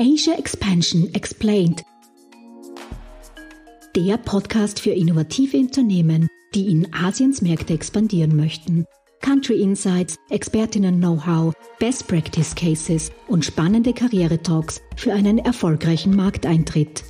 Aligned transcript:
Asia 0.00 0.38
Expansion 0.38 1.12
Explained. 1.12 1.82
Der 3.96 4.16
Podcast 4.16 4.78
für 4.78 4.92
innovative 4.92 5.56
Unternehmen, 5.56 6.28
die 6.54 6.70
in 6.70 6.94
Asiens 6.94 7.42
Märkte 7.42 7.74
expandieren 7.74 8.36
möchten. 8.36 8.84
Country 9.22 9.60
Insights, 9.60 10.14
Expertinnen-Know-how, 10.30 11.52
Best 11.80 12.06
Practice 12.06 12.54
Cases 12.54 13.10
und 13.26 13.44
spannende 13.44 13.92
Karriere-Talks 13.92 14.80
für 14.94 15.12
einen 15.12 15.38
erfolgreichen 15.38 16.14
Markteintritt. 16.14 17.02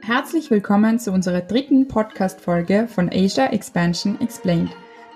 Herzlich 0.00 0.50
willkommen 0.50 0.98
zu 0.98 1.12
unserer 1.12 1.42
dritten 1.42 1.86
Podcast-Folge 1.86 2.88
von 2.88 3.10
Asia 3.12 3.48
Expansion 3.48 4.18
Explained, 4.22 4.70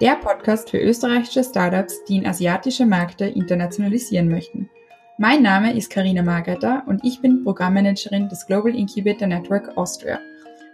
der 0.04 0.16
Podcast 0.16 0.68
für 0.68 0.76
österreichische 0.76 1.42
Startups, 1.42 2.04
die 2.04 2.16
in 2.16 2.26
asiatische 2.26 2.84
Märkte 2.84 3.24
internationalisieren 3.24 4.28
möchten. 4.28 4.68
Mein 5.16 5.40
Name 5.40 5.74
ist 5.74 5.88
Karina 5.88 6.22
Margretter 6.22 6.82
und 6.86 7.02
ich 7.02 7.22
bin 7.22 7.42
Programmmanagerin 7.42 8.28
des 8.28 8.46
Global 8.46 8.74
Incubator 8.76 9.26
Network 9.26 9.78
Austria. 9.78 10.20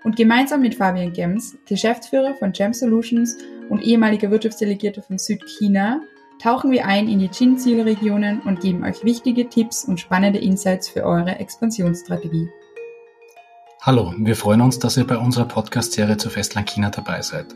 Und 0.02 0.16
gemeinsam 0.16 0.62
mit 0.62 0.74
Fabian 0.74 1.12
Gems, 1.12 1.56
Geschäftsführer 1.68 2.34
von 2.34 2.50
Gem 2.50 2.74
Solutions 2.74 3.36
und 3.68 3.84
ehemaliger 3.84 4.32
Wirtschaftsdelegierter 4.32 5.02
von 5.02 5.16
Südchina, 5.16 6.00
tauchen 6.42 6.72
wir 6.72 6.86
ein 6.86 7.08
in 7.08 7.20
die 7.20 7.28
Chin-Zielregionen 7.28 8.40
und 8.40 8.60
geben 8.60 8.82
euch 8.82 9.04
wichtige 9.04 9.48
Tipps 9.48 9.84
und 9.84 10.00
spannende 10.00 10.40
Insights 10.40 10.88
für 10.88 11.04
eure 11.04 11.36
Expansionsstrategie. 11.36 12.48
Hallo, 13.82 14.12
wir 14.18 14.34
freuen 14.34 14.60
uns, 14.60 14.80
dass 14.80 14.96
ihr 14.96 15.06
bei 15.06 15.18
unserer 15.18 15.44
Podcast-Serie 15.44 16.16
zu 16.16 16.30
Festland 16.30 16.68
China 16.68 16.90
dabei 16.90 17.22
seid. 17.22 17.46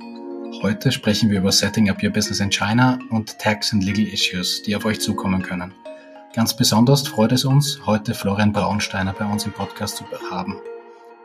Heute 0.62 0.92
sprechen 0.92 1.30
wir 1.30 1.38
über 1.38 1.52
Setting 1.52 1.90
Up 1.90 2.02
Your 2.02 2.10
Business 2.10 2.40
in 2.40 2.50
China 2.50 2.98
und 3.10 3.38
Tax 3.38 3.72
and 3.72 3.84
Legal 3.84 4.06
Issues, 4.06 4.62
die 4.62 4.74
auf 4.74 4.84
euch 4.84 5.00
zukommen 5.00 5.42
können. 5.42 5.72
Ganz 6.34 6.56
besonders 6.56 7.06
freut 7.06 7.32
es 7.32 7.44
uns, 7.44 7.78
heute 7.86 8.14
Florian 8.14 8.52
Braunsteiner 8.52 9.12
bei 9.12 9.24
uns 9.24 9.46
im 9.46 9.52
Podcast 9.52 9.96
zu 9.96 10.04
haben. 10.30 10.60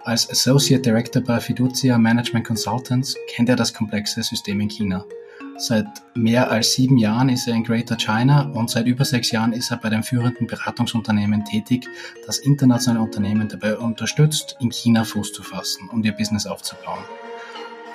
Als 0.03 0.29
Associate 0.29 0.81
Director 0.81 1.21
bei 1.21 1.39
Fiducia 1.39 1.97
Management 1.97 2.45
Consultants 2.45 3.15
kennt 3.27 3.49
er 3.49 3.55
das 3.55 3.73
komplexe 3.73 4.23
System 4.23 4.59
in 4.61 4.69
China– 4.69 5.05
Seit 5.59 5.87
mehr 6.15 6.49
als 6.49 6.73
sieben 6.73 6.97
Jahren 6.97 7.27
ist 7.27 7.45
er 7.45 7.53
in 7.53 7.65
Greater 7.65 7.97
China 7.97 8.49
und 8.53 8.69
seit 8.69 8.87
über 8.87 9.03
sechs 9.03 9.29
Jahren 9.31 9.51
ist 9.51 9.71
er 9.71 9.77
bei 9.77 9.89
dem 9.89 10.03
führenden 10.03 10.47
Beratungsunternehmen 10.47 11.43
tätig, 11.43 11.85
das 12.25 12.37
internationale 12.37 13.03
Unternehmen 13.03 13.49
dabei 13.49 13.77
unterstützt, 13.77 14.55
in 14.61 14.71
China 14.71 15.03
Fuß 15.03 15.33
zu 15.33 15.43
fassen 15.43 15.89
und 15.89 16.05
ihr 16.05 16.13
Business 16.13 16.45
aufzubauen. 16.45 17.03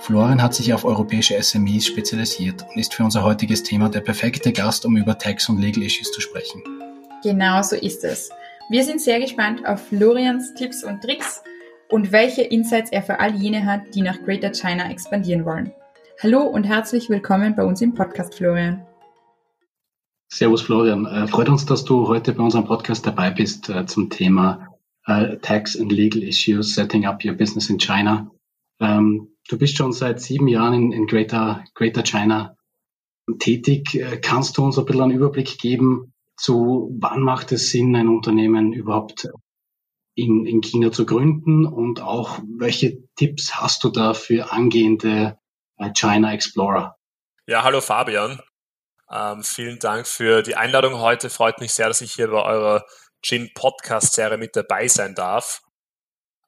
Florian 0.05 0.43
hat 0.43 0.53
sich 0.53 0.75
auf 0.75 0.85
europäische 0.85 1.43
SMEs 1.43 1.87
spezialisiert 1.87 2.63
und 2.69 2.79
ist 2.79 2.93
für 2.93 3.05
unser 3.05 3.23
heutiges 3.23 3.63
Thema 3.63 3.89
der 3.89 4.01
perfekte 4.01 4.53
Gast, 4.53 4.85
um 4.85 4.99
über 4.99 5.17
Tax 5.17 5.49
und 5.49 5.59
Legal 5.59 5.83
Issues 5.83 6.13
zu 6.13 6.21
sprechen. 6.21 6.63
Genau 7.23 7.63
so 7.63 7.75
ist 7.75 8.05
es. 8.05 8.29
Wir 8.69 8.85
sind 8.85 9.01
sehr 9.01 9.19
gespannt 9.19 9.67
auf 9.67 9.89
Florians 9.89 10.53
Tipps 10.53 10.85
und 10.85 11.01
Tricks 11.01 11.43
und 11.89 12.13
welche 12.13 12.43
Insights 12.43 12.93
er 12.93 13.03
für 13.03 13.19
all 13.19 13.35
jene 13.35 13.65
hat, 13.65 13.95
die 13.95 14.03
nach 14.03 14.23
Greater 14.23 14.53
China 14.53 14.91
expandieren 14.91 15.47
wollen. 15.47 15.73
Hallo 16.23 16.43
und 16.43 16.65
herzlich 16.65 17.09
willkommen 17.09 17.57
bei 17.57 17.65
uns 17.65 17.81
im 17.81 17.95
Podcast, 17.95 18.35
Florian. 18.35 18.85
Servus, 20.29 20.61
Florian. 20.61 21.07
Äh, 21.07 21.29
freut 21.29 21.49
uns, 21.49 21.65
dass 21.65 21.83
du 21.83 22.09
heute 22.09 22.35
bei 22.35 22.43
unserem 22.43 22.67
Podcast 22.67 23.07
dabei 23.07 23.31
bist 23.31 23.71
äh, 23.71 23.87
zum 23.87 24.11
Thema 24.11 24.69
äh, 25.07 25.39
Tax 25.39 25.81
and 25.81 25.91
Legal 25.91 26.23
Issues, 26.23 26.75
Setting 26.75 27.07
Up 27.07 27.25
Your 27.25 27.33
Business 27.33 27.71
in 27.71 27.79
China. 27.79 28.31
Ähm, 28.81 29.29
du 29.49 29.59
bist 29.59 29.77
schon 29.77 29.93
seit 29.93 30.21
sieben 30.21 30.49
Jahren 30.49 30.75
in, 30.75 30.93
in 30.93 31.07
Greater, 31.07 31.65
Greater 31.75 32.03
China 32.03 32.57
tätig. 33.39 33.95
Äh, 33.95 34.19
kannst 34.19 34.57
du 34.57 34.65
uns 34.65 34.79
ein 34.79 34.85
bisschen 34.85 35.03
einen 35.03 35.13
Überblick 35.13 35.59
geben, 35.59 36.13
zu 36.37 36.95
wann 37.01 37.21
macht 37.21 37.53
es 37.53 37.71
Sinn, 37.71 37.95
ein 37.97 38.09
Unternehmen 38.09 38.73
überhaupt 38.73 39.29
in, 40.15 40.47
in 40.47 40.61
China 40.61 40.93
zu 40.93 41.07
gründen 41.07 41.67
und 41.67 42.01
auch 42.01 42.39
welche 42.59 42.99
Tipps 43.17 43.57
hast 43.57 43.85
du 43.85 43.91
da 43.91 44.15
für 44.15 44.53
angehende 44.53 45.39
China 45.95 46.33
Explorer. 46.33 46.97
Ja, 47.47 47.63
hallo 47.63 47.81
Fabian. 47.81 48.41
Ähm, 49.11 49.43
vielen 49.43 49.79
Dank 49.79 50.07
für 50.07 50.43
die 50.43 50.57
Einladung 50.57 50.99
heute. 50.99 51.31
Freut 51.31 51.61
mich 51.61 51.73
sehr, 51.73 51.89
dass 51.89 52.01
ich 52.01 52.13
hier 52.13 52.29
bei 52.29 52.43
eurer 52.43 52.85
Gin 53.23 53.51
Podcast 53.55 54.15
Serie 54.15 54.39
mit 54.39 54.57
dabei 54.57 54.89
sein 54.89 55.15
darf. 55.15 55.64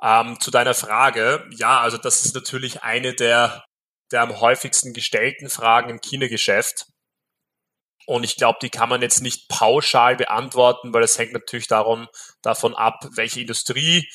Ähm, 0.02 0.38
zu 0.40 0.50
deiner 0.50 0.74
Frage. 0.74 1.46
Ja, 1.52 1.80
also 1.80 1.96
das 1.96 2.24
ist 2.24 2.34
natürlich 2.34 2.82
eine 2.82 3.14
der, 3.14 3.64
der 4.12 4.22
am 4.22 4.40
häufigsten 4.40 4.92
gestellten 4.92 5.48
Fragen 5.48 5.90
im 5.90 6.00
China-Geschäft. 6.00 6.86
Und 8.06 8.22
ich 8.22 8.36
glaube, 8.36 8.58
die 8.62 8.70
kann 8.70 8.88
man 8.88 9.02
jetzt 9.02 9.20
nicht 9.20 9.48
pauschal 9.48 10.16
beantworten, 10.16 10.94
weil 10.94 11.02
es 11.02 11.18
hängt 11.18 11.32
natürlich 11.32 11.66
darum, 11.66 12.08
davon 12.40 12.74
ab, 12.74 13.00
welche 13.10 13.40
Industrie 13.40 14.08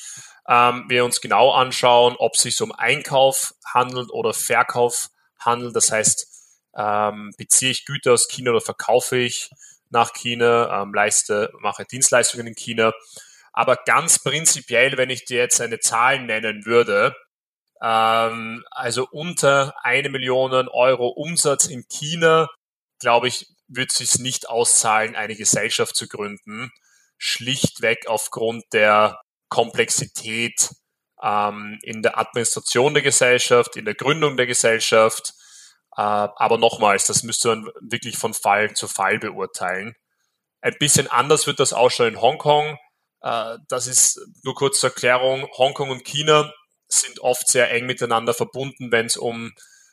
ähm, 0.48 0.86
wir 0.88 1.04
uns 1.04 1.20
genau 1.20 1.52
anschauen, 1.52 2.16
ob 2.18 2.34
es 2.34 2.42
sich 2.42 2.60
um 2.62 2.72
Einkauf 2.72 3.52
handelt 3.66 4.10
oder 4.10 4.32
Verkauf 4.32 5.10
handelt. 5.38 5.76
Das 5.76 5.92
heißt, 5.92 6.26
ähm, 6.76 7.34
beziehe 7.36 7.70
ich 7.70 7.84
Güter 7.84 8.14
aus 8.14 8.28
China 8.28 8.52
oder 8.52 8.62
verkaufe 8.62 9.18
ich 9.18 9.50
nach 9.90 10.14
China, 10.14 10.82
ähm, 10.82 10.94
leiste, 10.94 11.52
mache 11.60 11.84
Dienstleistungen 11.84 12.46
in 12.46 12.54
China. 12.54 12.92
Aber 13.52 13.76
ganz 13.76 14.18
prinzipiell, 14.18 14.96
wenn 14.96 15.10
ich 15.10 15.24
dir 15.24 15.38
jetzt 15.38 15.60
eine 15.60 15.78
Zahl 15.78 16.20
nennen 16.20 16.64
würde, 16.64 17.14
ähm, 17.82 18.64
also 18.70 19.06
unter 19.10 19.74
eine 19.82 20.08
Million 20.08 20.68
Euro 20.68 21.08
Umsatz 21.08 21.66
in 21.66 21.84
China, 21.88 22.48
glaube 23.00 23.28
ich, 23.28 23.46
wird 23.68 23.90
es 23.90 23.96
sich 23.96 24.18
nicht 24.18 24.48
auszahlen, 24.48 25.16
eine 25.16 25.34
Gesellschaft 25.34 25.96
zu 25.96 26.08
gründen. 26.08 26.70
Schlichtweg 27.18 28.06
aufgrund 28.06 28.64
der 28.72 29.20
Komplexität 29.48 30.70
ähm, 31.22 31.78
in 31.82 32.02
der 32.02 32.18
Administration 32.18 32.94
der 32.94 33.02
Gesellschaft, 33.02 33.76
in 33.76 33.84
der 33.84 33.94
Gründung 33.94 34.36
der 34.36 34.46
Gesellschaft. 34.46 35.34
Äh, 35.96 36.02
aber 36.02 36.58
nochmals, 36.58 37.06
das 37.06 37.22
müsste 37.22 37.48
man 37.48 37.70
wirklich 37.80 38.16
von 38.16 38.34
Fall 38.34 38.74
zu 38.74 38.88
Fall 38.88 39.18
beurteilen. 39.18 39.94
Ein 40.60 40.76
bisschen 40.78 41.08
anders 41.08 41.46
wird 41.46 41.60
das 41.60 41.72
ausschauen 41.72 42.14
in 42.14 42.20
Hongkong. 42.20 42.78
Äh, 43.22 43.58
das 43.68 43.86
ist 43.86 44.20
nur 44.42 44.54
kurz 44.54 44.80
zur 44.80 44.90
Erklärung. 44.90 45.48
Hongkong 45.56 45.90
und 45.90 46.04
China 46.04 46.52
sind 46.88 47.20
oft 47.20 47.48
sehr 47.48 47.70
eng 47.70 47.86
miteinander 47.86 48.34
verbunden, 48.34 48.92
wenn 48.92 49.06
es 49.06 49.16
um 49.16 49.52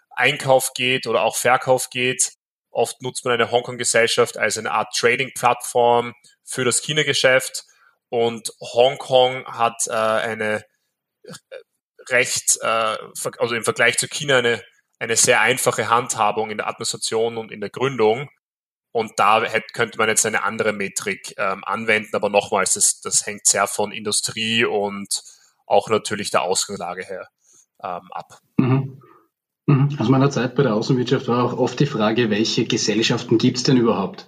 Einkauf 0.09 0.73
geht 0.73 1.07
oder 1.07 1.21
auch 1.21 1.37
Verkauf 1.37 1.89
geht. 1.89 2.33
Oft 2.71 3.01
nutzt 3.01 3.25
man 3.25 3.33
eine 3.33 3.51
Hongkong-Gesellschaft 3.51 4.37
als 4.37 4.57
eine 4.57 4.71
Art 4.71 4.93
Trading-Plattform 4.95 6.13
für 6.43 6.65
das 6.65 6.81
China-Geschäft. 6.81 7.63
Und 8.09 8.51
Hongkong 8.59 9.45
hat 9.45 9.87
äh, 9.87 9.91
eine 9.91 10.65
recht, 12.09 12.57
äh, 12.61 12.97
also 13.37 13.55
im 13.55 13.63
Vergleich 13.63 13.97
zu 13.97 14.07
China 14.07 14.37
eine, 14.37 14.61
eine 14.99 15.15
sehr 15.15 15.41
einfache 15.41 15.89
Handhabung 15.89 16.51
in 16.51 16.57
der 16.57 16.67
Administration 16.67 17.37
und 17.37 17.51
in 17.51 17.61
der 17.61 17.69
Gründung. 17.69 18.29
Und 18.99 19.13
da 19.15 19.41
hätte, 19.41 19.67
könnte 19.71 19.97
man 19.97 20.09
jetzt 20.09 20.25
eine 20.25 20.43
andere 20.43 20.73
Metrik 20.73 21.33
ähm, 21.37 21.63
anwenden, 21.63 22.13
aber 22.17 22.27
nochmals, 22.27 22.73
das, 22.73 22.99
das 22.99 23.25
hängt 23.25 23.45
sehr 23.45 23.65
von 23.65 23.93
Industrie 23.93 24.65
und 24.65 25.23
auch 25.65 25.87
natürlich 25.89 26.31
der 26.31 26.41
Ausgangslage 26.41 27.05
her 27.05 27.29
ähm, 27.81 28.11
ab. 28.11 28.41
Mhm. 28.57 29.01
mhm. 29.67 29.95
Aus 29.97 30.09
meiner 30.09 30.29
Zeit 30.31 30.53
bei 30.53 30.63
der 30.63 30.75
Außenwirtschaft 30.75 31.29
war 31.29 31.45
auch 31.45 31.57
oft 31.57 31.79
die 31.79 31.85
Frage, 31.85 32.29
welche 32.29 32.65
Gesellschaften 32.65 33.37
gibt 33.37 33.55
es 33.55 33.63
denn 33.63 33.77
überhaupt? 33.77 34.27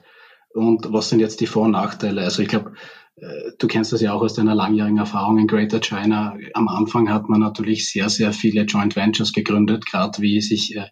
Und 0.53 0.93
was 0.93 1.09
sind 1.09 1.19
jetzt 1.19 1.41
die 1.41 1.47
Vor- 1.47 1.65
und 1.65 1.71
Nachteile? 1.71 2.21
Also 2.21 2.41
ich 2.41 2.47
glaube, 2.47 2.71
äh, 3.17 3.51
du 3.59 3.67
kennst 3.67 3.91
das 3.91 3.99
ja 3.99 4.13
auch 4.13 4.21
aus 4.21 4.35
deiner 4.35 4.55
langjährigen 4.55 4.99
Erfahrung 4.99 5.37
in 5.37 5.47
Greater 5.47 5.81
China. 5.81 6.37
Am 6.53 6.69
Anfang 6.69 7.09
hat 7.09 7.27
man 7.27 7.41
natürlich 7.41 7.91
sehr, 7.91 8.07
sehr 8.07 8.31
viele 8.31 8.61
Joint 8.61 8.95
Ventures 8.95 9.33
gegründet, 9.33 9.85
gerade 9.85 10.21
wie 10.21 10.39
sich, 10.39 10.77
äh, 10.77 10.87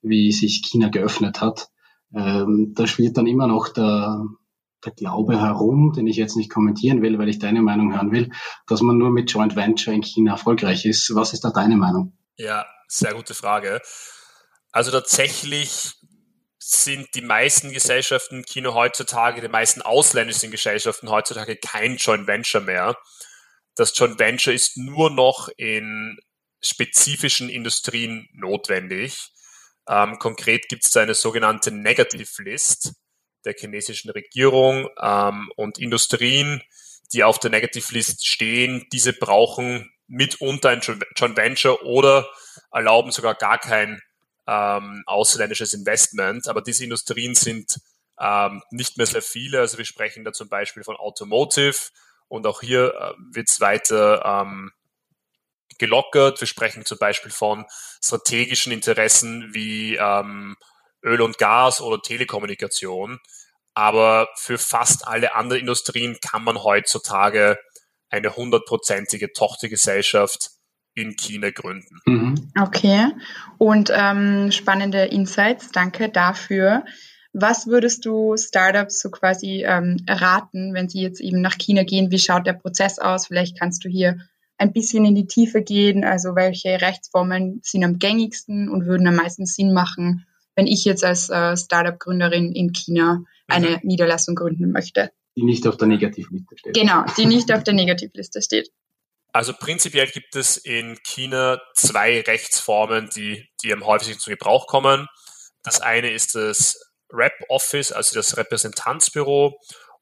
wie 0.00 0.30
sich 0.30 0.62
China 0.62 0.90
geöffnet 0.90 1.40
hat. 1.40 1.70
Ähm, 2.14 2.72
da 2.74 2.86
schwirrt 2.86 3.16
dann 3.16 3.26
immer 3.26 3.46
noch 3.46 3.68
der, 3.68 4.24
der 4.84 4.92
Glaube 4.92 5.40
herum, 5.40 5.92
den 5.94 6.06
ich 6.06 6.16
jetzt 6.16 6.36
nicht 6.36 6.50
kommentieren 6.50 7.02
will, 7.02 7.18
weil 7.18 7.28
ich 7.28 7.38
deine 7.38 7.62
Meinung 7.62 7.94
hören 7.94 8.12
will, 8.12 8.30
dass 8.66 8.80
man 8.80 8.98
nur 8.98 9.10
mit 9.10 9.30
Joint 9.30 9.56
Venture 9.56 9.94
in 9.94 10.02
China 10.02 10.32
erfolgreich 10.32 10.84
ist. 10.86 11.14
Was 11.14 11.32
ist 11.32 11.44
da 11.44 11.50
deine 11.50 11.76
Meinung? 11.76 12.16
Ja, 12.36 12.66
sehr 12.88 13.14
gute 13.14 13.34
Frage. 13.34 13.80
Also 14.72 14.90
tatsächlich 14.90 15.94
sind 16.58 17.08
die 17.14 17.22
meisten 17.22 17.72
Gesellschaften 17.72 18.44
Kino 18.44 18.74
heutzutage, 18.74 19.40
die 19.40 19.48
meisten 19.48 19.82
ausländischen 19.82 20.50
Gesellschaften 20.50 21.08
heutzutage 21.10 21.56
kein 21.56 21.96
Joint 21.96 22.26
Venture 22.26 22.60
mehr. 22.60 22.96
Das 23.76 23.96
Joint 23.96 24.18
Venture 24.18 24.52
ist 24.52 24.76
nur 24.76 25.10
noch 25.10 25.48
in 25.56 26.18
spezifischen 26.60 27.48
Industrien 27.48 28.28
notwendig. 28.32 29.30
Ähm, 29.88 30.18
konkret 30.18 30.68
gibt 30.68 30.84
es 30.84 30.90
da 30.90 31.02
eine 31.02 31.14
sogenannte 31.14 31.70
Negative 31.70 32.42
List 32.42 32.94
der 33.44 33.54
chinesischen 33.54 34.10
Regierung 34.10 34.88
ähm, 35.00 35.50
und 35.56 35.78
Industrien, 35.78 36.62
die 37.12 37.22
auf 37.22 37.38
der 37.38 37.50
Negative 37.50 37.94
List 37.94 38.26
stehen, 38.26 38.86
diese 38.92 39.12
brauchen 39.12 39.90
mitunter 40.08 40.70
ein 40.70 40.80
Joint 40.80 41.36
Venture 41.36 41.84
oder 41.84 42.28
erlauben 42.72 43.10
sogar 43.12 43.34
gar 43.34 43.58
kein 43.58 44.00
ähm, 44.46 45.02
ausländisches 45.06 45.74
Investment. 45.74 46.48
Aber 46.48 46.62
diese 46.62 46.84
Industrien 46.84 47.34
sind 47.34 47.78
ähm, 48.20 48.62
nicht 48.70 48.96
mehr 48.96 49.06
sehr 49.06 49.22
viele. 49.22 49.60
Also 49.60 49.78
wir 49.78 49.84
sprechen 49.84 50.24
da 50.24 50.32
zum 50.32 50.48
Beispiel 50.48 50.84
von 50.84 50.96
Automotive 50.96 51.76
und 52.28 52.46
auch 52.46 52.60
hier 52.60 52.94
äh, 52.94 53.12
wird 53.34 53.48
es 53.48 53.60
weiter 53.60 54.24
ähm, 54.24 54.72
gelockert. 55.78 56.40
Wir 56.40 56.48
sprechen 56.48 56.84
zum 56.84 56.98
Beispiel 56.98 57.30
von 57.30 57.64
strategischen 58.02 58.72
Interessen 58.72 59.54
wie 59.54 59.96
ähm, 59.96 60.56
Öl 61.02 61.20
und 61.20 61.38
Gas 61.38 61.80
oder 61.80 62.00
Telekommunikation. 62.02 63.18
Aber 63.74 64.28
für 64.36 64.58
fast 64.58 65.06
alle 65.06 65.34
anderen 65.34 65.60
Industrien 65.60 66.18
kann 66.20 66.44
man 66.44 66.62
heutzutage 66.62 67.58
eine 68.08 68.34
hundertprozentige 68.36 69.32
Tochtergesellschaft 69.32 70.50
in 70.94 71.14
China 71.16 71.50
gründen. 71.50 72.00
Mhm. 72.06 72.52
Okay, 72.58 73.08
und 73.58 73.92
ähm, 73.94 74.50
spannende 74.50 75.04
Insights, 75.04 75.70
danke 75.70 76.08
dafür. 76.08 76.84
Was 77.34 77.66
würdest 77.66 78.06
du 78.06 78.34
Startups 78.38 79.00
so 79.00 79.10
quasi 79.10 79.62
ähm, 79.66 79.98
raten, 80.08 80.72
wenn 80.72 80.88
sie 80.88 81.02
jetzt 81.02 81.20
eben 81.20 81.42
nach 81.42 81.58
China 81.58 81.82
gehen? 81.82 82.10
Wie 82.10 82.18
schaut 82.18 82.46
der 82.46 82.54
Prozess 82.54 82.98
aus? 82.98 83.26
Vielleicht 83.26 83.58
kannst 83.58 83.84
du 83.84 83.90
hier 83.90 84.20
ein 84.58 84.72
bisschen 84.72 85.04
in 85.04 85.14
die 85.14 85.26
Tiefe 85.26 85.62
gehen. 85.62 86.04
Also 86.04 86.34
welche 86.34 86.80
Rechtsformen 86.80 87.60
sind 87.62 87.84
am 87.84 87.98
gängigsten 87.98 88.68
und 88.68 88.86
würden 88.86 89.06
am 89.06 89.16
meisten 89.16 89.46
Sinn 89.46 89.72
machen, 89.72 90.26
wenn 90.54 90.66
ich 90.66 90.84
jetzt 90.84 91.04
als 91.04 91.28
äh, 91.28 91.56
Startup-Gründerin 91.56 92.52
in 92.52 92.72
China 92.72 93.24
eine 93.46 93.70
mhm. 93.70 93.80
Niederlassung 93.82 94.34
gründen 94.34 94.72
möchte? 94.72 95.10
Die 95.36 95.44
nicht 95.44 95.66
auf 95.66 95.76
der 95.76 95.88
Negativliste 95.88 96.56
steht. 96.56 96.74
Genau, 96.74 97.04
die 97.16 97.26
nicht 97.26 97.52
auf 97.52 97.62
der 97.62 97.74
Negativliste 97.74 98.40
steht. 98.40 98.70
Also 99.32 99.52
prinzipiell 99.52 100.06
gibt 100.06 100.34
es 100.34 100.56
in 100.56 100.96
China 101.02 101.60
zwei 101.74 102.22
Rechtsformen, 102.22 103.10
die, 103.14 103.46
die 103.62 103.70
am 103.70 103.84
häufigsten 103.84 104.18
zu 104.18 104.30
Gebrauch 104.30 104.66
kommen. 104.66 105.08
Das 105.62 105.82
eine 105.82 106.10
ist 106.10 106.34
das 106.34 106.80
Rep 107.12 107.34
Office, 107.48 107.92
also 107.92 108.14
das 108.14 108.38
Repräsentanzbüro. 108.38 109.58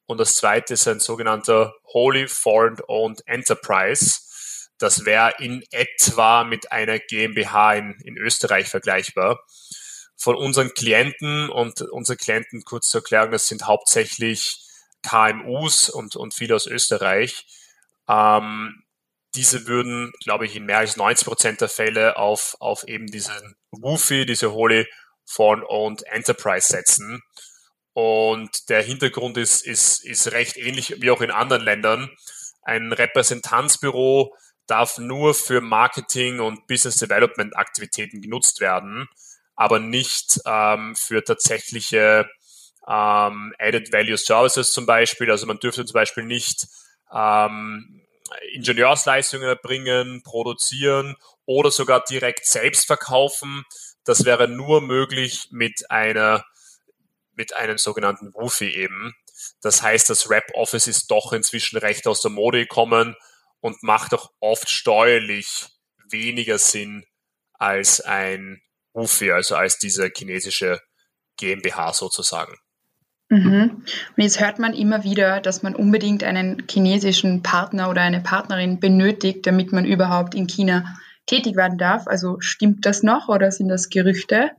Und 0.06 0.20
das 0.20 0.34
zweite 0.34 0.74
ist 0.74 0.86
ein 0.86 1.00
sogenannter 1.00 1.74
Holy 1.92 2.28
Foreign 2.28 2.76
Owned 2.86 3.22
Enterprise. 3.26 4.20
Das 4.78 5.04
wäre 5.04 5.34
in 5.38 5.62
etwa 5.70 6.44
mit 6.44 6.72
einer 6.72 6.98
GmbH 6.98 7.74
in, 7.74 7.94
in 8.04 8.16
Österreich 8.16 8.68
vergleichbar. 8.68 9.40
Von 10.16 10.36
unseren 10.36 10.72
Klienten 10.74 11.48
und 11.50 11.82
unsere 11.82 12.16
Klienten, 12.16 12.64
kurz 12.64 12.88
zur 12.88 13.00
Erklärung, 13.00 13.32
das 13.32 13.48
sind 13.48 13.66
hauptsächlich 13.66 14.60
KMUs 15.02 15.90
und, 15.90 16.16
und 16.16 16.34
viele 16.34 16.56
aus 16.56 16.66
Österreich. 16.66 17.46
Ähm, 18.08 18.84
diese 19.34 19.66
würden, 19.66 20.12
glaube 20.22 20.46
ich, 20.46 20.56
in 20.56 20.64
mehr 20.64 20.78
als 20.78 20.96
90 20.96 21.26
Prozent 21.26 21.60
der 21.60 21.68
Fälle 21.68 22.16
auf, 22.16 22.56
auf 22.60 22.86
eben 22.86 23.06
diesen 23.06 23.56
WUFI, 23.72 24.26
diese 24.26 24.52
Holy 24.52 24.86
Foreign 25.24 25.64
Owned 25.64 26.04
Enterprise 26.06 26.68
setzen. 26.68 27.22
Und 27.92 28.68
der 28.68 28.82
Hintergrund 28.82 29.36
ist, 29.36 29.64
ist, 29.64 30.04
ist 30.04 30.32
recht 30.32 30.56
ähnlich 30.56 31.00
wie 31.00 31.10
auch 31.10 31.20
in 31.20 31.30
anderen 31.30 31.62
Ländern. 31.62 32.10
Ein 32.62 32.92
Repräsentanzbüro 32.92 34.34
darf 34.66 34.98
nur 34.98 35.34
für 35.34 35.60
Marketing 35.60 36.40
und 36.40 36.66
Business 36.66 36.96
Development 36.96 37.56
Aktivitäten 37.56 38.20
genutzt 38.22 38.60
werden, 38.60 39.08
aber 39.54 39.78
nicht 39.78 40.40
ähm, 40.46 40.94
für 40.96 41.22
tatsächliche 41.22 42.28
ähm, 42.88 43.54
Added 43.58 43.92
Value 43.92 44.16
Services 44.16 44.72
zum 44.72 44.86
Beispiel. 44.86 45.30
Also 45.30 45.46
man 45.46 45.58
dürfte 45.58 45.84
zum 45.84 45.94
Beispiel 45.94 46.24
nicht 46.24 46.66
ähm, 47.12 48.02
Ingenieursleistungen 48.52 49.46
erbringen, 49.46 50.22
produzieren 50.22 51.16
oder 51.44 51.70
sogar 51.70 52.02
direkt 52.04 52.46
selbst 52.46 52.86
verkaufen. 52.86 53.64
Das 54.04 54.24
wäre 54.24 54.48
nur 54.48 54.80
möglich 54.80 55.48
mit 55.50 55.90
einer 55.90 56.44
mit 57.36 57.56
einem 57.56 57.78
sogenannten 57.78 58.32
WUFI 58.32 58.68
eben. 58.68 59.12
Das 59.60 59.82
heißt, 59.82 60.08
das 60.08 60.30
Rap 60.30 60.44
Office 60.54 60.86
ist 60.86 61.10
doch 61.10 61.32
inzwischen 61.32 61.78
recht 61.78 62.06
aus 62.06 62.20
der 62.20 62.30
Mode 62.30 62.60
gekommen 62.60 63.16
und 63.64 63.82
macht 63.82 64.12
auch 64.12 64.30
oft 64.40 64.68
steuerlich 64.68 65.68
weniger 66.10 66.58
Sinn 66.58 67.02
als 67.54 68.02
ein 68.02 68.60
WUFI, 68.92 69.32
also 69.32 69.56
als 69.56 69.78
diese 69.78 70.10
chinesische 70.14 70.80
GmbH 71.38 71.94
sozusagen. 71.94 72.58
Mhm. 73.30 73.82
Und 74.16 74.22
jetzt 74.22 74.38
hört 74.38 74.58
man 74.58 74.74
immer 74.74 75.02
wieder, 75.02 75.40
dass 75.40 75.62
man 75.62 75.74
unbedingt 75.74 76.22
einen 76.24 76.66
chinesischen 76.70 77.42
Partner 77.42 77.88
oder 77.88 78.02
eine 78.02 78.20
Partnerin 78.20 78.80
benötigt, 78.80 79.46
damit 79.46 79.72
man 79.72 79.86
überhaupt 79.86 80.34
in 80.34 80.46
China 80.46 80.98
tätig 81.24 81.56
werden 81.56 81.78
darf. 81.78 82.06
Also 82.06 82.36
stimmt 82.40 82.84
das 82.84 83.02
noch 83.02 83.28
oder 83.28 83.50
sind 83.50 83.68
das 83.68 83.88
Gerüchte? 83.88 84.50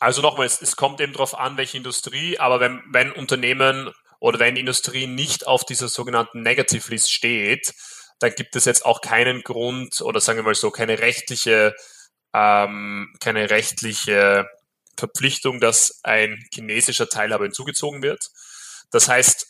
Also 0.00 0.20
nochmal, 0.20 0.44
es, 0.44 0.60
es 0.60 0.76
kommt 0.76 1.00
eben 1.00 1.14
darauf 1.14 1.38
an, 1.38 1.56
welche 1.56 1.78
Industrie, 1.78 2.38
aber 2.38 2.60
wenn, 2.60 2.82
wenn 2.90 3.10
Unternehmen 3.10 3.90
oder 4.20 4.38
wenn 4.38 4.56
Industrie 4.56 5.06
nicht 5.06 5.46
auf 5.46 5.64
dieser 5.64 5.88
sogenannten 5.88 6.42
Negative 6.42 6.90
List 6.90 7.10
steht, 7.10 7.72
dann 8.22 8.34
gibt 8.34 8.56
es 8.56 8.64
jetzt 8.64 8.84
auch 8.84 9.00
keinen 9.00 9.42
Grund 9.42 10.00
oder 10.00 10.20
sagen 10.20 10.38
wir 10.38 10.44
mal 10.44 10.54
so, 10.54 10.70
keine 10.70 10.98
rechtliche, 11.00 11.74
ähm, 12.34 13.14
keine 13.20 13.50
rechtliche 13.50 14.46
Verpflichtung, 14.96 15.60
dass 15.60 16.00
ein 16.02 16.42
chinesischer 16.52 17.08
Teilhaber 17.08 17.44
hinzugezogen 17.44 18.02
wird. 18.02 18.28
Das 18.90 19.08
heißt, 19.08 19.46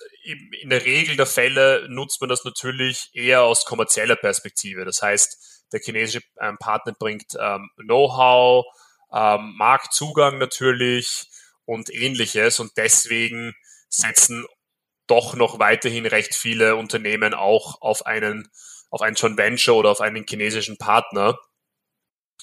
in 0.63 0.71
der 0.71 0.85
Regel 0.85 1.17
der 1.17 1.27
Fälle 1.27 1.87
nutzt 1.89 2.21
man 2.21 2.31
das 2.31 2.45
natürlich 2.45 3.11
eher 3.13 3.43
aus 3.43 3.65
kommerzieller 3.65 4.17
Perspektive. 4.17 4.85
Das 4.85 5.03
heißt, 5.03 5.67
der 5.73 5.81
chinesische 5.81 6.23
ähm, 6.41 6.57
Partner 6.59 6.93
bringt 6.97 7.35
ähm, 7.39 7.69
Know-how, 7.77 8.65
ähm, 9.13 9.55
Marktzugang 9.57 10.39
natürlich 10.39 11.25
und 11.65 11.93
ähnliches. 11.93 12.61
Und 12.61 12.73
deswegen 12.77 13.55
setzen 13.89 14.47
doch 15.07 15.35
noch 15.35 15.59
weiterhin 15.59 16.07
recht 16.07 16.35
viele 16.35 16.77
Unternehmen 16.77 17.35
auch 17.35 17.81
auf 17.81 18.07
einen, 18.07 18.49
auf 18.91 19.03
einen 19.03 19.17
Joint 19.17 19.37
Venture 19.37 19.77
oder 19.77 19.91
auf 19.91 20.01
einen 20.01 20.25
chinesischen 20.29 20.79
Partner. 20.79 21.39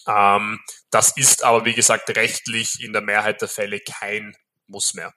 Ähm, 0.07 0.59
das 0.91 1.15
ist 1.15 1.43
aber, 1.43 1.65
wie 1.65 1.73
gesagt, 1.73 2.09
rechtlich 2.15 2.83
in 2.83 2.93
der 2.93 3.01
Mehrheit 3.01 3.41
der 3.41 3.47
Fälle 3.47 3.79
kein 3.79 4.35
Muss 4.67 4.93
mehr. 4.93 5.13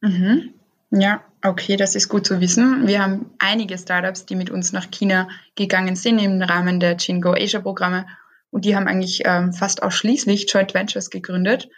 Mhm. 0.00 0.54
Ja, 0.90 1.24
okay, 1.42 1.76
das 1.76 1.94
ist 1.94 2.10
gut 2.10 2.26
zu 2.26 2.40
wissen. 2.40 2.86
Wir 2.86 3.02
haben 3.02 3.34
einige 3.38 3.78
Startups, 3.78 4.26
die 4.26 4.36
mit 4.36 4.50
uns 4.50 4.72
nach 4.72 4.90
China 4.90 5.28
gegangen 5.54 5.96
sind 5.96 6.18
im 6.18 6.42
Rahmen 6.42 6.80
der 6.80 6.98
Chingo 6.98 7.32
Asia 7.32 7.60
Programme 7.60 8.06
und 8.50 8.66
die 8.66 8.76
haben 8.76 8.86
eigentlich 8.86 9.22
ähm, 9.24 9.54
fast 9.54 9.82
ausschließlich 9.82 10.52
Joint 10.52 10.74
Ventures 10.74 11.08
gegründet. 11.08 11.70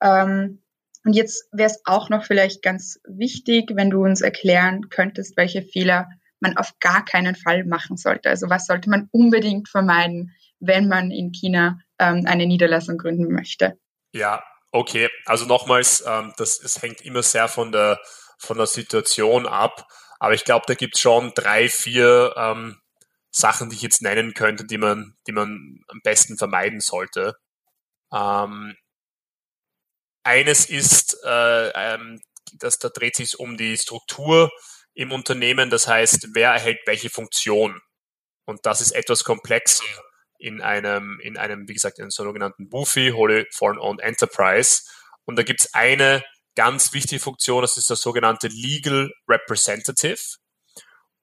Ähm, 0.00 0.61
und 1.04 1.14
jetzt 1.14 1.48
wäre 1.52 1.70
es 1.70 1.80
auch 1.84 2.08
noch 2.08 2.24
vielleicht 2.24 2.62
ganz 2.62 3.00
wichtig, 3.04 3.72
wenn 3.74 3.90
du 3.90 4.04
uns 4.04 4.20
erklären 4.20 4.88
könntest, 4.88 5.36
welche 5.36 5.62
Fehler 5.62 6.08
man 6.40 6.56
auf 6.56 6.72
gar 6.80 7.04
keinen 7.04 7.36
Fall 7.36 7.64
machen 7.64 7.96
sollte. 7.96 8.28
Also 8.28 8.50
was 8.50 8.66
sollte 8.66 8.90
man 8.90 9.08
unbedingt 9.12 9.68
vermeiden, 9.68 10.34
wenn 10.60 10.88
man 10.88 11.10
in 11.10 11.32
China 11.32 11.78
ähm, 11.98 12.24
eine 12.26 12.46
Niederlassung 12.46 12.98
gründen 12.98 13.32
möchte. 13.32 13.78
Ja, 14.12 14.42
okay. 14.70 15.08
Also 15.26 15.46
nochmals, 15.46 16.04
ähm, 16.06 16.32
das 16.36 16.60
es 16.62 16.82
hängt 16.82 17.00
immer 17.02 17.22
sehr 17.22 17.48
von 17.48 17.72
der 17.72 17.98
von 18.38 18.56
der 18.56 18.66
Situation 18.66 19.46
ab. 19.46 19.86
Aber 20.18 20.34
ich 20.34 20.44
glaube, 20.44 20.64
da 20.68 20.74
gibt 20.74 20.96
es 20.96 21.00
schon 21.00 21.32
drei, 21.34 21.68
vier 21.68 22.34
ähm, 22.36 22.80
Sachen, 23.30 23.70
die 23.70 23.76
ich 23.76 23.82
jetzt 23.82 24.02
nennen 24.02 24.34
könnte, 24.34 24.66
die 24.66 24.78
man, 24.78 25.16
die 25.26 25.32
man 25.32 25.80
am 25.88 26.00
besten 26.02 26.36
vermeiden 26.36 26.80
sollte. 26.80 27.34
Ähm, 28.12 28.76
eines 30.24 30.66
ist, 30.66 31.16
äh, 31.24 31.68
ähm, 31.74 32.20
dass 32.54 32.78
da 32.78 32.88
dreht 32.88 33.16
sich 33.16 33.38
um 33.38 33.56
die 33.56 33.76
Struktur 33.76 34.50
im 34.94 35.12
Unternehmen. 35.12 35.70
Das 35.70 35.86
heißt, 35.86 36.28
wer 36.34 36.50
erhält 36.50 36.80
welche 36.86 37.10
Funktion? 37.10 37.80
Und 38.44 38.66
das 38.66 38.80
ist 38.80 38.92
etwas 38.92 39.24
komplexer 39.24 39.84
in 40.38 40.60
einem, 40.60 41.20
in 41.22 41.36
einem, 41.38 41.68
wie 41.68 41.74
gesagt, 41.74 41.98
in 41.98 42.04
einem 42.04 42.10
sogenannten 42.10 42.68
BUFI, 42.68 43.12
Holy 43.14 43.46
Foreign 43.52 43.78
Owned 43.78 44.00
Enterprise. 44.00 44.82
Und 45.24 45.36
da 45.36 45.42
gibt 45.42 45.60
es 45.60 45.74
eine 45.74 46.24
ganz 46.54 46.92
wichtige 46.92 47.20
Funktion, 47.20 47.62
das 47.62 47.76
ist 47.76 47.88
der 47.88 47.96
sogenannte 47.96 48.48
Legal 48.48 49.10
Representative. 49.28 50.36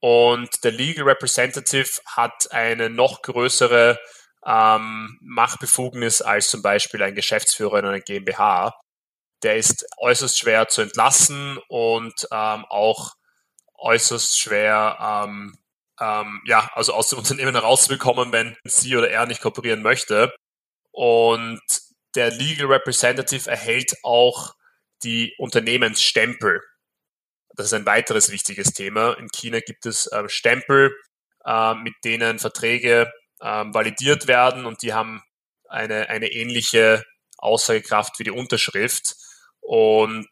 Und 0.01 0.63
der 0.63 0.71
Legal 0.71 1.03
Representative 1.03 1.89
hat 2.05 2.51
eine 2.51 2.89
noch 2.89 3.21
größere 3.21 3.99
ähm, 4.45 5.17
Machtbefugnis 5.21 6.21
als 6.21 6.49
zum 6.49 6.61
Beispiel 6.61 7.03
ein 7.03 7.15
Geschäftsführer 7.15 7.79
in 7.79 7.85
einer 7.85 7.99
GmbH. 7.99 8.79
Der 9.43 9.57
ist 9.57 9.85
äußerst 9.97 10.37
schwer 10.37 10.67
zu 10.67 10.81
entlassen 10.81 11.57
und 11.69 12.27
ähm, 12.31 12.65
auch 12.69 13.13
äußerst 13.75 14.37
schwer 14.37 14.97
ähm, 14.99 15.57
ähm, 15.99 16.41
ja, 16.45 16.69
also 16.73 16.93
aus 16.93 17.09
dem 17.09 17.19
Unternehmen 17.19 17.53
herauszubekommen, 17.55 18.31
wenn 18.31 18.55
sie 18.63 18.95
oder 18.95 19.09
er 19.09 19.25
nicht 19.25 19.41
kooperieren 19.41 19.81
möchte. 19.81 20.33
Und 20.91 21.61
der 22.15 22.31
Legal 22.31 22.67
Representative 22.67 23.49
erhält 23.49 23.95
auch 24.03 24.53
die 25.03 25.33
Unternehmensstempel. 25.37 26.61
Das 27.55 27.67
ist 27.67 27.73
ein 27.73 27.85
weiteres 27.85 28.31
wichtiges 28.31 28.73
Thema. 28.73 29.13
In 29.17 29.29
China 29.29 29.59
gibt 29.59 29.85
es 29.85 30.07
äh, 30.07 30.27
Stempel, 30.27 30.95
äh, 31.45 31.75
mit 31.75 31.93
denen 32.03 32.39
Verträge 32.39 33.11
äh, 33.39 33.45
validiert 33.45 34.27
werden 34.27 34.65
und 34.65 34.81
die 34.81 34.93
haben 34.93 35.21
eine, 35.67 36.09
eine 36.09 36.31
ähnliche 36.31 37.03
Aussagekraft 37.37 38.19
wie 38.19 38.23
die 38.23 38.31
Unterschrift. 38.31 39.15
Und 39.69 40.27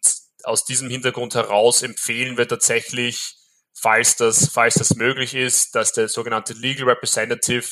aus 0.46 0.66
diesem 0.66 0.90
Hintergrund 0.90 1.36
heraus 1.36 1.84
empfehlen 1.84 2.40
wir 2.40 2.48
tatsächlich, 2.48 3.36
falls 3.72 4.16
das, 4.16 4.50
falls 4.50 4.74
das 4.74 4.96
möglich 4.96 5.36
ist, 5.36 5.76
dass 5.76 5.94
der 5.94 6.10
sogenannte 6.10 6.54
Legal 6.54 6.90
Representative 6.90 7.68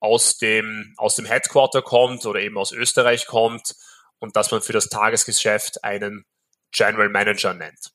aus 0.00 0.38
dem, 0.38 0.94
aus 0.96 1.16
dem 1.16 1.26
Headquarter 1.26 1.82
kommt 1.82 2.24
oder 2.24 2.40
eben 2.40 2.56
aus 2.56 2.72
Österreich 2.72 3.26
kommt 3.26 3.74
und 4.18 4.34
dass 4.34 4.50
man 4.50 4.62
für 4.62 4.72
das 4.72 4.88
Tagesgeschäft 4.88 5.84
einen 5.84 6.24
General 6.72 7.10
Manager 7.10 7.52
nennt. 7.52 7.90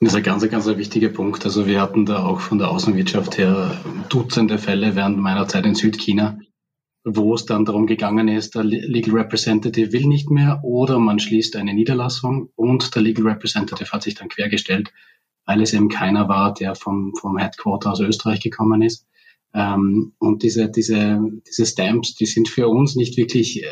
Das 0.00 0.12
ist 0.12 0.16
ein 0.16 0.22
ganz, 0.22 0.46
ganz 0.50 0.66
wichtiger 0.66 1.08
Punkt. 1.08 1.46
Also 1.46 1.66
wir 1.66 1.80
hatten 1.80 2.04
da 2.04 2.26
auch 2.26 2.40
von 2.40 2.58
der 2.58 2.68
Außenwirtschaft 2.68 3.38
her 3.38 3.80
Dutzende 4.10 4.58
Fälle 4.58 4.94
während 4.94 5.16
meiner 5.16 5.48
Zeit 5.48 5.64
in 5.64 5.74
Südchina, 5.74 6.38
wo 7.04 7.34
es 7.34 7.46
dann 7.46 7.64
darum 7.64 7.86
gegangen 7.86 8.28
ist, 8.28 8.54
der 8.54 8.64
Legal 8.64 9.14
Representative 9.14 9.92
will 9.92 10.06
nicht 10.06 10.30
mehr 10.30 10.60
oder 10.62 10.98
man 10.98 11.18
schließt 11.18 11.56
eine 11.56 11.72
Niederlassung 11.72 12.50
und 12.56 12.94
der 12.94 13.02
Legal 13.02 13.26
Representative 13.26 13.90
hat 13.90 14.02
sich 14.02 14.14
dann 14.14 14.28
quergestellt, 14.28 14.92
weil 15.46 15.62
es 15.62 15.72
eben 15.72 15.88
keiner 15.88 16.28
war, 16.28 16.52
der 16.52 16.74
vom, 16.74 17.14
vom 17.14 17.38
Headquarter 17.38 17.92
aus 17.92 18.00
Österreich 18.00 18.40
gekommen 18.40 18.82
ist. 18.82 19.06
Ähm, 19.54 20.12
und 20.18 20.42
diese, 20.42 20.70
diese, 20.70 21.20
diese 21.48 21.66
Stamps, 21.66 22.14
die 22.14 22.26
sind 22.26 22.48
für 22.48 22.68
uns 22.68 22.96
nicht 22.96 23.16
wirklich 23.16 23.62
äh, 23.62 23.66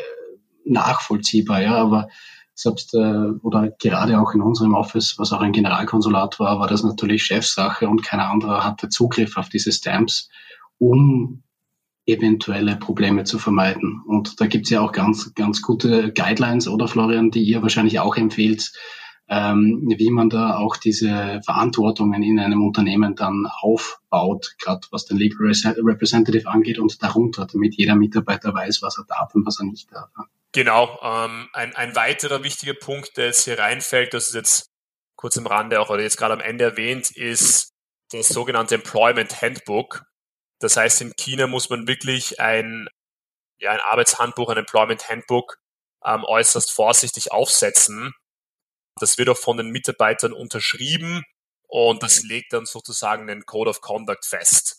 nachvollziehbar, 0.65 1.61
ja, 1.61 1.75
aber 1.75 2.09
selbst 2.55 2.93
äh, 2.93 2.97
oder 3.41 3.69
gerade 3.79 4.19
auch 4.19 4.33
in 4.33 4.41
unserem 4.41 4.73
Office, 4.73 5.15
was 5.17 5.31
auch 5.31 5.39
ein 5.39 5.53
Generalkonsulat 5.53 6.39
war, 6.39 6.59
war 6.59 6.67
das 6.67 6.83
natürlich 6.83 7.23
Chefsache 7.23 7.87
und 7.87 8.03
kein 8.03 8.19
anderer 8.19 8.65
hatte 8.65 8.89
Zugriff 8.89 9.37
auf 9.37 9.47
diese 9.47 9.71
Stamps, 9.71 10.29
um 10.77 11.43
eventuelle 12.11 12.75
Probleme 12.75 13.23
zu 13.23 13.39
vermeiden. 13.39 14.01
Und 14.05 14.39
da 14.41 14.47
gibt's 14.47 14.69
ja 14.69 14.81
auch 14.81 14.91
ganz, 14.91 15.33
ganz 15.35 15.61
gute 15.61 16.11
Guidelines, 16.13 16.67
oder 16.67 16.87
Florian, 16.87 17.31
die 17.31 17.43
ihr 17.43 17.61
wahrscheinlich 17.61 17.99
auch 17.99 18.15
empfehlt, 18.17 18.71
ähm, 19.29 19.83
wie 19.95 20.09
man 20.09 20.29
da 20.29 20.57
auch 20.57 20.75
diese 20.75 21.39
Verantwortungen 21.45 22.23
in 22.23 22.39
einem 22.39 22.65
Unternehmen 22.65 23.15
dann 23.15 23.45
aufbaut, 23.61 24.55
gerade 24.59 24.87
was 24.91 25.05
den 25.05 25.17
Legal 25.17 25.51
Representative 25.77 26.49
angeht 26.49 26.79
und 26.79 27.01
darunter, 27.03 27.45
damit 27.45 27.75
jeder 27.75 27.95
Mitarbeiter 27.95 28.53
weiß, 28.53 28.81
was 28.81 28.97
er 28.97 29.05
darf 29.07 29.35
und 29.35 29.45
was 29.45 29.59
er 29.59 29.65
nicht 29.65 29.91
darf. 29.91 30.09
Genau. 30.51 30.97
Ähm, 31.03 31.47
ein, 31.53 31.75
ein 31.75 31.95
weiterer 31.95 32.43
wichtiger 32.43 32.73
Punkt, 32.73 33.17
der 33.17 33.27
jetzt 33.27 33.45
hier 33.45 33.59
reinfällt, 33.59 34.15
das 34.15 34.29
ist 34.29 34.33
jetzt 34.33 34.71
kurz 35.15 35.37
am 35.37 35.45
Rande 35.45 35.79
auch 35.79 35.89
oder 35.91 36.01
jetzt 36.01 36.17
gerade 36.17 36.33
am 36.33 36.39
Ende 36.39 36.63
erwähnt, 36.63 37.11
ist 37.11 37.73
das 38.11 38.29
sogenannte 38.29 38.75
Employment 38.75 39.41
Handbook. 39.41 40.05
Das 40.59 40.77
heißt, 40.77 41.01
in 41.01 41.15
China 41.15 41.47
muss 41.47 41.69
man 41.69 41.87
wirklich 41.87 42.39
ein, 42.39 42.87
ja, 43.59 43.71
ein 43.71 43.79
Arbeitshandbuch, 43.79 44.49
ein 44.49 44.57
Employment 44.57 45.07
Handbook 45.09 45.59
ähm, 46.05 46.23
äußerst 46.23 46.71
vorsichtig 46.71 47.31
aufsetzen. 47.31 48.13
Das 48.99 49.17
wird 49.17 49.29
auch 49.29 49.37
von 49.37 49.57
den 49.57 49.69
Mitarbeitern 49.69 50.33
unterschrieben 50.33 51.23
und 51.67 52.03
das 52.03 52.23
legt 52.23 52.53
dann 52.53 52.65
sozusagen 52.65 53.27
den 53.27 53.45
Code 53.45 53.69
of 53.69 53.81
Conduct 53.81 54.25
fest. 54.25 54.75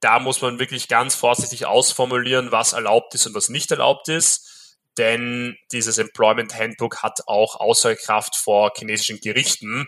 Da 0.00 0.18
muss 0.18 0.40
man 0.40 0.58
wirklich 0.58 0.88
ganz 0.88 1.14
vorsichtig 1.14 1.66
ausformulieren, 1.66 2.52
was 2.52 2.72
erlaubt 2.72 3.14
ist 3.14 3.26
und 3.26 3.34
was 3.34 3.48
nicht 3.48 3.70
erlaubt 3.70 4.08
ist 4.08 4.56
denn 4.98 5.56
dieses 5.72 5.98
Employment 5.98 6.58
Handbook 6.58 7.02
hat 7.02 7.20
auch 7.26 7.56
Aussagekraft 7.56 8.36
vor 8.36 8.72
chinesischen 8.76 9.20
Gerichten. 9.20 9.86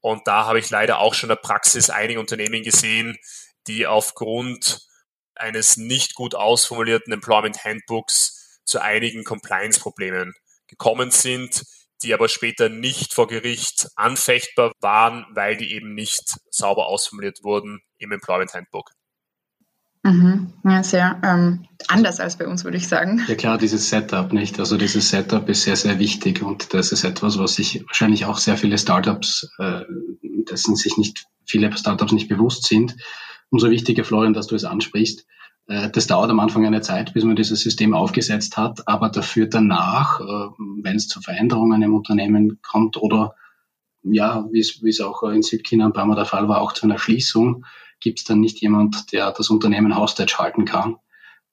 Und 0.00 0.26
da 0.26 0.46
habe 0.46 0.58
ich 0.58 0.70
leider 0.70 0.98
auch 0.98 1.14
schon 1.14 1.28
in 1.28 1.36
der 1.36 1.42
Praxis 1.42 1.90
einige 1.90 2.20
Unternehmen 2.20 2.62
gesehen, 2.62 3.16
die 3.70 3.86
aufgrund 3.86 4.80
eines 5.36 5.76
nicht 5.76 6.14
gut 6.14 6.34
ausformulierten 6.34 7.12
Employment 7.12 7.64
Handbooks 7.64 8.60
zu 8.64 8.82
einigen 8.82 9.24
Compliance-Problemen 9.24 10.34
gekommen 10.66 11.10
sind, 11.10 11.64
die 12.02 12.12
aber 12.14 12.28
später 12.28 12.68
nicht 12.68 13.14
vor 13.14 13.28
Gericht 13.28 13.88
anfechtbar 13.94 14.72
waren, 14.80 15.24
weil 15.34 15.56
die 15.56 15.72
eben 15.72 15.94
nicht 15.94 16.36
sauber 16.50 16.86
ausformuliert 16.86 17.44
wurden 17.44 17.80
im 17.98 18.12
Employment 18.12 18.54
Handbook. 18.54 18.90
Mhm. 20.02 20.54
Ja, 20.64 20.82
sehr 20.82 21.20
ähm, 21.22 21.66
anders 21.86 22.20
als 22.20 22.38
bei 22.38 22.46
uns, 22.46 22.64
würde 22.64 22.78
ich 22.78 22.88
sagen. 22.88 23.22
Ja 23.28 23.34
klar, 23.34 23.58
dieses 23.58 23.90
Setup 23.90 24.32
nicht. 24.32 24.58
Also 24.58 24.78
dieses 24.78 25.10
Setup 25.10 25.46
ist 25.48 25.62
sehr, 25.64 25.76
sehr 25.76 25.98
wichtig 25.98 26.42
und 26.42 26.72
das 26.72 26.90
ist 26.90 27.04
etwas, 27.04 27.38
was 27.38 27.56
sich 27.56 27.84
wahrscheinlich 27.86 28.24
auch 28.24 28.38
sehr 28.38 28.56
viele 28.56 28.78
Startups, 28.78 29.50
äh, 29.58 29.82
dessen 30.50 30.74
sich 30.74 30.96
nicht 30.96 31.26
viele 31.44 31.76
Startups 31.76 32.12
nicht 32.12 32.28
bewusst 32.28 32.66
sind. 32.66 32.96
Umso 33.50 33.70
wichtiger, 33.70 34.04
Florian, 34.04 34.32
dass 34.32 34.46
du 34.46 34.54
es 34.54 34.64
ansprichst. 34.64 35.26
Äh, 35.66 35.90
das 35.90 36.06
dauert 36.06 36.30
am 36.30 36.40
Anfang 36.40 36.66
eine 36.66 36.80
Zeit, 36.80 37.14
bis 37.14 37.24
man 37.24 37.36
dieses 37.36 37.60
System 37.60 37.94
aufgesetzt 37.94 38.56
hat, 38.56 38.86
aber 38.86 39.08
dafür 39.08 39.46
danach, 39.46 40.20
äh, 40.20 40.48
wenn 40.82 40.96
es 40.96 41.08
zu 41.08 41.20
Veränderungen 41.20 41.82
im 41.82 41.94
Unternehmen 41.94 42.60
kommt 42.62 42.96
oder 42.96 43.34
ja, 44.02 44.46
wie 44.50 44.60
es, 44.60 44.82
wie 44.82 44.88
es 44.88 45.00
auch 45.00 45.22
in 45.24 45.42
Südchina 45.42 45.86
ein 45.86 45.92
paar 45.92 46.06
Mal 46.06 46.16
der 46.16 46.24
Fall 46.24 46.48
war, 46.48 46.60
auch 46.60 46.72
zu 46.72 46.84
einer 46.84 46.98
Schließung, 46.98 47.66
gibt 48.00 48.20
es 48.20 48.24
dann 48.24 48.40
nicht 48.40 48.60
jemand, 48.60 49.12
der 49.12 49.30
das 49.30 49.50
Unternehmen 49.50 49.96
Hostage 49.96 50.36
halten 50.38 50.64
kann. 50.64 50.96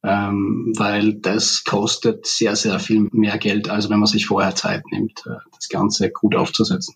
Ähm, 0.03 0.73
weil 0.77 1.15
das 1.15 1.63
kostet 1.63 2.27
sehr, 2.27 2.55
sehr 2.55 2.79
viel 2.79 3.09
mehr 3.11 3.37
Geld, 3.39 3.67
als 3.67 3.89
wenn 3.89 3.99
man 3.99 4.07
sich 4.07 4.27
vorher 4.27 4.55
Zeit 4.55 4.83
nimmt, 4.91 5.25
äh, 5.25 5.37
das 5.53 5.67
Ganze 5.69 6.11
gut 6.11 6.35
aufzusetzen. 6.35 6.95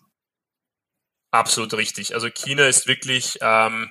Absolut 1.32 1.74
richtig. 1.74 2.14
Also 2.14 2.28
China 2.28 2.64
ist 2.66 2.86
wirklich, 2.86 3.38
ähm, 3.40 3.90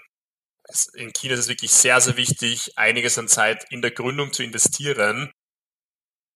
in 0.94 1.14
China 1.14 1.34
ist 1.34 1.42
es 1.42 1.48
wirklich 1.48 1.72
sehr, 1.72 2.00
sehr 2.02 2.18
wichtig, 2.18 2.78
einiges 2.78 3.18
an 3.18 3.28
Zeit 3.28 3.66
in 3.70 3.82
der 3.82 3.92
Gründung 3.92 4.34
zu 4.34 4.44
investieren. 4.44 5.32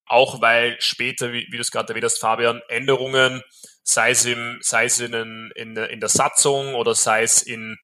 Auch 0.06 0.40
weil 0.40 0.76
später, 0.80 1.32
wie, 1.32 1.46
wie 1.50 1.56
du 1.56 1.62
es 1.62 1.70
gerade 1.70 1.88
erwähnt 1.88 2.04
hast, 2.04 2.18
Fabian, 2.18 2.62
Änderungen, 2.68 3.42
sei 3.82 4.10
es, 4.10 4.24
im, 4.24 4.58
sei 4.62 4.84
es 4.84 5.00
in, 5.00 5.52
in, 5.54 5.76
in 5.76 6.00
der 6.00 6.08
Satzung 6.08 6.74
oder 6.74 6.94
sei 6.94 7.22
es 7.22 7.42
in 7.42 7.76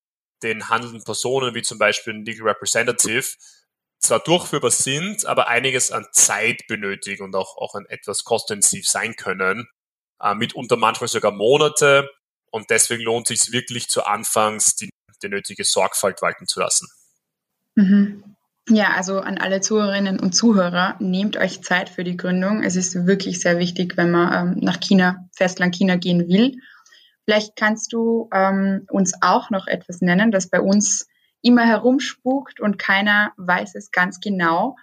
den 0.43 0.69
handelnden 0.69 1.05
Personen, 1.05 1.55
wie 1.55 1.63
zum 1.63 1.79
Beispiel 1.79 2.15
ein 2.15 2.25
Legal 2.25 2.49
Representative, 2.49 3.27
zwar 3.99 4.19
durchführbar 4.21 4.71
sind, 4.71 5.27
aber 5.27 5.49
einiges 5.49 5.93
an 5.93 6.07
Zeit 6.13 6.67
benötigen 6.67 7.23
und 7.23 7.37
auch, 7.37 7.57
auch 7.57 7.75
an 7.75 7.87
etwas 7.87 8.25
kostenintensiv 8.25 8.87
sein 8.87 9.15
können, 9.15 9.69
äh, 10.21 10.35
mitunter 10.35 10.77
manchmal 10.77 11.09
sogar 11.09 11.33
Monate. 11.33 12.09
Und 12.53 12.71
deswegen 12.71 13.03
lohnt 13.03 13.29
es 13.31 13.41
sich 13.41 13.53
wirklich 13.53 13.89
zu 13.89 14.05
Anfangs 14.05 14.77
die, 14.77 14.91
die 15.23 15.29
nötige 15.29 15.65
Sorgfalt 15.65 16.23
walten 16.23 16.47
zu 16.47 16.61
lassen. 16.61 16.87
Mhm. 17.75 18.37
Ja, 18.69 18.93
also 18.93 19.19
an 19.19 19.39
alle 19.39 19.61
Zuhörerinnen 19.61 20.21
und 20.21 20.35
Zuhörer, 20.35 20.95
nehmt 21.01 21.37
euch 21.37 21.63
Zeit 21.63 21.89
für 21.89 22.05
die 22.05 22.17
Gründung. 22.17 22.63
Es 22.63 22.77
ist 22.77 23.07
wirklich 23.07 23.41
sehr 23.41 23.59
wichtig, 23.59 23.97
wenn 23.97 24.13
man 24.13 24.55
ähm, 24.55 24.61
nach 24.61 24.79
China, 24.79 25.29
Festland 25.35 25.75
China 25.75 25.97
gehen 25.97 26.29
will 26.29 26.57
Vielleicht 27.25 27.57
kannst 27.57 27.93
du 27.93 28.29
ähm, 28.33 28.87
uns 28.91 29.15
auch 29.21 29.51
noch 29.51 29.67
etwas 29.67 30.01
nennen, 30.01 30.33
das 30.33 30.49
bei 30.49 30.61
uns 30.61 31.07
immer 31.41 31.67
herumspukt 31.67 32.61
und 32.61 32.79
keiner 32.79 33.33
weiß 33.37 33.75
es 33.75 33.91
ganz 33.91 34.21
genau. 34.21 34.77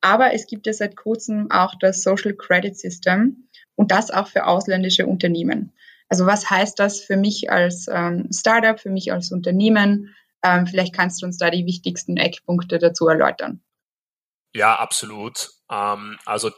Aber 0.00 0.34
es 0.34 0.46
gibt 0.46 0.66
ja 0.66 0.72
seit 0.72 0.96
kurzem 0.96 1.50
auch 1.50 1.74
das 1.80 2.02
Social 2.02 2.34
Credit 2.34 2.78
System 2.78 3.48
und 3.74 3.90
das 3.90 4.10
auch 4.10 4.28
für 4.28 4.46
ausländische 4.46 5.06
Unternehmen. 5.06 5.72
Also 6.08 6.26
was 6.26 6.48
heißt 6.48 6.78
das 6.78 7.00
für 7.00 7.16
mich 7.16 7.50
als 7.50 7.86
ähm, 7.88 8.28
Startup, 8.32 8.78
für 8.78 8.90
mich 8.90 9.12
als 9.12 9.32
Unternehmen? 9.32 10.14
Ähm, 10.42 10.66
vielleicht 10.66 10.94
kannst 10.94 11.22
du 11.22 11.26
uns 11.26 11.38
da 11.38 11.50
die 11.50 11.66
wichtigsten 11.66 12.16
Eckpunkte 12.16 12.78
dazu 12.78 13.08
erläutern. 13.08 13.62
Ja, 14.54 14.76
absolut. 14.76 15.50
Ähm, 15.70 16.18
also 16.24 16.50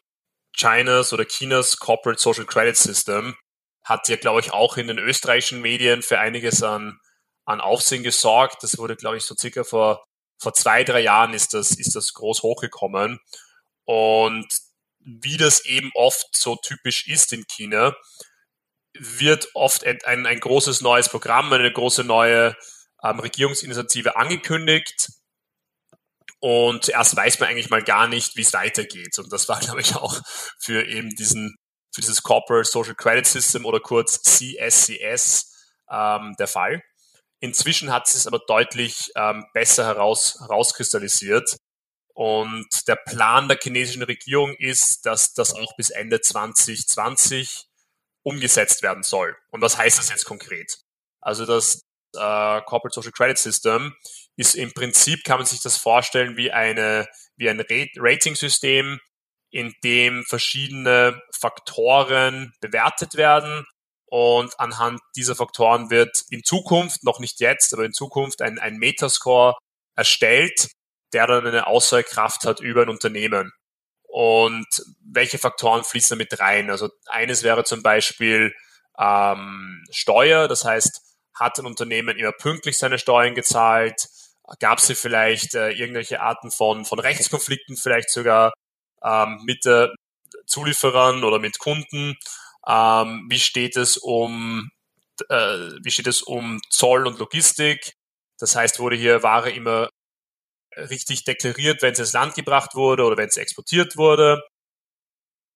Chinas 0.52 1.12
oder 1.12 1.24
Chinas 1.24 1.78
Corporate 1.78 2.20
Social 2.20 2.44
Credit 2.44 2.76
System 2.76 3.36
hat 3.84 4.08
ja, 4.08 4.16
glaube 4.16 4.40
ich, 4.40 4.52
auch 4.52 4.76
in 4.76 4.88
den 4.88 4.98
österreichischen 4.98 5.62
Medien 5.62 6.02
für 6.02 6.18
einiges 6.18 6.62
an, 6.62 6.98
an 7.46 7.60
Aufsehen 7.60 8.02
gesorgt. 8.02 8.62
Das 8.62 8.76
wurde, 8.76 8.96
glaube 8.96 9.16
ich, 9.16 9.22
so 9.22 9.34
circa 9.34 9.64
vor, 9.64 10.04
vor 10.38 10.52
zwei, 10.52 10.84
drei 10.84 11.00
Jahren 11.00 11.32
ist 11.32 11.54
das, 11.54 11.70
ist 11.70 11.94
das 11.94 12.12
groß 12.12 12.42
hochgekommen. 12.42 13.18
Und 13.84 14.46
wie 14.98 15.38
das 15.38 15.64
eben 15.64 15.90
oft 15.94 16.36
so 16.36 16.56
typisch 16.56 17.06
ist 17.06 17.32
in 17.32 17.46
China, 17.46 17.94
wird 18.98 19.48
oft 19.54 19.84
ein, 19.84 20.26
ein 20.26 20.40
großes 20.40 20.80
neues 20.80 21.08
Programm, 21.08 21.52
eine 21.52 21.72
große 21.72 22.04
neue 22.04 22.56
ähm, 23.02 23.20
Regierungsinitiative 23.20 24.16
angekündigt. 24.16 25.10
Und 26.40 26.84
zuerst 26.84 27.16
weiß 27.16 27.40
man 27.40 27.48
eigentlich 27.48 27.70
mal 27.70 27.82
gar 27.82 28.06
nicht, 28.06 28.36
wie 28.36 28.42
es 28.42 28.52
weitergeht. 28.52 29.18
Und 29.18 29.32
das 29.32 29.48
war, 29.48 29.60
glaube 29.60 29.80
ich, 29.80 29.96
auch 29.96 30.20
für 30.58 30.86
eben 30.86 31.10
diesen 31.10 31.56
für 31.94 32.02
dieses 32.02 32.22
Corporate 32.22 32.68
Social 32.68 32.94
Credit 32.94 33.26
System 33.26 33.64
oder 33.64 33.80
kurz 33.80 34.22
CSCS 34.22 35.52
ähm, 35.90 36.34
der 36.38 36.46
Fall. 36.46 36.82
Inzwischen 37.40 37.92
hat 37.92 38.08
es 38.08 38.26
aber 38.26 38.40
deutlich 38.46 39.10
ähm, 39.16 39.44
besser 39.52 39.86
heraus, 39.86 40.38
herauskristallisiert. 40.40 41.56
Und 42.14 42.66
der 42.88 42.96
Plan 42.96 43.48
der 43.48 43.58
chinesischen 43.62 44.02
Regierung 44.02 44.54
ist, 44.58 45.06
dass 45.06 45.34
das 45.34 45.54
auch 45.54 45.76
bis 45.76 45.90
Ende 45.90 46.20
2020 46.20 47.67
umgesetzt 48.28 48.82
werden 48.82 49.02
soll. 49.02 49.36
Und 49.50 49.62
was 49.62 49.78
heißt 49.78 49.98
das 49.98 50.10
jetzt 50.10 50.24
konkret? 50.24 50.78
Also 51.20 51.46
das 51.46 51.80
äh, 52.14 52.60
Corporate 52.62 52.94
Social 52.94 53.12
Credit 53.12 53.38
System 53.38 53.94
ist 54.36 54.54
im 54.54 54.72
Prinzip, 54.72 55.24
kann 55.24 55.38
man 55.38 55.46
sich 55.46 55.60
das 55.62 55.76
vorstellen, 55.76 56.36
wie, 56.36 56.52
eine, 56.52 57.06
wie 57.36 57.48
ein 57.50 57.60
Rating-System, 57.96 59.00
in 59.50 59.74
dem 59.82 60.24
verschiedene 60.24 61.22
Faktoren 61.32 62.52
bewertet 62.60 63.14
werden 63.14 63.64
Und 64.10 64.58
anhand 64.58 65.00
dieser 65.16 65.34
Faktoren 65.36 65.90
wird 65.90 66.24
in 66.30 66.42
Zukunft, 66.42 67.04
noch 67.04 67.20
nicht 67.20 67.40
jetzt, 67.40 67.74
aber 67.74 67.84
in 67.84 67.92
Zukunft 67.92 68.40
ein, 68.40 68.58
ein 68.58 68.78
Metascore 68.78 69.54
erstellt, 69.96 70.68
der 71.12 71.26
dann 71.26 71.46
eine 71.46 71.66
Aussagekraft 71.66 72.44
hat 72.44 72.60
über 72.60 72.82
ein 72.82 72.88
Unternehmen. 72.88 73.52
Und 74.08 74.66
welche 75.00 75.38
Faktoren 75.38 75.84
fließen 75.84 76.18
damit 76.18 76.40
rein? 76.40 76.70
Also 76.70 76.88
eines 77.06 77.42
wäre 77.42 77.64
zum 77.64 77.82
Beispiel 77.82 78.54
ähm, 78.98 79.84
Steuer, 79.90 80.48
das 80.48 80.64
heißt, 80.64 81.02
hat 81.34 81.58
ein 81.58 81.66
Unternehmen 81.66 82.16
immer 82.18 82.32
pünktlich 82.32 82.78
seine 82.78 82.98
Steuern 82.98 83.34
gezahlt? 83.34 84.08
Gab 84.60 84.78
es 84.78 84.86
hier 84.86 84.96
vielleicht 84.96 85.54
äh, 85.54 85.70
irgendwelche 85.70 86.20
Arten 86.20 86.50
von, 86.50 86.84
von 86.84 86.98
Rechtskonflikten, 86.98 87.76
vielleicht 87.76 88.10
sogar 88.10 88.52
ähm, 89.04 89.40
mit 89.44 89.64
äh, 89.66 89.88
Zulieferern 90.46 91.22
oder 91.22 91.38
mit 91.38 91.58
Kunden? 91.58 92.16
Ähm, 92.66 93.26
wie 93.28 93.38
steht 93.38 93.76
es 93.76 93.98
um 93.98 94.70
äh, 95.28 95.70
wie 95.82 95.90
steht 95.90 96.06
es 96.06 96.22
um 96.22 96.60
Zoll 96.70 97.06
und 97.06 97.18
Logistik? 97.18 97.94
Das 98.38 98.56
heißt, 98.56 98.78
wurde 98.78 98.96
hier 98.96 99.22
Ware 99.22 99.50
immer 99.50 99.88
richtig 100.90 101.24
deklariert, 101.24 101.82
wenn 101.82 101.92
es 101.92 101.98
ins 101.98 102.12
Land 102.12 102.34
gebracht 102.34 102.74
wurde 102.74 103.04
oder 103.04 103.16
wenn 103.16 103.28
es 103.28 103.36
exportiert 103.36 103.96
wurde? 103.96 104.42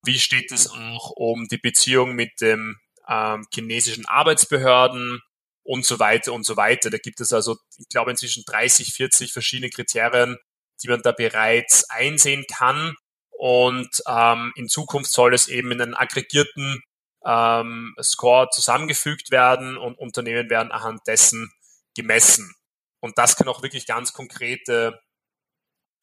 Wie 0.04 0.18
steht 0.18 0.50
es 0.50 0.68
auch 0.70 1.10
um 1.10 1.46
die 1.48 1.58
Beziehung 1.58 2.14
mit 2.14 2.40
dem 2.40 2.78
ähm, 3.08 3.46
chinesischen 3.54 4.06
Arbeitsbehörden 4.06 5.20
und 5.62 5.86
so 5.86 5.98
weiter 5.98 6.32
und 6.32 6.44
so 6.44 6.56
weiter? 6.56 6.90
Da 6.90 6.98
gibt 6.98 7.20
es 7.20 7.32
also, 7.32 7.56
ich 7.78 7.88
glaube, 7.88 8.10
inzwischen 8.10 8.44
30, 8.46 8.92
40 8.92 9.32
verschiedene 9.32 9.70
Kriterien, 9.70 10.36
die 10.82 10.88
man 10.88 11.02
da 11.02 11.12
bereits 11.12 11.88
einsehen 11.88 12.44
kann. 12.50 12.96
Und 13.30 14.02
ähm, 14.08 14.52
in 14.56 14.68
Zukunft 14.68 15.12
soll 15.12 15.34
es 15.34 15.48
eben 15.48 15.70
in 15.72 15.80
einen 15.80 15.94
aggregierten 15.94 16.82
ähm, 17.24 17.94
Score 18.02 18.48
zusammengefügt 18.50 19.30
werden 19.30 19.76
und 19.76 19.98
Unternehmen 19.98 20.50
werden 20.50 20.72
anhand 20.72 21.00
dessen 21.06 21.52
gemessen. 21.96 22.54
Und 23.00 23.18
das 23.18 23.36
kann 23.36 23.48
auch 23.48 23.62
wirklich 23.62 23.86
ganz 23.86 24.12
konkrete 24.12 25.00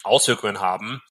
Auswirkungen 0.04 0.60
haben. 0.60 1.02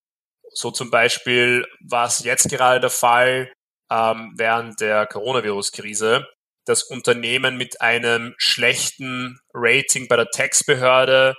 So 0.53 0.71
zum 0.71 0.91
Beispiel 0.91 1.67
war 1.81 2.07
es 2.07 2.25
jetzt 2.25 2.49
gerade 2.49 2.81
der 2.81 2.91
Fall 2.91 3.53
ähm, 3.91 4.33
während 4.37 4.81
der 4.81 5.07
Coronavirus-Krise, 5.07 6.27
dass 6.65 6.83
Unternehmen 6.83 7.57
mit 7.57 7.81
einem 7.81 8.35
schlechten 8.39 9.41
Rating 9.53 10.09
bei 10.09 10.17
der 10.17 10.31
Textbehörde, 10.31 11.37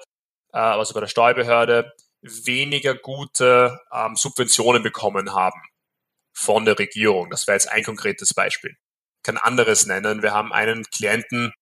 äh, 0.53 0.57
also 0.57 0.93
bei 0.93 0.99
der 0.99 1.07
Steuerbehörde, 1.07 1.91
weniger 2.21 2.95
gute 2.95 3.79
ähm, 3.93 4.15
Subventionen 4.15 4.83
bekommen 4.83 5.33
haben 5.33 5.61
von 6.33 6.65
der 6.65 6.77
Regierung. 6.77 7.29
Das 7.29 7.47
wäre 7.47 7.55
jetzt 7.55 7.71
ein 7.71 7.83
konkretes 7.83 8.33
Beispiel. 8.33 8.71
Ich 8.71 9.23
kann 9.23 9.37
anderes 9.37 9.85
nennen. 9.85 10.21
Wir 10.21 10.33
haben 10.33 10.53
einen 10.53 10.83
Klienten, 10.85 11.53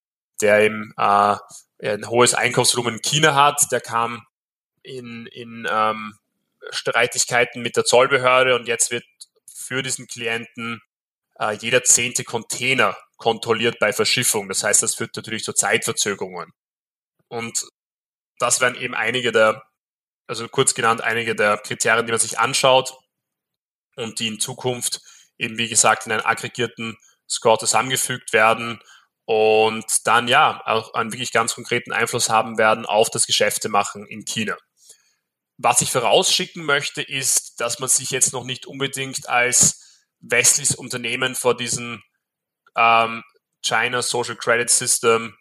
der 0.42 0.66
im, 0.66 0.94
äh, 0.98 1.36
ein 1.84 2.08
hohes 2.10 2.34
Einkaufsvolumen 2.34 2.96
in 2.96 3.02
China 3.02 3.36
hat. 3.36 3.72
Der 3.72 3.82
kam 3.82 4.26
in, 4.88 5.28
in 5.28 5.68
ähm, 5.70 6.18
Streitigkeiten 6.72 7.62
mit 7.62 7.76
der 7.76 7.86
Zollbehörde 7.86 8.56
und 8.56 8.68
jetzt 8.68 8.92
wird 8.92 9.06
für 9.54 9.84
diesen 9.84 10.08
Klienten 10.08 10.82
äh, 11.40 11.54
jeder 11.54 11.84
zehnte 11.84 12.24
Container 12.24 12.98
kontrolliert 13.18 13.80
bei 13.80 13.94
Verschiffung. 13.94 14.48
Das 14.48 14.64
heißt, 14.64 14.84
das 14.84 14.96
führt 14.96 15.16
natürlich 15.16 15.44
zu 15.44 15.54
Zeitverzögerungen. 15.54 16.52
Und 17.28 17.68
das 18.40 18.62
wären 18.62 18.76
eben 18.76 18.96
einige 18.96 19.32
der, 19.32 19.64
also 20.28 20.48
kurz 20.48 20.74
genannt, 20.74 21.02
einige 21.02 21.36
der 21.36 21.58
Kriterien, 21.58 22.06
die 22.06 22.12
man 22.12 22.20
sich 22.20 22.40
anschaut 22.40 22.94
und 23.96 24.20
die 24.20 24.28
in 24.28 24.40
Zukunft 24.40 25.02
eben, 25.38 25.58
wie 25.58 25.68
gesagt, 25.68 26.06
in 26.06 26.12
einen 26.12 26.26
aggregierten 26.26 26.98
Score 27.30 27.58
zusammengefügt 27.58 28.34
werden 28.34 28.80
und 29.26 30.08
dann 30.08 30.28
ja 30.28 30.62
auch 30.66 30.94
einen 30.94 31.12
wirklich 31.12 31.34
ganz 31.34 31.56
konkreten 31.56 31.92
Einfluss 31.92 32.30
haben 32.30 32.58
werden 32.58 32.86
auf 32.86 33.10
das 33.10 33.26
Geschäftemachen 33.26 34.06
in 34.08 34.24
China. 34.24 34.56
Was 35.58 35.82
ich 35.82 35.92
vorausschicken 35.92 36.64
möchte, 36.64 37.02
ist, 37.02 37.60
dass 37.60 37.80
man 37.80 37.90
sich 37.90 38.12
jetzt 38.12 38.32
noch 38.32 38.44
nicht 38.44 38.68
unbedingt 38.68 39.28
als 39.28 40.06
westliches 40.20 40.76
Unternehmen 40.76 41.36
vor 41.36 41.58
diesem 41.58 42.04
ähm, 42.76 43.24
China 43.62 44.02
Social 44.02 44.36
Credit 44.36 44.70
System 44.70 45.36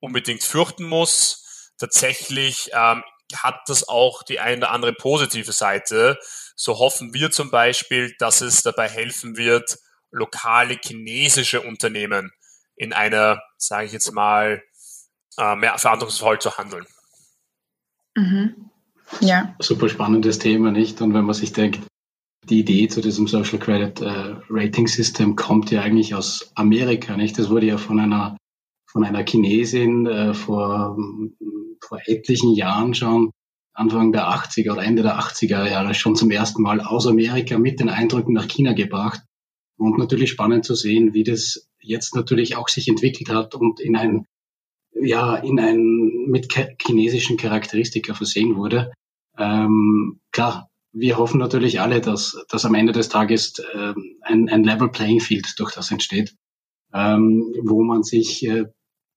unbedingt 0.00 0.42
fürchten 0.42 0.84
muss. 0.84 1.72
Tatsächlich 1.78 2.70
ähm, 2.72 3.02
hat 3.34 3.60
das 3.66 3.88
auch 3.88 4.22
die 4.22 4.40
eine 4.40 4.58
oder 4.58 4.70
andere 4.70 4.92
positive 4.92 5.52
Seite. 5.52 6.18
So 6.54 6.78
hoffen 6.78 7.12
wir 7.14 7.30
zum 7.30 7.50
Beispiel, 7.50 8.14
dass 8.18 8.40
es 8.40 8.62
dabei 8.62 8.88
helfen 8.88 9.36
wird, 9.36 9.78
lokale 10.10 10.78
chinesische 10.82 11.60
Unternehmen 11.60 12.30
in 12.76 12.92
einer, 12.92 13.42
sage 13.56 13.86
ich 13.86 13.92
jetzt 13.92 14.12
mal, 14.12 14.62
äh, 15.38 15.56
mehr 15.56 15.78
verantwortungsvoll 15.78 16.40
zu 16.40 16.56
handeln. 16.56 16.86
Mhm. 18.14 18.70
Ja. 19.20 19.54
Super 19.60 19.88
spannendes 19.88 20.38
Thema, 20.38 20.70
nicht? 20.70 21.00
Und 21.00 21.14
wenn 21.14 21.24
man 21.24 21.34
sich 21.34 21.52
denkt, 21.52 21.80
die 22.48 22.60
Idee 22.60 22.88
zu 22.88 23.00
diesem 23.00 23.26
Social 23.26 23.58
Credit 23.58 24.00
äh, 24.00 24.34
Rating 24.48 24.86
System 24.86 25.36
kommt 25.36 25.70
ja 25.70 25.82
eigentlich 25.82 26.14
aus 26.14 26.52
Amerika, 26.54 27.16
nicht? 27.16 27.38
Das 27.38 27.50
wurde 27.50 27.66
ja 27.66 27.78
von 27.78 27.98
einer 27.98 28.36
von 28.96 29.04
einer 29.04 29.24
Chinesin 29.24 30.06
äh, 30.06 30.32
vor, 30.32 30.96
vor 31.80 31.98
etlichen 32.06 32.54
Jahren 32.54 32.94
schon 32.94 33.30
Anfang 33.74 34.10
der 34.10 34.28
80er 34.30 34.72
oder 34.72 34.84
Ende 34.84 35.02
der 35.02 35.18
80er 35.18 35.68
Jahre 35.68 35.92
schon 35.92 36.16
zum 36.16 36.30
ersten 36.30 36.62
Mal 36.62 36.80
aus 36.80 37.06
Amerika 37.06 37.58
mit 37.58 37.78
den 37.78 37.90
Eindrücken 37.90 38.32
nach 38.32 38.48
China 38.48 38.72
gebracht. 38.72 39.20
Und 39.76 39.98
natürlich 39.98 40.30
spannend 40.30 40.64
zu 40.64 40.74
sehen, 40.74 41.12
wie 41.12 41.24
das 41.24 41.68
jetzt 41.78 42.14
natürlich 42.14 42.56
auch 42.56 42.68
sich 42.68 42.88
entwickelt 42.88 43.28
hat 43.28 43.54
und 43.54 43.80
in 43.80 43.96
ein, 43.96 44.24
ja, 44.94 45.36
in 45.36 45.60
ein 45.60 46.24
mit 46.28 46.48
chinesischen 46.80 47.36
Charakteristika 47.36 48.14
versehen 48.14 48.56
wurde. 48.56 48.92
Ähm, 49.38 50.20
klar, 50.32 50.70
wir 50.92 51.18
hoffen 51.18 51.38
natürlich 51.38 51.80
alle, 51.80 52.00
dass, 52.00 52.42
dass 52.48 52.64
am 52.64 52.74
Ende 52.74 52.92
des 52.92 53.08
Tages 53.08 53.54
ähm, 53.74 54.16
ein, 54.22 54.48
ein 54.48 54.64
Level 54.64 54.88
Playing 54.88 55.20
Field 55.20 55.54
durch 55.58 55.74
das 55.74 55.90
entsteht, 55.90 56.34
ähm, 56.94 57.54
wo 57.62 57.82
man 57.82 58.02
sich 58.02 58.46
äh, 58.46 58.64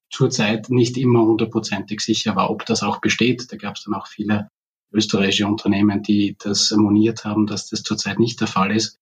zurzeit 0.09 0.69
nicht 0.69 0.97
immer 0.97 1.21
hundertprozentig 1.21 2.01
sicher 2.01 2.35
war, 2.35 2.49
ob 2.49 2.65
das 2.65 2.83
auch 2.83 2.99
besteht. 2.99 3.51
Da 3.51 3.57
gab 3.57 3.75
es 3.75 3.83
dann 3.83 3.93
auch 3.93 4.07
viele 4.07 4.49
österreichische 4.91 5.47
Unternehmen, 5.47 6.03
die 6.03 6.35
das 6.39 6.71
moniert 6.71 7.23
haben, 7.25 7.47
dass 7.47 7.69
das 7.69 7.83
zurzeit 7.83 8.19
nicht 8.19 8.41
der 8.41 8.47
Fall 8.47 8.75
ist. 8.75 8.99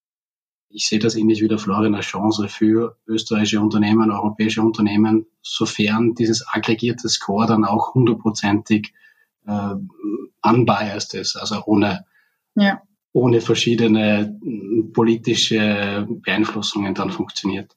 Ich 0.69 0.87
sehe 0.87 0.99
das 0.99 1.15
ähnlich 1.15 1.41
wie 1.41 1.47
der 1.47 1.59
Florian 1.59 1.95
als 1.95 2.05
Chance 2.05 2.49
für 2.49 2.97
österreichische 3.07 3.61
Unternehmen, 3.61 4.11
europäische 4.11 4.61
Unternehmen, 4.61 5.25
sofern 5.41 6.13
dieses 6.13 6.45
aggregierte 6.45 7.07
Score 7.07 7.47
dann 7.47 7.63
auch 7.63 7.93
hundertprozentig 7.93 8.93
äh, 9.47 9.75
unbiased 10.43 11.13
ist, 11.13 11.35
also 11.35 11.63
ohne, 11.65 12.05
ja. 12.55 12.81
ohne 13.13 13.41
verschiedene 13.41 14.37
politische 14.93 16.07
Beeinflussungen 16.09 16.93
dann 16.93 17.11
funktioniert. 17.11 17.75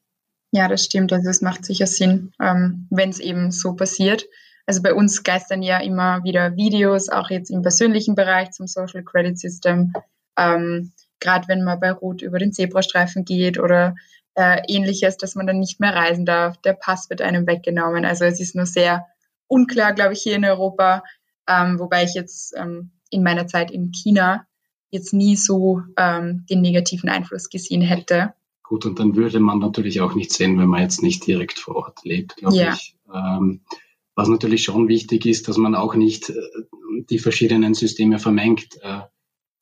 Ja, 0.52 0.68
das 0.68 0.84
stimmt. 0.84 1.12
Also 1.12 1.30
es 1.30 1.42
macht 1.42 1.64
sicher 1.64 1.86
Sinn, 1.86 2.32
ähm, 2.40 2.86
wenn 2.90 3.10
es 3.10 3.20
eben 3.20 3.50
so 3.52 3.74
passiert. 3.74 4.24
Also 4.66 4.82
bei 4.82 4.94
uns 4.94 5.22
geistern 5.22 5.62
ja 5.62 5.78
immer 5.78 6.22
wieder 6.24 6.56
Videos, 6.56 7.08
auch 7.08 7.30
jetzt 7.30 7.50
im 7.50 7.62
persönlichen 7.62 8.14
Bereich 8.14 8.50
zum 8.50 8.66
Social 8.66 9.02
Credit 9.02 9.38
System. 9.38 9.92
Ähm, 10.36 10.92
Gerade 11.20 11.48
wenn 11.48 11.64
man 11.64 11.78
bei 11.78 11.92
Rot 11.92 12.22
über 12.22 12.38
den 12.38 12.52
Zebrastreifen 12.52 13.24
geht 13.24 13.58
oder 13.58 13.94
äh, 14.34 14.62
ähnliches, 14.68 15.16
dass 15.18 15.34
man 15.34 15.46
dann 15.46 15.58
nicht 15.58 15.80
mehr 15.80 15.94
reisen 15.94 16.24
darf. 16.24 16.56
Der 16.58 16.72
Pass 16.72 17.10
wird 17.10 17.20
einem 17.20 17.46
weggenommen. 17.46 18.04
Also 18.04 18.24
es 18.24 18.40
ist 18.40 18.54
nur 18.54 18.66
sehr 18.66 19.06
unklar, 19.48 19.92
glaube 19.92 20.14
ich, 20.14 20.22
hier 20.22 20.36
in 20.36 20.44
Europa. 20.44 21.02
Ähm, 21.50 21.78
wobei 21.78 22.04
ich 22.04 22.14
jetzt 22.14 22.54
ähm, 22.56 22.90
in 23.10 23.22
meiner 23.22 23.46
Zeit 23.46 23.70
in 23.70 23.90
China 23.90 24.46
jetzt 24.90 25.12
nie 25.12 25.36
so 25.36 25.82
ähm, 25.96 26.44
den 26.48 26.60
negativen 26.60 27.08
Einfluss 27.08 27.48
gesehen 27.48 27.82
hätte. 27.82 28.34
Gut, 28.62 28.86
und 28.86 28.98
dann 28.98 29.16
würde 29.16 29.40
man 29.40 29.58
natürlich 29.58 30.00
auch 30.00 30.14
nicht 30.14 30.32
sehen, 30.32 30.58
wenn 30.58 30.68
man 30.68 30.82
jetzt 30.82 31.02
nicht 31.02 31.26
direkt 31.26 31.58
vor 31.58 31.76
Ort 31.76 32.04
lebt, 32.04 32.36
glaube 32.36 32.56
ja. 32.56 32.74
ich. 32.74 32.94
Ähm, 33.12 33.62
was 34.14 34.28
natürlich 34.28 34.62
schon 34.62 34.88
wichtig 34.88 35.26
ist, 35.26 35.48
dass 35.48 35.56
man 35.56 35.74
auch 35.74 35.94
nicht 35.94 36.30
äh, 36.30 36.34
die 37.10 37.18
verschiedenen 37.18 37.74
Systeme 37.74 38.18
vermengt. 38.18 38.78
Äh, 38.82 39.00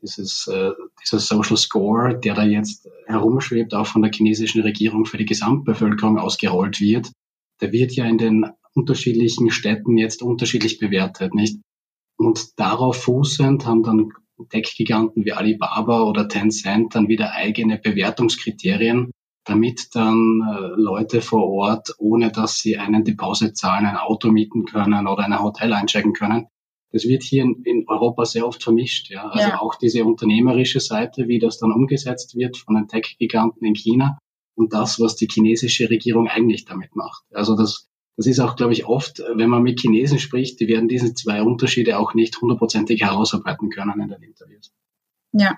dieses, 0.03 0.47
äh, 0.47 0.71
dieser 1.03 1.19
Social 1.19 1.57
Score, 1.57 2.19
der 2.19 2.35
da 2.35 2.45
jetzt 2.45 2.89
herumschwebt, 3.07 3.75
auch 3.75 3.87
von 3.87 4.03
der 4.03 4.13
chinesischen 4.13 4.63
Regierung 4.63 5.07
für 5.07 5.19
die 5.19 5.27
Gesamtbevölkerung 5.27 6.19
ausgerollt 6.19 6.81
wird, 6.81 7.11
der 7.61 7.73
wird 7.73 7.93
ja 7.93 8.05
in 8.05 8.19
den 8.19 8.47
unterschiedlichen 8.75 9.51
Städten 9.51 9.99
jetzt 9.99 10.23
unterschiedlich 10.23 10.79
bewertet, 10.79 11.35
nicht? 11.35 11.59
Und 12.19 12.59
darauf 12.59 12.97
fußend 13.03 13.65
haben 13.65 13.83
dann 13.83 14.13
Tech-Giganten 14.51 15.25
wie 15.25 15.33
Alibaba 15.33 16.03
oder 16.03 16.29
Tencent 16.29 16.95
dann 16.95 17.09
wieder 17.09 17.33
eigene 17.33 17.79
Bewertungskriterien, 17.79 19.13
damit 19.45 19.95
dann 19.95 20.43
äh, 20.47 20.81
Leute 20.81 21.23
vor 21.23 21.49
Ort, 21.49 21.95
ohne 21.99 22.31
dass 22.31 22.59
sie 22.59 22.77
einen 22.77 23.05
Deposit 23.05 23.57
zahlen, 23.57 23.87
ein 23.87 23.97
Auto 23.97 24.31
mieten 24.31 24.65
können 24.65 25.07
oder 25.07 25.27
in 25.27 25.33
ein 25.33 25.43
Hotel 25.43 25.73
einchecken 25.73 26.13
können. 26.13 26.47
Das 26.91 27.05
wird 27.05 27.23
hier 27.23 27.43
in, 27.43 27.63
in 27.65 27.85
Europa 27.87 28.25
sehr 28.25 28.47
oft 28.47 28.63
vermischt. 28.63 29.11
Ja. 29.11 29.29
Also 29.29 29.49
ja. 29.49 29.61
auch 29.61 29.75
diese 29.75 30.05
unternehmerische 30.05 30.81
Seite, 30.81 31.29
wie 31.29 31.39
das 31.39 31.59
dann 31.59 31.73
umgesetzt 31.73 32.35
wird 32.37 32.57
von 32.57 32.75
den 32.75 32.89
Tech-Giganten 32.89 33.67
in 33.67 33.75
China 33.75 34.19
und 34.55 34.73
das, 34.73 34.99
was 34.99 35.17
die 35.17 35.29
chinesische 35.31 35.89
Regierung 35.89 36.29
eigentlich 36.29 36.65
damit 36.65 36.97
macht. 36.97 37.23
Also 37.33 37.57
das, 37.57 37.89
das 38.19 38.27
ist 38.27 38.41
auch, 38.41 38.57
glaube 38.57 38.73
ich, 38.73 38.85
oft, 38.85 39.23
wenn 39.37 39.49
man 39.49 39.63
mit 39.63 39.79
Chinesen 39.79 40.19
spricht, 40.19 40.59
die 40.59 40.67
werden 40.67 40.89
diese 40.89 41.15
zwei 41.15 41.41
Unterschiede 41.41 42.01
auch 42.01 42.15
nicht 42.15 42.41
hundertprozentig 42.41 43.03
herausarbeiten 43.03 43.71
können 43.71 44.01
in 44.01 44.09
den 44.09 44.23
Interviews. 44.25 44.73
Ja, 45.31 45.57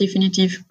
definitiv. 0.00 0.64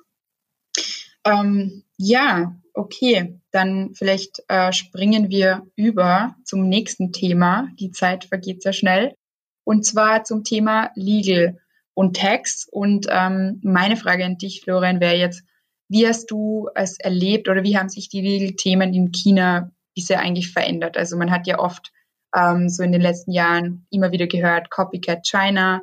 Ähm, 1.24 1.84
ja, 1.96 2.54
okay, 2.74 3.40
dann 3.52 3.94
vielleicht 3.94 4.44
äh, 4.50 4.74
springen 4.74 5.30
wir 5.30 5.66
über 5.78 6.36
zum 6.44 6.68
nächsten 6.68 7.14
Thema. 7.14 7.70
Die 7.80 7.92
Zeit 7.92 8.26
vergeht 8.26 8.62
sehr 8.62 8.74
schnell. 8.74 9.16
Und 9.64 9.86
zwar 9.86 10.26
zum 10.26 10.44
Thema 10.44 10.92
Legal 10.96 11.62
und 11.94 12.18
Tax. 12.18 12.68
Und 12.70 13.08
ähm, 13.10 13.62
meine 13.64 13.96
Frage 13.96 14.26
an 14.26 14.38
dich, 14.38 14.64
Florian, 14.64 15.00
wäre 15.00 15.16
jetzt, 15.16 15.46
wie 15.88 16.06
hast 16.06 16.30
du 16.30 16.68
es 16.76 17.00
erlebt 17.00 17.48
oder 17.48 17.64
wie 17.64 17.78
haben 17.78 17.88
sich 17.88 18.10
die 18.10 18.20
Legal-Themen 18.20 18.94
in 18.94 19.14
China 19.14 19.72
bisher 19.96 20.20
eigentlich 20.20 20.52
verändert? 20.52 20.98
Also 20.98 21.18
man 21.18 21.32
hat 21.32 21.48
ja 21.48 21.60
oft 21.60 21.92
ähm, 22.36 22.70
so 22.70 22.84
in 22.84 22.92
den 22.92 23.02
letzten 23.02 23.32
Jahren 23.32 23.86
immer 23.90 24.12
wieder 24.12 24.28
gehört, 24.28 24.70
Copycat 24.70 25.28
China, 25.28 25.82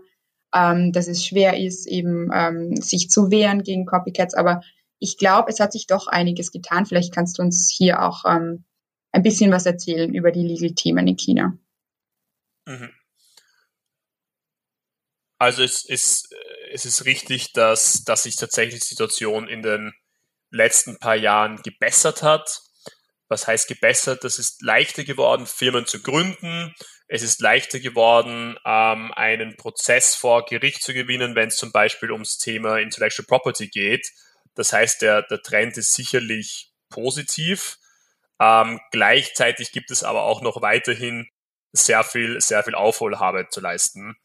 ähm, 0.55 0.93
dass 0.93 1.09
es 1.09 1.25
schwer 1.25 1.59
ist, 1.59 1.87
eben 1.87 2.31
ähm, 2.33 2.77
sich 2.77 3.11
zu 3.11 3.31
wehren 3.31 3.63
gegen 3.63 3.87
Copycats. 3.87 4.35
Aber 4.35 4.63
ich 4.99 5.19
glaube, 5.19 5.51
es 5.51 5.61
hat 5.61 5.73
sich 5.73 5.87
doch 5.87 6.07
einiges 6.07 6.51
getan. 6.51 6.87
Vielleicht 6.87 7.15
kannst 7.15 7.39
du 7.39 7.43
uns 7.43 7.73
hier 7.75 8.03
auch 8.03 8.25
ähm, 8.25 8.65
ein 9.13 9.23
bisschen 9.23 9.53
was 9.53 9.67
erzählen 9.67 10.15
über 10.15 10.33
die 10.33 10.47
Legal-Themen 10.47 11.07
in 11.07 11.17
China. 11.17 11.59
Mhm. 12.67 12.91
Also 15.39 15.63
es 15.63 15.85
ist, 15.85 16.35
es 16.73 16.85
ist 16.85 17.05
richtig, 17.05 17.53
dass, 17.53 18.03
dass 18.05 18.25
sich 18.25 18.37
tatsächlich 18.37 18.81
die 18.81 18.89
Situation 18.89 19.49
in 19.49 19.63
den 19.63 19.93
letzten 20.51 20.99
paar 20.99 21.15
Jahren 21.15 21.57
gebessert 21.63 22.23
hat. 22.23 22.63
Was 23.29 23.47
heißt 23.47 23.69
gebessert? 23.69 24.25
Das 24.25 24.39
ist 24.39 24.63
leichter 24.63 25.05
geworden, 25.05 25.47
Firmen 25.47 25.87
zu 25.87 26.03
gründen. 26.03 26.75
Es 27.09 27.23
ist 27.23 27.41
leichter 27.41 27.81
geworden, 27.81 28.59
ähm, 28.65 29.13
einen 29.13 29.57
Prozess 29.57 30.15
vor 30.15 30.45
Gericht 30.47 30.83
zu 30.83 30.95
gewinnen, 30.95 31.35
wenn 31.35 31.49
es 31.49 31.57
zum 31.57 31.73
Beispiel 31.73 32.11
ums 32.13 32.39
Thema 32.39 32.79
Intellectual 32.79 33.27
Property 33.27 33.69
geht. 33.69 34.11
Das 34.55 34.73
heißt, 34.73 35.03
der, 35.03 35.23
der 35.23 35.43
Trend 35.43 35.77
ist 35.77 35.95
sicherlich 35.95 36.73
positiv. 36.91 37.79
Ähm, 38.41 38.81
gleichzeitig 38.93 39.73
gibt 39.73 39.91
es 39.91 40.05
aber 40.05 40.23
auch 40.23 40.43
noch 40.43 40.63
weiterhin 40.63 41.29
sehr 41.73 42.05
viel, 42.05 42.41
sehr 42.41 42.65
viel 42.65 42.75
Aufholarbeit 42.75 43.53
zu 43.53 43.61
leisten 43.61 44.17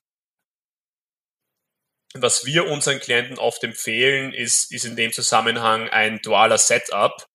was 2.13 2.46
wir 2.46 2.68
unseren 2.68 3.00
Klienten 3.00 3.38
oft 3.38 3.63
empfehlen, 3.63 4.34
ist, 4.34 4.72
ist 4.72 4.86
in 4.86 4.96
dem 4.96 5.12
Zusammenhang 5.12 5.89
ein 5.89 6.20
dualer 6.22 6.58
Setup. 6.58 7.28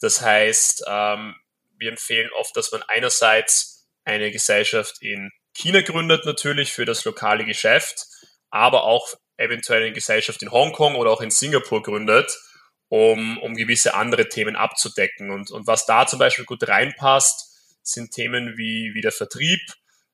Das 0.00 0.20
heißt, 0.20 0.84
ähm, 0.86 1.34
wir 1.76 1.90
empfehlen 1.90 2.30
oft, 2.38 2.56
dass 2.56 2.72
man 2.72 2.82
einerseits 2.82 3.88
eine 4.04 4.30
Gesellschaft 4.30 5.02
in 5.02 5.30
China 5.54 5.82
gründet, 5.82 6.24
natürlich 6.24 6.72
für 6.72 6.84
das 6.84 7.04
lokale 7.04 7.44
Geschäft, 7.44 8.06
aber 8.50 8.84
auch 8.84 9.08
eventuell 9.36 9.82
eine 9.82 9.92
Gesellschaft 9.92 10.42
in 10.42 10.50
Hongkong 10.50 10.96
oder 10.96 11.10
auch 11.10 11.20
in 11.20 11.30
Singapur 11.30 11.82
gründet, 11.82 12.30
um, 12.88 13.38
um 13.38 13.54
gewisse 13.54 13.94
andere 13.94 14.28
Themen 14.28 14.56
abzudecken. 14.56 15.30
Und, 15.30 15.50
und 15.50 15.66
was 15.66 15.86
da 15.86 16.06
zum 16.06 16.18
Beispiel 16.18 16.44
gut 16.44 16.66
reinpasst, 16.66 17.78
sind 17.82 18.12
Themen 18.12 18.56
wie, 18.56 18.92
wie 18.94 19.00
der 19.00 19.12
Vertrieb, 19.12 19.60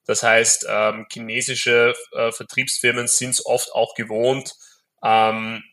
das 0.07 0.23
heißt, 0.23 0.67
ähm, 0.69 1.07
chinesische 1.13 1.95
äh, 2.13 2.31
Vertriebsfirmen 2.31 3.09
sind 3.09 3.31
es 3.31 3.45
oft 3.45 3.73
auch 3.73 3.95
gewohnt, 3.95 4.55
ähm, 5.03 5.65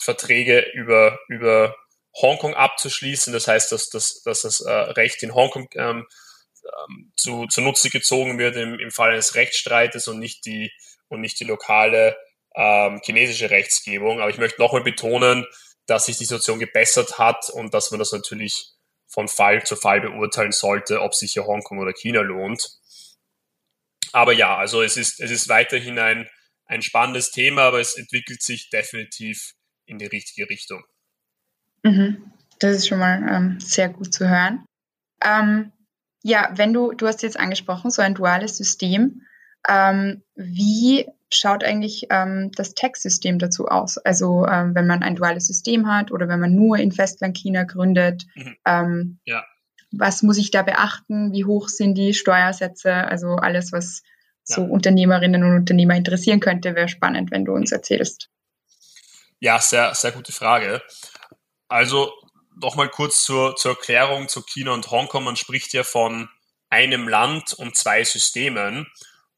Verträge 0.00 0.64
über, 0.74 1.18
über 1.28 1.74
Hongkong 2.20 2.54
abzuschließen. 2.54 3.32
Das 3.32 3.48
heißt, 3.48 3.72
dass, 3.72 3.88
dass, 3.88 4.22
dass 4.22 4.42
das 4.42 4.60
äh, 4.60 4.70
Recht 4.70 5.22
in 5.22 5.34
Hongkong 5.34 5.68
ähm, 5.74 6.06
ähm, 6.64 7.12
zu, 7.16 7.46
zunutze 7.46 7.90
gezogen 7.90 8.38
wird 8.38 8.56
im, 8.56 8.78
im 8.78 8.90
Fall 8.90 9.12
eines 9.12 9.34
Rechtsstreites 9.34 10.08
und 10.08 10.18
nicht 10.18 10.44
die, 10.46 10.72
und 11.08 11.20
nicht 11.20 11.40
die 11.40 11.44
lokale 11.44 12.16
ähm, 12.54 13.00
chinesische 13.04 13.50
Rechtsgebung. 13.50 14.20
Aber 14.20 14.30
ich 14.30 14.38
möchte 14.38 14.60
nochmal 14.60 14.82
betonen, 14.82 15.46
dass 15.86 16.06
sich 16.06 16.16
die 16.16 16.24
Situation 16.24 16.58
gebessert 16.58 17.18
hat 17.18 17.50
und 17.50 17.74
dass 17.74 17.90
man 17.90 17.98
das 17.98 18.12
natürlich 18.12 18.72
von 19.08 19.28
Fall 19.28 19.64
zu 19.64 19.76
Fall 19.76 20.00
beurteilen 20.00 20.52
sollte, 20.52 21.00
ob 21.00 21.14
sich 21.14 21.32
hier 21.32 21.46
Hongkong 21.46 21.78
oder 21.78 21.92
China 21.92 22.20
lohnt. 22.20 22.78
Aber 24.12 24.32
ja, 24.32 24.56
also 24.56 24.82
es 24.82 24.96
ist, 24.96 25.20
es 25.20 25.30
ist 25.30 25.48
weiterhin 25.48 25.98
ein, 25.98 26.28
ein 26.66 26.82
spannendes 26.82 27.30
Thema, 27.30 27.62
aber 27.62 27.80
es 27.80 27.96
entwickelt 27.96 28.42
sich 28.42 28.70
definitiv 28.70 29.54
in 29.86 29.98
die 29.98 30.06
richtige 30.06 30.48
Richtung. 30.48 30.84
Mhm. 31.82 32.32
Das 32.60 32.76
ist 32.76 32.88
schon 32.88 32.98
mal 32.98 33.22
ähm, 33.28 33.60
sehr 33.60 33.88
gut 33.88 34.12
zu 34.14 34.28
hören. 34.28 34.64
Ähm, 35.24 35.72
ja, 36.22 36.50
wenn 36.54 36.72
du, 36.72 36.92
du 36.92 37.06
hast 37.06 37.22
jetzt 37.22 37.38
angesprochen, 37.38 37.90
so 37.90 38.02
ein 38.02 38.14
duales 38.14 38.56
System. 38.56 39.22
Ähm, 39.68 40.22
wie 40.34 41.06
schaut 41.30 41.64
eigentlich 41.64 42.06
ähm, 42.10 42.50
das 42.54 42.74
Tax-System 42.74 43.38
dazu 43.38 43.66
aus? 43.66 43.98
Also 43.98 44.46
ähm, 44.46 44.74
wenn 44.74 44.86
man 44.86 45.02
ein 45.02 45.16
duales 45.16 45.46
System 45.46 45.88
hat 45.88 46.12
oder 46.12 46.28
wenn 46.28 46.40
man 46.40 46.54
nur 46.54 46.78
in 46.78 46.92
Festland 46.92 47.36
China 47.36 47.64
gründet, 47.64 48.26
mhm. 48.34 48.56
ähm, 48.64 49.18
ja 49.24 49.44
was 49.92 50.22
muss 50.22 50.38
ich 50.38 50.50
da 50.50 50.62
beachten, 50.62 51.32
wie 51.32 51.44
hoch 51.44 51.68
sind 51.68 51.94
die 51.94 52.14
Steuersätze, 52.14 52.92
also 52.92 53.36
alles, 53.36 53.72
was 53.72 54.02
ja. 54.48 54.56
so 54.56 54.62
Unternehmerinnen 54.62 55.44
und 55.44 55.54
Unternehmer 55.54 55.94
interessieren 55.94 56.40
könnte, 56.40 56.74
wäre 56.74 56.88
spannend, 56.88 57.30
wenn 57.30 57.44
du 57.44 57.52
uns 57.52 57.72
erzählst. 57.72 58.30
Ja, 59.38 59.58
sehr, 59.58 59.94
sehr 59.94 60.12
gute 60.12 60.32
Frage. 60.32 60.80
Also 61.72 62.12
nochmal 62.60 62.90
kurz 62.90 63.22
zur, 63.22 63.56
zur 63.56 63.72
Erklärung 63.72 64.28
zu 64.28 64.42
China 64.42 64.72
und 64.72 64.90
Hongkong. 64.90 65.24
Man 65.24 65.36
spricht 65.36 65.72
ja 65.72 65.84
von 65.84 66.28
einem 66.68 67.08
Land 67.08 67.54
und 67.54 67.78
zwei 67.78 68.04
Systemen. 68.04 68.86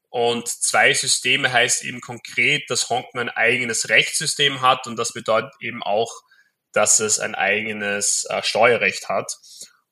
Und 0.09 0.49
zwei 0.49 0.93
Systeme 0.93 1.51
heißt 1.51 1.85
eben 1.85 2.01
konkret, 2.01 2.69
dass 2.69 2.89
Hongkong 2.89 3.21
ein 3.21 3.29
eigenes 3.29 3.87
Rechtssystem 3.87 4.59
hat 4.59 4.85
und 4.85 4.97
das 4.97 5.13
bedeutet 5.13 5.53
eben 5.61 5.81
auch, 5.81 6.11
dass 6.73 6.99
es 6.99 7.19
ein 7.19 7.35
eigenes 7.35 8.25
äh, 8.25 8.43
Steuerrecht 8.43 9.07
hat. 9.07 9.37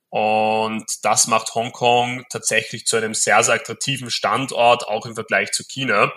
Und 0.09 0.85
das 1.03 1.27
macht 1.27 1.55
Hongkong 1.55 2.25
tatsächlich 2.29 2.85
zu 2.85 2.97
einem 2.97 3.13
sehr, 3.13 3.41
sehr 3.43 3.55
attraktiven 3.55 4.11
Standort, 4.11 4.85
auch 4.85 5.05
im 5.05 5.15
Vergleich 5.15 5.53
zu 5.53 5.63
China. 5.63 6.11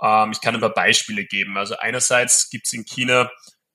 Ähm, 0.00 0.30
ich 0.30 0.40
kann 0.40 0.54
ein 0.54 0.60
paar 0.60 0.74
Beispiele 0.74 1.24
geben. 1.24 1.58
Also 1.58 1.76
einerseits 1.76 2.50
gibt 2.50 2.68
es 2.68 2.72
in 2.72 2.84
China 2.84 3.30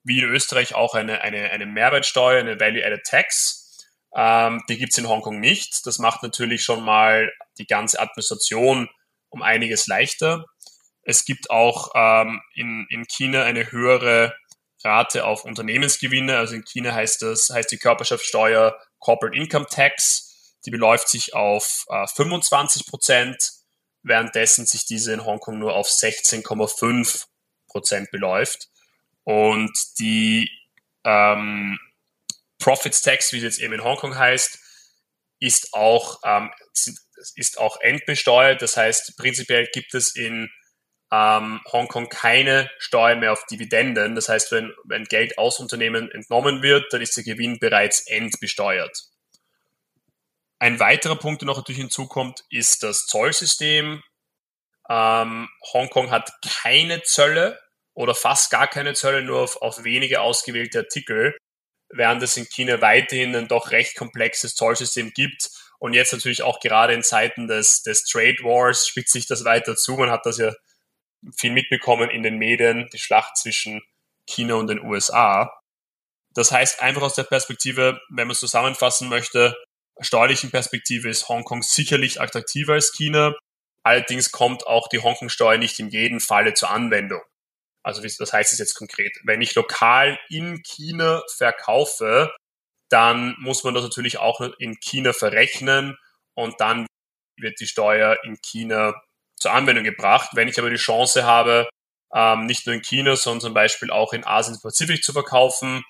wie 0.06 0.20
in 0.20 0.28
Österreich 0.28 0.74
auch 0.74 0.94
eine, 0.94 1.20
eine, 1.20 1.50
eine 1.50 1.66
Mehrwertsteuer, 1.66 2.40
eine 2.40 2.60
Value-Added 2.60 3.04
Tax. 3.04 3.84
Ähm, 4.14 4.62
die 4.68 4.78
gibt 4.78 4.92
es 4.92 4.98
in 4.98 5.08
Hongkong 5.08 5.40
nicht. 5.40 5.84
Das 5.84 5.98
macht 5.98 6.22
natürlich 6.22 6.62
schon 6.62 6.84
mal 6.84 7.32
die 7.58 7.66
ganze 7.66 7.98
Administration 7.98 8.88
um 9.30 9.42
einiges 9.42 9.88
leichter. 9.88 10.46
Es 11.02 11.24
gibt 11.24 11.50
auch 11.50 11.90
ähm, 11.94 12.40
in, 12.54 12.86
in 12.90 13.06
China 13.06 13.42
eine 13.42 13.70
höhere 13.72 14.34
Rate 14.84 15.24
auf 15.24 15.44
Unternehmensgewinne. 15.44 16.38
Also 16.38 16.54
in 16.54 16.64
China 16.64 16.94
heißt 16.94 17.22
das, 17.22 17.50
heißt 17.52 17.70
die 17.70 17.78
Körperschaftssteuer 17.78 18.78
Corporate 19.00 19.36
Income 19.36 19.66
Tax. 19.68 20.54
Die 20.64 20.70
beläuft 20.70 21.08
sich 21.08 21.34
auf 21.34 21.84
äh, 21.88 22.06
25 22.06 22.86
Prozent, 22.86 23.36
währenddessen 24.02 24.66
sich 24.66 24.86
diese 24.86 25.12
in 25.12 25.24
Hongkong 25.24 25.58
nur 25.58 25.74
auf 25.74 25.88
16,5 25.88 27.24
Prozent 27.68 28.10
beläuft. 28.12 28.68
Und 29.26 29.72
die 29.98 30.48
ähm, 31.02 31.80
Profits 32.60 33.02
Tax, 33.02 33.32
wie 33.32 33.38
es 33.38 33.42
jetzt 33.42 33.58
eben 33.58 33.74
in 33.74 33.82
Hongkong 33.82 34.16
heißt, 34.16 34.56
ist 35.40 35.74
auch, 35.74 36.20
ähm, 36.24 36.52
ist 37.34 37.58
auch 37.58 37.80
endbesteuert. 37.80 38.62
Das 38.62 38.76
heißt, 38.76 39.16
prinzipiell 39.16 39.66
gibt 39.72 39.94
es 39.94 40.14
in 40.14 40.48
ähm, 41.10 41.60
Hongkong 41.72 42.08
keine 42.08 42.70
Steuer 42.78 43.16
mehr 43.16 43.32
auf 43.32 43.44
Dividenden. 43.46 44.14
Das 44.14 44.28
heißt, 44.28 44.52
wenn, 44.52 44.72
wenn 44.84 45.02
Geld 45.04 45.38
aus 45.38 45.58
Unternehmen 45.58 46.08
entnommen 46.12 46.62
wird, 46.62 46.92
dann 46.92 47.02
ist 47.02 47.16
der 47.16 47.24
Gewinn 47.24 47.58
bereits 47.58 48.06
entbesteuert. 48.06 48.96
Ein 50.60 50.78
weiterer 50.78 51.16
Punkt, 51.16 51.42
der 51.42 51.46
noch 51.46 51.56
natürlich 51.56 51.80
hinzukommt, 51.80 52.44
ist 52.48 52.84
das 52.84 53.06
Zollsystem. 53.06 54.04
Ähm, 54.88 55.48
Hongkong 55.72 56.12
hat 56.12 56.30
keine 56.62 57.02
Zölle 57.02 57.58
oder 57.96 58.14
fast 58.14 58.50
gar 58.50 58.68
keine 58.68 58.94
Zölle, 58.94 59.22
nur 59.22 59.40
auf, 59.40 59.56
auf 59.62 59.82
wenige 59.82 60.20
ausgewählte 60.20 60.80
Artikel, 60.80 61.36
während 61.88 62.22
es 62.22 62.36
in 62.36 62.46
China 62.48 62.80
weiterhin 62.82 63.34
ein 63.34 63.48
doch 63.48 63.70
recht 63.70 63.96
komplexes 63.96 64.54
Zollsystem 64.54 65.12
gibt. 65.12 65.48
Und 65.78 65.94
jetzt 65.94 66.12
natürlich 66.12 66.42
auch 66.42 66.60
gerade 66.60 66.92
in 66.92 67.02
Zeiten 67.02 67.48
des, 67.48 67.82
des 67.82 68.04
Trade 68.04 68.36
Wars 68.42 68.86
spitzt 68.86 69.12
sich 69.12 69.26
das 69.26 69.44
weiter 69.44 69.76
zu. 69.76 69.96
Man 69.96 70.10
hat 70.10 70.26
das 70.26 70.38
ja 70.38 70.52
viel 71.36 71.52
mitbekommen 71.52 72.10
in 72.10 72.22
den 72.22 72.36
Medien, 72.36 72.88
die 72.92 72.98
Schlacht 72.98 73.38
zwischen 73.38 73.82
China 74.26 74.54
und 74.54 74.68
den 74.68 74.82
USA. 74.82 75.58
Das 76.34 76.52
heißt, 76.52 76.82
einfach 76.82 77.02
aus 77.02 77.14
der 77.14 77.24
Perspektive, 77.24 77.98
wenn 78.10 78.26
man 78.26 78.32
es 78.32 78.40
zusammenfassen 78.40 79.08
möchte, 79.08 79.56
steuerlichen 80.00 80.50
Perspektive 80.50 81.08
ist 81.08 81.30
Hongkong 81.30 81.62
sicherlich 81.62 82.20
attraktiver 82.20 82.74
als 82.74 82.92
China. 82.92 83.34
Allerdings 83.82 84.32
kommt 84.32 84.66
auch 84.66 84.88
die 84.88 84.98
Hongkong-Steuer 84.98 85.56
nicht 85.56 85.78
in 85.78 85.88
jedem 85.88 86.20
Falle 86.20 86.52
zur 86.52 86.70
Anwendung. 86.70 87.22
Also 87.86 88.02
was 88.02 88.32
heißt 88.32 88.52
es 88.52 88.58
jetzt 88.58 88.74
konkret? 88.74 89.16
Wenn 89.22 89.40
ich 89.40 89.54
lokal 89.54 90.18
in 90.28 90.60
China 90.64 91.22
verkaufe, 91.36 92.34
dann 92.90 93.36
muss 93.38 93.62
man 93.62 93.74
das 93.74 93.84
natürlich 93.84 94.18
auch 94.18 94.40
in 94.58 94.80
China 94.80 95.12
verrechnen 95.12 95.96
und 96.34 96.60
dann 96.60 96.86
wird 97.38 97.60
die 97.60 97.68
Steuer 97.68 98.18
in 98.24 98.40
China 98.42 99.00
zur 99.38 99.52
Anwendung 99.52 99.84
gebracht. 99.84 100.30
Wenn 100.32 100.48
ich 100.48 100.58
aber 100.58 100.68
die 100.68 100.76
Chance 100.76 101.24
habe, 101.24 101.68
ähm, 102.12 102.46
nicht 102.46 102.66
nur 102.66 102.74
in 102.74 102.82
China, 102.82 103.14
sondern 103.14 103.40
zum 103.42 103.54
Beispiel 103.54 103.92
auch 103.92 104.12
in 104.12 104.26
Asien 104.26 104.58
Pazifik 104.60 105.04
zu 105.04 105.12
verkaufen 105.12 105.84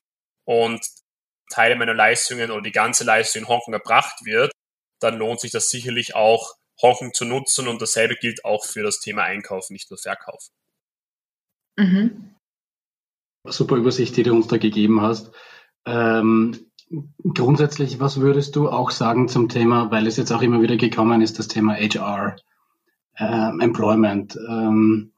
und 0.45 0.87
Teile 1.51 1.77
meiner 1.77 1.95
Leistungen 1.95 2.51
oder 2.51 2.61
die 2.61 2.73
ganze 2.73 3.05
Leistung 3.05 3.43
in 3.43 3.49
Hongkong 3.49 3.73
erbracht 3.73 4.23
wird, 4.27 4.53
dann 5.01 5.17
lohnt 5.17 5.41
sich 5.41 5.51
das 5.51 5.71
sicherlich 5.71 6.15
auch, 6.15 6.57
Hongkong 6.83 7.15
zu 7.15 7.25
nutzen 7.25 7.69
und 7.69 7.81
dasselbe 7.81 8.17
gilt 8.17 8.45
auch 8.45 8.67
für 8.67 8.83
das 8.83 9.01
Thema 9.01 9.23
Einkauf, 9.23 9.71
nicht 9.71 9.91
nur 9.91 9.99
Verkauf. 9.99 10.51
Mhm. 11.77 12.35
Super 13.45 13.77
Übersicht, 13.77 14.17
die 14.17 14.23
du 14.23 14.33
uns 14.33 14.49
da 14.49 14.57
gegeben 14.57 15.01
hast. 15.03 15.33
Ähm, 15.85 16.57
grundsätzlich, 17.35 18.01
was 18.01 18.21
würdest 18.21 18.57
du 18.57 18.69
auch 18.69 18.91
sagen 18.91 19.29
zum 19.29 19.49
Thema, 19.49 19.91
weil 19.91 20.07
es 20.07 20.17
jetzt 20.17 20.33
auch 20.33 20.43
immer 20.43 20.63
wieder 20.63 20.77
gekommen 20.77 21.21
ist, 21.21 21.39
das 21.39 21.49
Thema 21.49 21.75
HR, 21.75 22.37
äh, 23.15 23.63
Employment. 23.63 24.37
Ähm, 24.49 25.13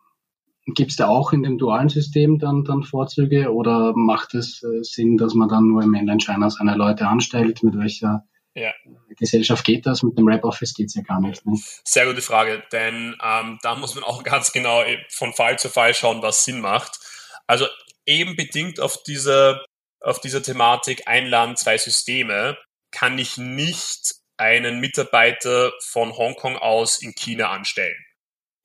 Gibt 0.66 0.90
es 0.90 0.96
da 0.96 1.08
auch 1.08 1.32
in 1.32 1.42
dem 1.42 1.56
dualen 1.56 1.88
System 1.88 2.38
dann, 2.38 2.64
dann 2.64 2.82
Vorzüge 2.82 3.52
oder 3.54 3.94
macht 3.96 4.34
es 4.34 4.62
äh, 4.62 4.82
Sinn, 4.82 5.16
dass 5.16 5.34
man 5.34 5.48
dann 5.48 5.68
nur 5.68 5.82
im 5.82 5.90
Mainland 5.90 6.22
China 6.22 6.50
seine 6.50 6.76
Leute 6.76 7.08
anstellt? 7.08 7.62
Mit 7.62 7.78
welcher 7.78 8.24
ja. 8.58 8.74
Gesellschaft 9.16 9.64
geht 9.64 9.86
das? 9.86 10.02
Mit 10.02 10.16
dem 10.18 10.28
Rap-Office 10.28 10.74
geht 10.74 10.86
es 10.86 10.94
ja 10.94 11.02
gar 11.02 11.20
nicht. 11.20 11.44
Ne? 11.46 11.58
Sehr 11.84 12.06
gute 12.06 12.22
Frage, 12.22 12.62
denn 12.72 13.16
ähm, 13.22 13.58
da 13.62 13.74
muss 13.74 13.94
man 13.94 14.04
auch 14.04 14.22
ganz 14.24 14.52
genau 14.52 14.82
von 15.10 15.32
Fall 15.32 15.58
zu 15.58 15.68
Fall 15.68 15.94
schauen, 15.94 16.22
was 16.22 16.44
Sinn 16.44 16.60
macht. 16.60 16.98
Also 17.46 17.66
eben 18.06 18.36
bedingt 18.36 18.80
auf 18.80 19.02
diese, 19.02 19.64
auf 20.00 20.20
diese 20.20 20.42
Thematik 20.42 21.06
ein 21.06 21.26
Land, 21.26 21.58
zwei 21.58 21.78
Systeme, 21.78 22.56
kann 22.90 23.18
ich 23.18 23.36
nicht 23.36 24.14
einen 24.36 24.80
Mitarbeiter 24.80 25.72
von 25.80 26.16
Hongkong 26.16 26.56
aus 26.56 27.02
in 27.02 27.14
China 27.14 27.50
anstellen. 27.50 27.96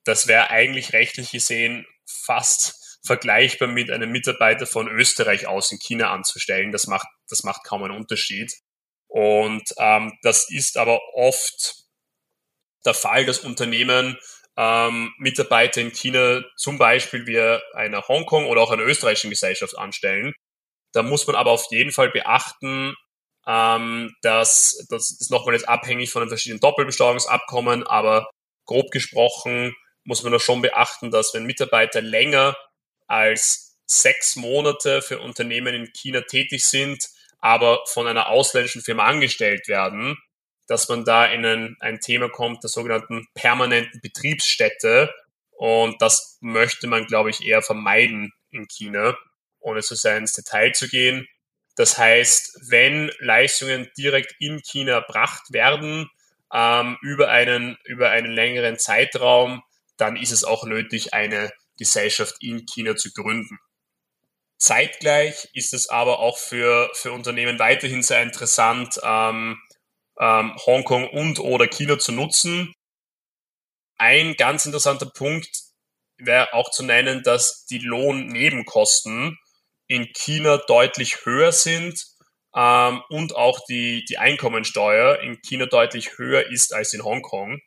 Das 0.06 0.27
wäre 0.27 0.49
eigentlich 0.49 0.93
rechtlich 0.93 1.32
gesehen 1.32 1.86
fast 2.06 2.99
vergleichbar 3.06 3.67
mit 3.67 3.91
einem 3.91 4.12
Mitarbeiter 4.12 4.65
von 4.65 4.88
Österreich 4.88 5.47
aus 5.47 5.71
in 5.71 5.79
China 5.79 6.12
anzustellen. 6.12 6.71
Das 6.71 6.88
macht, 6.88 7.08
das 7.27 7.43
macht 7.43 7.63
kaum 7.65 7.84
einen 7.84 7.95
Unterschied. 7.95 8.53
Und 9.13 9.62
ähm, 9.78 10.12
das 10.23 10.49
ist 10.49 10.76
aber 10.76 10.99
oft 11.13 11.76
der 12.84 12.95
Fall, 12.95 13.26
dass 13.26 13.39
Unternehmen 13.39 14.17
ähm, 14.58 15.13
Mitarbeiter 15.19 15.82
in 15.82 15.91
China 15.91 16.41
zum 16.58 16.80
Beispiel 16.80 17.28
wie 17.28 17.39
einer 17.78 18.08
Hongkong 18.08 18.47
oder 18.47 18.62
auch 18.62 18.71
einer 18.71 18.82
österreichischen 18.82 19.30
Gesellschaft 19.30 19.78
anstellen. 19.78 20.34
Da 20.93 21.04
muss 21.04 21.28
man 21.28 21.36
aber 21.36 21.52
auf 21.52 21.67
jeden 21.69 21.91
Fall 21.91 22.10
beachten, 22.10 22.95
ähm, 23.45 24.15
dass 24.23 24.84
das 24.89 25.12
ist 25.12 25.30
nochmal 25.30 25.54
jetzt 25.54 25.69
abhängig 25.69 26.10
von 26.10 26.23
den 26.23 26.30
verschiedenen 26.30 26.62
Doppelbesteuerungsabkommen, 26.62 27.86
aber 27.86 28.32
grob 28.65 28.89
gesprochen 28.89 29.76
muss 30.06 30.23
man 30.23 30.32
da 30.32 30.39
schon 30.39 30.63
beachten, 30.63 31.12
dass 31.12 31.36
wenn 31.36 31.45
Mitarbeiter 31.45 32.02
länger 32.02 32.58
als 33.06 33.78
sechs 33.86 34.36
Monate 34.36 35.04
für 35.04 35.19
Unternehmen 35.19 35.76
in 35.76 35.93
China 35.93 36.21
tätig 36.21 36.65
sind, 36.65 37.12
aber 37.43 37.84
von 37.88 38.08
einer 38.08 38.29
ausländischen 38.29 38.82
Firma 38.82 39.03
angestellt 39.03 39.67
werden, 39.67 40.17
dass 40.67 40.88
man 40.88 41.03
da 41.03 41.25
in 41.25 41.45
ein, 41.45 41.75
ein 41.82 41.99
Thema 41.99 42.29
kommt 42.29 42.63
der 42.63 42.69
sogenannten 42.69 43.27
permanenten 43.34 43.99
Betriebsstätte. 43.99 45.13
Und 45.51 46.01
das 46.01 46.38
möchte 46.39 46.88
man, 46.88 47.06
glaube 47.06 47.32
ich, 47.32 47.45
eher 47.45 47.62
vermeiden 47.62 48.32
in 48.49 48.69
China, 48.69 49.17
ohne 49.60 49.82
zu 49.82 49.93
sehr 49.95 50.15
ins 50.15 50.32
Detail 50.32 50.71
zu 50.71 50.88
gehen. 50.88 51.27
Das 51.75 51.97
heißt, 51.97 52.62
wenn 52.69 53.12
Leistungen 53.19 53.91
direkt 53.97 54.36
in 54.39 54.62
China 54.62 54.93
erbracht 54.93 55.51
werden, 55.51 56.10
ähm, 56.53 56.97
über, 57.01 57.27
einen, 57.27 57.77
über 57.84 58.10
einen 58.12 58.32
längeren 58.32 58.79
Zeitraum, 58.79 59.63
dann 59.97 60.15
ist 60.15 60.32
es 60.32 60.45
auch 60.45 60.63
nötig, 60.63 61.13
eine 61.13 61.51
Gesellschaft 61.77 62.36
in 62.39 62.65
China 62.65 62.95
zu 62.95 63.12
gründen. 63.12 63.60
Zeitgleich 64.63 65.49
ist 65.52 65.73
es 65.73 65.89
aber 65.89 66.19
auch 66.19 66.38
für, 66.38 66.89
für 66.93 67.12
Unternehmen 67.12 67.60
weiterhin 67.60 68.02
sehr 68.02 68.23
interessant, 68.23 68.97
ähm, 69.04 69.62
ähm, 70.17 70.56
Hongkong 70.65 71.10
und 71.10 71.39
oder 71.39 71.67
China 71.67 71.99
zu 71.99 72.13
nutzen. 72.13 72.73
Ein 73.97 74.36
ganz 74.36 74.65
interessanter 74.65 75.08
Punkt 75.08 75.49
wäre 76.17 76.54
auch 76.54 76.71
zu 76.71 76.84
nennen, 76.84 77.23
dass 77.23 77.65
die 77.65 77.80
Lohnnebenkosten 77.80 79.38
in 79.88 80.08
China 80.13 80.62
deutlich 80.65 81.26
höher 81.26 81.52
sind 81.52 82.02
ähm, 82.56 83.02
und 83.10 83.36
auch 83.36 83.60
die, 83.67 84.06
die 84.06 84.17
Einkommensteuer 84.17 85.19
in 85.19 85.41
China 85.41 85.65
deutlich 85.65 86.17
höher 86.17 86.49
ist 86.49 86.73
als 86.73 86.93
in 86.93 87.04
Hongkong. 87.04 87.60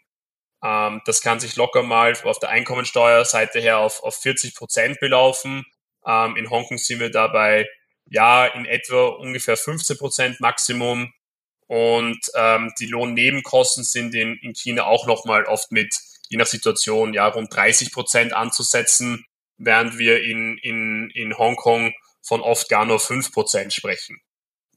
Ähm, 0.65 1.03
das 1.05 1.21
kann 1.21 1.41
sich 1.41 1.57
locker 1.57 1.83
mal 1.83 2.17
auf 2.25 2.39
der 2.39 2.49
Einkommensteuerseite 2.49 3.61
her 3.61 3.81
auf, 3.81 4.03
auf 4.03 4.17
40 4.17 4.55
Prozent 4.55 4.99
belaufen 4.99 5.67
ähm, 6.07 6.37
in 6.37 6.49
Hongkong 6.49 6.79
sind 6.79 7.01
wir 7.01 7.11
dabei, 7.11 7.69
ja, 8.07 8.47
in 8.47 8.65
etwa 8.65 9.09
ungefähr 9.09 9.57
15 9.57 9.99
Prozent 9.99 10.41
Maximum. 10.41 11.13
Und 11.67 12.21
ähm, 12.37 12.73
die 12.79 12.87
Lohnnebenkosten 12.87 13.83
sind 13.83 14.15
in, 14.15 14.37
in 14.37 14.55
China 14.55 14.85
auch 14.85 15.07
nochmal 15.07 15.45
oft 15.45 15.73
mit, 15.73 15.93
je 16.29 16.39
nach 16.39 16.47
Situation, 16.47 17.13
ja, 17.13 17.27
rund 17.27 17.55
30 17.55 17.93
Prozent 17.93 18.33
anzusetzen, 18.33 19.27
während 19.59 19.99
wir 19.99 20.23
in, 20.23 20.59
in, 20.59 21.11
in 21.11 21.37
Hongkong 21.37 21.93
von 22.23 22.41
oft 22.41 22.69
gar 22.69 22.85
nur 22.85 23.01
5 23.01 23.33
Prozent 23.33 23.73
sprechen. 23.73 24.21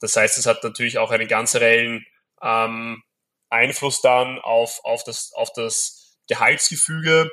Das 0.00 0.16
heißt, 0.16 0.38
es 0.38 0.46
hat 0.46 0.64
natürlich 0.64 0.98
auch 0.98 1.10
einen 1.10 1.28
ganz 1.28 1.54
reellen 1.54 2.04
ähm, 2.42 3.02
Einfluss 3.50 4.00
dann 4.00 4.38
auf, 4.40 4.80
auf, 4.82 5.04
das, 5.04 5.32
auf 5.34 5.52
das 5.52 6.16
Gehaltsgefüge 6.28 7.30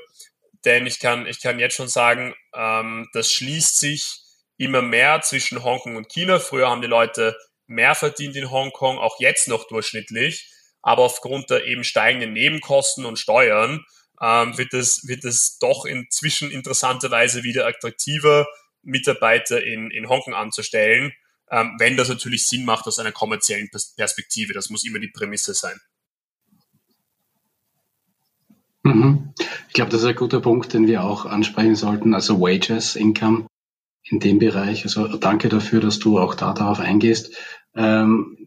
denn 0.67 0.85
ich 0.85 0.99
kann, 0.99 1.25
ich 1.27 1.41
kann 1.41 1.59
jetzt 1.59 1.75
schon 1.75 1.87
sagen, 1.87 2.35
ähm, 2.57 3.07
das 3.13 3.31
schließt 3.31 3.79
sich 3.79 4.21
immer 4.57 4.81
mehr 4.81 5.21
zwischen 5.21 5.63
Hongkong 5.63 5.95
und 5.95 6.09
China. 6.09 6.39
Früher 6.39 6.69
haben 6.69 6.81
die 6.81 6.87
Leute 6.87 7.37
mehr 7.67 7.95
verdient 7.95 8.35
in 8.35 8.49
Hongkong, 8.49 8.97
auch 8.97 9.19
jetzt 9.19 9.47
noch 9.47 9.67
durchschnittlich. 9.67 10.51
Aber 10.81 11.03
aufgrund 11.03 11.49
der 11.49 11.65
eben 11.65 11.83
steigenden 11.83 12.33
Nebenkosten 12.33 13.05
und 13.05 13.19
Steuern 13.19 13.85
ähm, 14.21 14.57
wird, 14.57 14.73
es, 14.73 15.07
wird 15.07 15.25
es 15.25 15.59
doch 15.59 15.85
inzwischen 15.85 16.49
interessanterweise 16.49 17.43
wieder 17.43 17.67
attraktiver, 17.67 18.47
Mitarbeiter 18.81 19.63
in, 19.63 19.91
in 19.91 20.07
Hongkong 20.07 20.33
anzustellen, 20.33 21.13
ähm, 21.51 21.75
wenn 21.77 21.97
das 21.97 22.09
natürlich 22.09 22.47
Sinn 22.47 22.65
macht 22.65 22.87
aus 22.87 22.99
einer 22.99 23.11
kommerziellen 23.11 23.69
Perspektive. 23.97 24.53
Das 24.53 24.69
muss 24.69 24.85
immer 24.85 24.99
die 24.99 25.09
Prämisse 25.09 25.53
sein. 25.53 25.79
Mhm. 28.95 29.29
Ich 29.67 29.73
glaube, 29.73 29.91
das 29.91 30.01
ist 30.01 30.07
ein 30.07 30.15
guter 30.15 30.39
Punkt, 30.39 30.73
den 30.73 30.87
wir 30.87 31.03
auch 31.03 31.25
ansprechen 31.25 31.75
sollten. 31.75 32.13
Also 32.13 32.39
Wages, 32.39 32.95
Income 32.95 33.47
in 34.03 34.19
dem 34.19 34.39
Bereich. 34.39 34.83
Also 34.83 35.17
danke 35.17 35.49
dafür, 35.49 35.81
dass 35.81 35.99
du 35.99 36.19
auch 36.19 36.35
da 36.35 36.53
darauf 36.53 36.79
eingehst. 36.79 37.35
Ähm, 37.75 38.37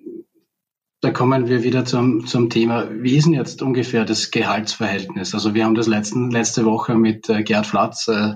da 1.01 1.11
kommen 1.11 1.49
wir 1.49 1.63
wieder 1.63 1.85
zum, 1.85 2.27
zum 2.27 2.51
Thema, 2.51 2.89
wie 2.91 3.17
ist 3.17 3.25
denn 3.25 3.33
jetzt 3.33 3.63
ungefähr 3.63 4.05
das 4.05 4.31
Gehaltsverhältnis? 4.31 5.35
Also 5.35 5.55
wir 5.55 5.65
haben 5.65 5.75
das 5.75 5.87
letzten, 5.87 6.31
letzte 6.31 6.67
Woche 6.67 6.95
mit 6.95 7.29
äh, 7.31 7.43
Gerd 7.43 7.67
Flatz, 7.67 8.09
äh, 8.09 8.35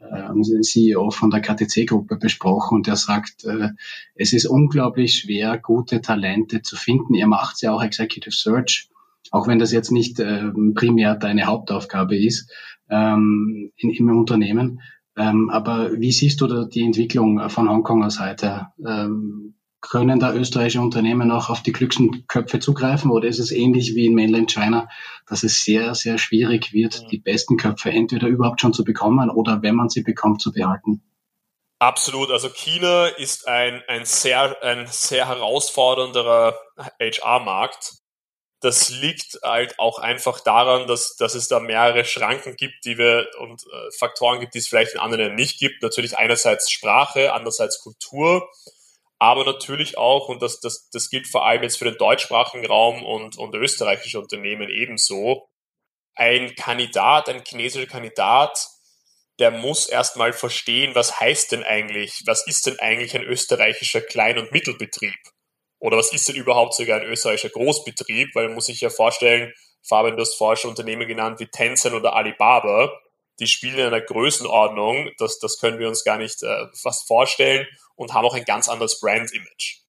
äh, 0.00 0.60
CEO 0.60 1.10
von 1.10 1.30
der 1.30 1.40
KTC-Gruppe 1.40 2.16
besprochen 2.16 2.78
und 2.78 2.86
der 2.88 2.96
sagt, 2.96 3.44
äh, 3.44 3.70
es 4.14 4.32
ist 4.32 4.46
unglaublich 4.46 5.18
schwer, 5.18 5.58
gute 5.58 6.00
Talente 6.00 6.62
zu 6.62 6.76
finden. 6.76 7.14
Ihr 7.14 7.28
macht 7.28 7.62
ja 7.62 7.72
auch 7.72 7.82
Executive 7.82 8.34
Search 8.34 8.88
auch 9.34 9.48
wenn 9.48 9.58
das 9.58 9.72
jetzt 9.72 9.90
nicht 9.90 10.20
äh, 10.20 10.52
primär 10.74 11.16
deine 11.16 11.46
Hauptaufgabe 11.46 12.16
ist 12.16 12.52
ähm, 12.88 13.72
in, 13.76 13.90
im 13.90 14.16
Unternehmen. 14.16 14.80
Ähm, 15.16 15.50
aber 15.50 15.90
wie 15.98 16.12
siehst 16.12 16.40
du 16.40 16.46
da 16.46 16.64
die 16.64 16.84
Entwicklung 16.84 17.50
von 17.50 17.68
Hongkonger 17.68 18.10
Seite? 18.10 18.68
Ähm, 18.86 19.56
können 19.80 20.20
da 20.20 20.32
österreichische 20.32 20.80
Unternehmen 20.80 21.32
auch 21.32 21.50
auf 21.50 21.64
die 21.64 21.72
klügsten 21.72 22.28
Köpfe 22.28 22.60
zugreifen 22.60 23.10
oder 23.10 23.26
ist 23.26 23.40
es 23.40 23.50
ähnlich 23.50 23.96
wie 23.96 24.06
in 24.06 24.14
Mainland 24.14 24.52
China, 24.52 24.88
dass 25.26 25.42
es 25.42 25.64
sehr, 25.64 25.96
sehr 25.96 26.16
schwierig 26.18 26.72
wird, 26.72 27.10
die 27.10 27.18
besten 27.18 27.56
Köpfe 27.56 27.90
entweder 27.90 28.28
überhaupt 28.28 28.60
schon 28.60 28.72
zu 28.72 28.84
bekommen 28.84 29.30
oder 29.30 29.62
wenn 29.62 29.74
man 29.74 29.88
sie 29.88 30.04
bekommt, 30.04 30.42
zu 30.42 30.52
behalten? 30.52 31.02
Absolut. 31.80 32.30
Also 32.30 32.50
China 32.50 33.08
ist 33.08 33.48
ein, 33.48 33.82
ein, 33.88 34.04
sehr, 34.04 34.62
ein 34.62 34.86
sehr 34.86 35.26
herausfordernderer 35.26 36.54
HR-Markt 37.00 38.03
das 38.64 38.88
liegt 38.88 39.38
halt 39.42 39.78
auch 39.78 39.98
einfach 39.98 40.40
daran, 40.40 40.86
dass, 40.86 41.16
dass 41.16 41.34
es 41.34 41.48
da 41.48 41.60
mehrere 41.60 42.06
Schranken 42.06 42.56
gibt, 42.56 42.86
die 42.86 42.96
wir 42.96 43.28
und 43.38 43.62
äh, 43.62 43.90
Faktoren 43.98 44.40
gibt, 44.40 44.54
die 44.54 44.58
es 44.58 44.68
vielleicht 44.68 44.94
in 44.94 45.00
anderen 45.00 45.34
nicht 45.34 45.58
gibt. 45.58 45.82
Natürlich 45.82 46.16
einerseits 46.16 46.70
Sprache, 46.70 47.34
andererseits 47.34 47.80
Kultur, 47.80 48.48
aber 49.18 49.44
natürlich 49.44 49.98
auch, 49.98 50.30
und 50.30 50.40
das, 50.40 50.60
das, 50.60 50.88
das 50.88 51.10
gilt 51.10 51.28
vor 51.28 51.44
allem 51.44 51.62
jetzt 51.62 51.76
für 51.76 51.84
den 51.84 51.98
deutschsprachigen 51.98 52.64
Raum 52.64 53.04
und, 53.04 53.36
und 53.36 53.54
österreichische 53.54 54.18
Unternehmen 54.18 54.70
ebenso, 54.70 55.46
ein 56.14 56.54
Kandidat, 56.54 57.28
ein 57.28 57.44
chinesischer 57.46 57.86
Kandidat, 57.86 58.66
der 59.38 59.50
muss 59.50 59.86
erstmal 59.86 60.32
verstehen, 60.32 60.94
was 60.94 61.20
heißt 61.20 61.52
denn 61.52 61.64
eigentlich, 61.64 62.22
was 62.24 62.46
ist 62.46 62.66
denn 62.66 62.78
eigentlich 62.78 63.14
ein 63.14 63.24
österreichischer 63.24 64.00
Klein- 64.00 64.38
und 64.38 64.52
Mittelbetrieb? 64.52 65.33
Oder 65.78 65.98
was 65.98 66.12
ist 66.12 66.28
denn 66.28 66.36
überhaupt 66.36 66.74
sogar 66.74 67.00
ein 67.00 67.06
österreichischer 67.06 67.50
Großbetrieb? 67.50 68.34
Weil 68.34 68.46
man 68.46 68.54
muss 68.54 68.66
sich 68.66 68.80
ja 68.80 68.90
vorstellen, 68.90 69.52
Fabian, 69.86 70.16
du 70.16 70.22
hast 70.22 70.36
vorher 70.36 70.68
Unternehmen 70.68 71.06
genannt 71.06 71.40
wie 71.40 71.46
Tencent 71.46 71.94
oder 71.94 72.14
Alibaba. 72.14 72.92
Die 73.40 73.46
spielen 73.46 73.78
in 73.78 73.86
einer 73.86 74.00
Größenordnung, 74.00 75.10
das, 75.18 75.40
das 75.40 75.58
können 75.58 75.78
wir 75.78 75.88
uns 75.88 76.04
gar 76.04 76.18
nicht 76.18 76.42
äh, 76.42 76.66
fast 76.80 77.06
vorstellen 77.08 77.66
und 77.96 78.14
haben 78.14 78.24
auch 78.24 78.34
ein 78.34 78.44
ganz 78.44 78.68
anderes 78.68 79.00
Brand-Image. 79.00 79.80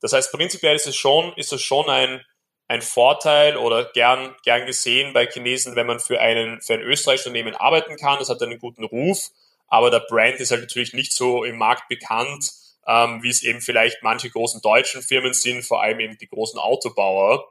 Das 0.00 0.12
heißt, 0.12 0.32
prinzipiell 0.32 0.76
ist 0.76 0.86
es 0.86 0.96
schon, 0.96 1.32
ist 1.36 1.52
es 1.52 1.62
schon 1.62 1.88
ein, 1.90 2.24
ein 2.68 2.80
Vorteil 2.80 3.56
oder 3.56 3.84
gern, 3.92 4.34
gern 4.44 4.66
gesehen 4.66 5.12
bei 5.12 5.26
Chinesen, 5.26 5.76
wenn 5.76 5.86
man 5.86 6.00
für, 6.00 6.20
einen, 6.20 6.60
für 6.60 6.74
ein 6.74 6.80
österreichisches 6.80 7.26
Unternehmen 7.26 7.56
arbeiten 7.56 7.96
kann. 7.96 8.18
Das 8.18 8.28
hat 8.28 8.40
einen 8.40 8.58
guten 8.58 8.84
Ruf, 8.84 9.30
aber 9.68 9.90
der 9.90 10.00
Brand 10.00 10.36
ist 10.36 10.50
halt 10.50 10.62
natürlich 10.62 10.92
nicht 10.92 11.12
so 11.12 11.44
im 11.44 11.58
Markt 11.58 11.88
bekannt, 11.88 12.52
ähm, 12.86 13.22
wie 13.22 13.30
es 13.30 13.42
eben 13.42 13.60
vielleicht 13.60 14.02
manche 14.02 14.30
großen 14.30 14.60
deutschen 14.60 15.02
Firmen 15.02 15.34
sind, 15.34 15.64
vor 15.64 15.82
allem 15.82 16.00
eben 16.00 16.18
die 16.18 16.28
großen 16.28 16.58
Autobauer. 16.58 17.48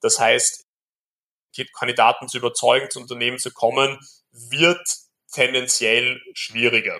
Das 0.00 0.18
heißt, 0.18 0.66
Kandidaten 1.78 2.28
zu 2.28 2.38
überzeugen, 2.38 2.90
zu 2.90 3.00
Unternehmen 3.00 3.38
zu 3.38 3.52
kommen, 3.52 3.98
wird 4.32 4.84
tendenziell 5.32 6.20
schwieriger. 6.34 6.98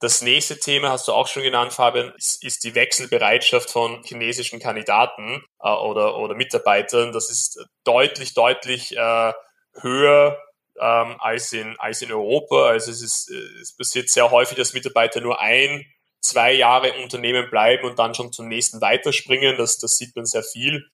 Das 0.00 0.20
nächste 0.20 0.58
Thema 0.58 0.90
hast 0.90 1.08
du 1.08 1.12
auch 1.12 1.28
schon 1.28 1.44
genannt, 1.44 1.72
Fabian, 1.72 2.12
ist, 2.16 2.44
ist 2.44 2.64
die 2.64 2.74
Wechselbereitschaft 2.74 3.70
von 3.70 4.02
chinesischen 4.04 4.58
Kandidaten 4.58 5.42
äh, 5.60 5.70
oder, 5.70 6.18
oder 6.18 6.34
Mitarbeitern. 6.34 7.12
Das 7.12 7.30
ist 7.30 7.64
deutlich, 7.84 8.34
deutlich 8.34 8.96
äh, 8.96 9.32
höher 9.80 10.38
ähm, 10.78 11.16
als, 11.20 11.52
in, 11.52 11.78
als 11.78 12.02
in 12.02 12.12
Europa. 12.12 12.66
Also 12.66 12.90
es, 12.90 13.02
ist, 13.02 13.30
es 13.30 13.76
passiert 13.76 14.10
sehr 14.10 14.30
häufig, 14.30 14.58
dass 14.58 14.74
Mitarbeiter 14.74 15.20
nur 15.20 15.40
ein, 15.40 15.86
zwei 16.24 16.52
Jahre 16.52 16.94
Unternehmen 17.02 17.50
bleiben 17.50 17.84
und 17.84 17.98
dann 17.98 18.14
schon 18.14 18.32
zum 18.32 18.48
nächsten 18.48 18.80
weiterspringen. 18.80 19.58
Das, 19.58 19.78
das 19.78 19.96
sieht 19.96 20.16
man 20.16 20.24
sehr 20.24 20.42
viel. 20.42 20.88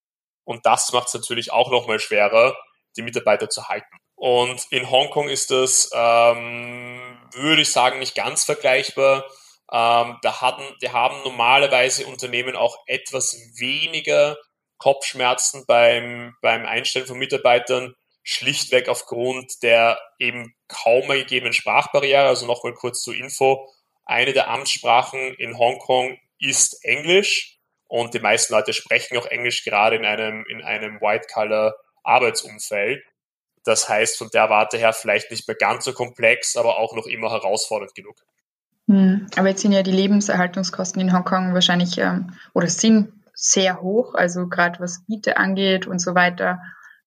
Und 0.44 0.66
das 0.66 0.92
macht 0.92 1.08
es 1.08 1.14
natürlich 1.14 1.52
auch 1.52 1.70
nochmal 1.70 2.00
schwerer, 2.00 2.56
die 2.96 3.02
Mitarbeiter 3.02 3.48
zu 3.48 3.68
halten. 3.68 3.96
Und 4.16 4.66
in 4.70 4.90
Hongkong 4.90 5.28
ist 5.28 5.50
das, 5.50 5.90
ähm, 5.94 7.18
würde 7.32 7.62
ich 7.62 7.70
sagen, 7.70 8.00
nicht 8.00 8.14
ganz 8.14 8.44
vergleichbar. 8.44 9.24
Ähm, 9.72 10.18
da 10.22 10.40
hatten, 10.40 10.64
die 10.82 10.90
haben 10.90 11.22
normalerweise 11.22 12.06
Unternehmen 12.06 12.56
auch 12.56 12.76
etwas 12.86 13.36
weniger 13.56 14.36
Kopfschmerzen 14.78 15.64
beim, 15.66 16.34
beim 16.42 16.66
Einstellen 16.66 17.06
von 17.06 17.18
Mitarbeitern, 17.18 17.94
schlichtweg 18.24 18.88
aufgrund 18.88 19.62
der 19.62 20.00
eben 20.18 20.54
kaum 20.66 21.06
mehr 21.06 21.18
gegebenen 21.18 21.52
Sprachbarriere. 21.52 22.26
Also 22.26 22.46
nochmal 22.46 22.74
kurz 22.74 23.02
zur 23.02 23.14
Info. 23.14 23.68
Eine 24.10 24.32
der 24.32 24.50
Amtssprachen 24.50 25.34
in 25.34 25.56
Hongkong 25.56 26.18
ist 26.40 26.84
Englisch 26.84 27.58
und 27.86 28.12
die 28.12 28.18
meisten 28.18 28.52
Leute 28.52 28.72
sprechen 28.72 29.16
auch 29.16 29.26
Englisch 29.26 29.64
gerade 29.64 29.94
in 29.94 30.04
einem, 30.04 30.44
in 30.48 30.62
einem 30.62 31.00
White-Color 31.00 31.76
Arbeitsumfeld. 32.02 33.04
Das 33.64 33.88
heißt, 33.88 34.18
von 34.18 34.28
der 34.32 34.50
Warte 34.50 34.78
her 34.78 34.92
vielleicht 34.92 35.30
nicht 35.30 35.46
mehr 35.46 35.56
ganz 35.56 35.84
so 35.84 35.92
komplex, 35.92 36.56
aber 36.56 36.78
auch 36.78 36.96
noch 36.96 37.06
immer 37.06 37.30
herausfordernd 37.30 37.94
genug. 37.94 38.16
Hm, 38.88 39.28
aber 39.36 39.50
jetzt 39.50 39.62
sind 39.62 39.70
ja 39.70 39.84
die 39.84 39.92
Lebenserhaltungskosten 39.92 41.00
in 41.00 41.12
Hongkong 41.12 41.54
wahrscheinlich 41.54 41.98
ähm, 41.98 42.34
oder 42.52 42.68
sind 42.68 43.12
sehr 43.32 43.80
hoch, 43.80 44.14
also 44.14 44.48
gerade 44.48 44.80
was 44.80 45.04
Miete 45.06 45.36
angeht 45.36 45.86
und 45.86 46.00
so 46.00 46.16
weiter. 46.16 46.58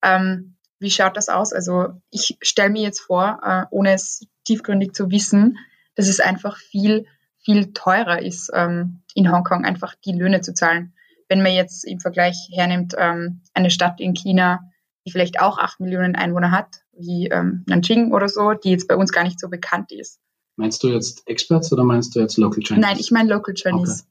Ähm, 0.02 0.56
wie 0.80 0.90
schaut 0.90 1.18
das 1.18 1.28
aus? 1.28 1.52
Also 1.52 2.02
ich 2.12 2.38
stelle 2.42 2.70
mir 2.70 2.84
jetzt 2.84 3.02
vor, 3.02 3.42
äh, 3.44 3.66
ohne 3.72 3.92
es 3.92 4.26
tiefgründig 4.46 4.94
zu 4.94 5.12
wissen, 5.12 5.58
dass 5.96 6.08
es 6.08 6.20
einfach 6.20 6.58
viel, 6.58 7.06
viel 7.44 7.74
teurer 7.74 8.22
ist, 8.22 8.52
ähm, 8.54 9.02
in 9.16 9.32
Hongkong 9.32 9.66
einfach 9.66 9.96
die 10.06 10.14
Löhne 10.14 10.42
zu 10.42 10.54
zahlen. 10.54 10.94
Wenn 11.30 11.42
man 11.42 11.54
jetzt 11.54 11.86
im 11.86 12.00
Vergleich 12.00 12.50
hernimmt, 12.52 12.96
ähm, 12.98 13.42
eine 13.54 13.70
Stadt 13.70 14.00
in 14.00 14.14
China, 14.14 14.60
die 15.06 15.12
vielleicht 15.12 15.40
auch 15.40 15.58
acht 15.58 15.80
Millionen 15.80 16.16
Einwohner 16.16 16.52
hat, 16.52 16.84
wie 16.94 17.28
ähm, 17.28 17.64
Nanjing 17.68 18.12
oder 18.12 18.30
so, 18.30 18.54
die 18.54 18.72
jetzt 18.72 18.88
bei 18.88 18.96
uns 18.96 19.12
gar 19.12 19.24
nicht 19.24 19.40
so 19.40 19.50
bekannt 19.50 19.92
ist. 19.92 20.20
Meinst 20.56 20.84
du 20.84 20.90
jetzt 20.90 21.28
Experts 21.28 21.72
oder 21.74 21.84
meinst 21.84 22.16
du 22.16 22.20
jetzt 22.20 22.38
Local 22.38 22.62
Chinese? 22.64 22.88
Nein, 22.88 23.00
ich 23.00 23.12
meine 23.12 23.30
Local 23.30 23.56
Chinese. 23.56 24.04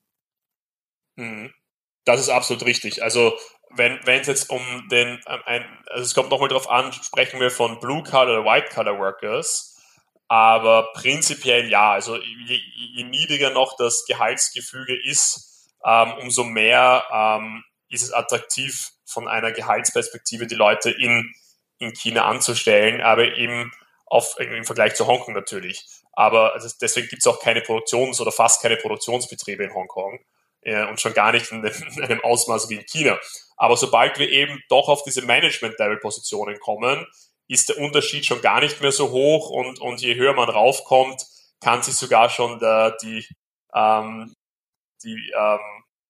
Okay. 1.17 1.29
Mhm. 1.29 1.51
Das 2.05 2.21
ist 2.21 2.31
absolut 2.31 2.67
richtig. 2.67 3.03
Also 3.03 3.33
wenn 3.77 3.99
wenn 4.05 4.21
es 4.21 4.27
jetzt 4.27 4.51
um 4.51 4.61
den, 4.91 5.21
ähm, 5.27 5.41
ein, 5.47 5.65
also 5.91 6.05
es 6.05 6.15
kommt 6.15 6.31
nochmal 6.31 6.49
drauf 6.49 6.69
an, 6.69 6.93
sprechen 6.93 7.41
wir 7.41 7.51
von 7.51 7.79
Blue 7.79 8.03
Collar 8.03 8.41
oder 8.41 8.45
White 8.45 8.75
Collar 8.75 8.99
Workers, 8.99 9.72
aber 10.33 10.95
prinzipiell 10.95 11.69
ja. 11.69 11.93
Also 11.93 12.17
je, 12.17 12.59
je 12.95 13.05
niedriger 13.05 13.51
noch 13.51 13.77
das 13.77 14.07
Gehaltsgefüge 14.07 14.97
ist, 14.97 15.69
ähm, 15.85 16.15
umso 16.23 16.43
mehr 16.43 17.05
ähm, 17.13 17.63
ist 17.91 18.03
es 18.03 18.15
attraktiv 18.15 18.93
von 19.05 19.29
einer 19.29 19.53
Gehaltsperspektive 19.53 20.47
die 20.47 20.55
Leute 20.55 20.91
in, 20.91 21.35
in 21.77 21.93
China 21.93 22.25
anzustellen, 22.25 23.03
aber 23.03 23.37
eben 23.37 23.75
auf, 24.07 24.41
im 24.41 24.65
Vergleich 24.65 24.95
zu 24.95 25.07
Hongkong 25.07 25.35
natürlich. 25.35 25.85
Aber 26.15 26.55
also 26.55 26.67
deswegen 26.81 27.09
gibt 27.09 27.21
es 27.21 27.27
auch 27.27 27.39
keine 27.39 27.61
Produktions- 27.61 28.19
oder 28.19 28.33
fast 28.33 28.63
keine 28.63 28.79
Produktionsbetriebe 28.79 29.65
in 29.65 29.75
Hongkong 29.75 30.19
äh, 30.63 30.87
und 30.87 30.99
schon 30.99 31.13
gar 31.13 31.33
nicht 31.33 31.53
in, 31.53 31.63
in 31.63 32.05
einem 32.05 32.25
Ausmaß 32.25 32.71
wie 32.71 32.77
in 32.77 32.87
China. 32.87 33.19
Aber 33.59 33.77
sobald 33.77 34.19
wir 34.19 34.31
eben 34.31 34.63
doch 34.71 34.89
auf 34.89 35.05
diese 35.05 35.21
Management-Level-Positionen 35.27 36.59
kommen, 36.59 37.07
ist 37.53 37.69
der 37.69 37.79
Unterschied 37.79 38.25
schon 38.25 38.41
gar 38.41 38.61
nicht 38.61 38.81
mehr 38.81 38.93
so 38.93 39.11
hoch 39.11 39.51
und, 39.51 39.81
und 39.81 40.01
je 40.01 40.15
höher 40.15 40.33
man 40.33 40.49
raufkommt, 40.49 41.27
kann 41.61 41.83
sich 41.83 41.95
sogar 41.95 42.31
schon 42.31 42.59
der, 42.59 42.97
die, 43.03 43.27
ähm, 43.75 44.35
die 45.03 45.33
ähm, 45.37 45.61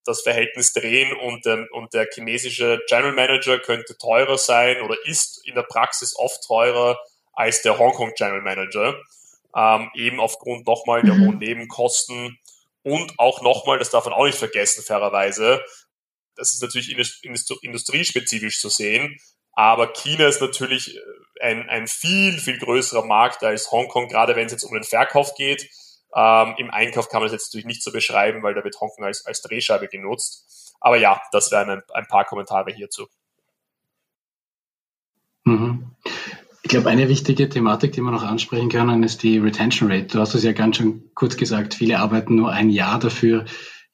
das 0.04 0.22
Verhältnis 0.22 0.72
drehen 0.72 1.16
und, 1.16 1.46
ähm, 1.46 1.68
und 1.72 1.94
der 1.94 2.08
chinesische 2.12 2.80
General 2.88 3.12
Manager 3.12 3.58
könnte 3.58 3.96
teurer 3.98 4.38
sein 4.38 4.80
oder 4.82 4.96
ist 5.04 5.46
in 5.46 5.54
der 5.54 5.62
Praxis 5.62 6.16
oft 6.16 6.42
teurer 6.46 6.98
als 7.32 7.62
der 7.62 7.78
Hongkong 7.78 8.12
General 8.16 8.42
Manager, 8.42 9.00
ähm, 9.56 9.90
eben 9.94 10.20
aufgrund 10.20 10.66
nochmal 10.66 11.02
der 11.02 11.14
mhm. 11.14 11.26
hohen 11.26 11.38
Nebenkosten 11.38 12.38
und 12.82 13.18
auch 13.18 13.42
nochmal, 13.42 13.78
das 13.78 13.90
darf 13.90 14.04
man 14.04 14.14
auch 14.14 14.26
nicht 14.26 14.38
vergessen, 14.38 14.82
fairerweise, 14.82 15.64
das 16.36 16.52
ist 16.52 16.62
natürlich 16.62 16.90
industriespezifisch 17.62 18.60
zu 18.60 18.68
sehen, 18.68 19.18
aber 19.52 19.92
China 19.92 20.26
ist 20.26 20.40
natürlich 20.40 20.96
äh, 20.96 21.00
ein, 21.42 21.68
ein 21.68 21.86
viel, 21.86 22.38
viel 22.38 22.58
größerer 22.58 23.04
Markt 23.04 23.42
als 23.42 23.70
Hongkong, 23.70 24.08
gerade 24.08 24.36
wenn 24.36 24.46
es 24.46 24.52
jetzt 24.52 24.64
um 24.64 24.74
den 24.74 24.84
Verkauf 24.84 25.34
geht. 25.34 25.68
Ähm, 26.14 26.54
Im 26.58 26.70
Einkauf 26.70 27.08
kann 27.08 27.20
man 27.20 27.26
das 27.26 27.32
jetzt 27.32 27.48
natürlich 27.48 27.66
nicht 27.66 27.82
so 27.82 27.90
beschreiben, 27.90 28.42
weil 28.42 28.54
da 28.54 28.64
wird 28.64 28.80
Hongkong 28.80 29.04
als, 29.04 29.24
als 29.26 29.42
Drehscheibe 29.42 29.88
genutzt. 29.88 30.74
Aber 30.80 30.96
ja, 30.96 31.20
das 31.32 31.50
wären 31.50 31.70
ein, 31.70 31.82
ein 31.94 32.06
paar 32.06 32.24
Kommentare 32.24 32.72
hierzu. 32.72 33.06
Mhm. 35.44 35.92
Ich 36.62 36.70
glaube, 36.70 36.90
eine 36.90 37.08
wichtige 37.08 37.48
Thematik, 37.48 37.92
die 37.92 38.00
wir 38.00 38.12
noch 38.12 38.22
ansprechen 38.22 38.68
können, 38.68 39.02
ist 39.02 39.22
die 39.22 39.38
Retention 39.38 39.90
Rate. 39.90 40.06
Du 40.06 40.20
hast 40.20 40.34
es 40.34 40.44
ja 40.44 40.52
ganz 40.52 40.76
schon 40.76 41.10
kurz 41.14 41.36
gesagt, 41.36 41.74
viele 41.74 41.98
arbeiten 41.98 42.36
nur 42.36 42.52
ein 42.52 42.70
Jahr 42.70 42.98
dafür. 42.98 43.44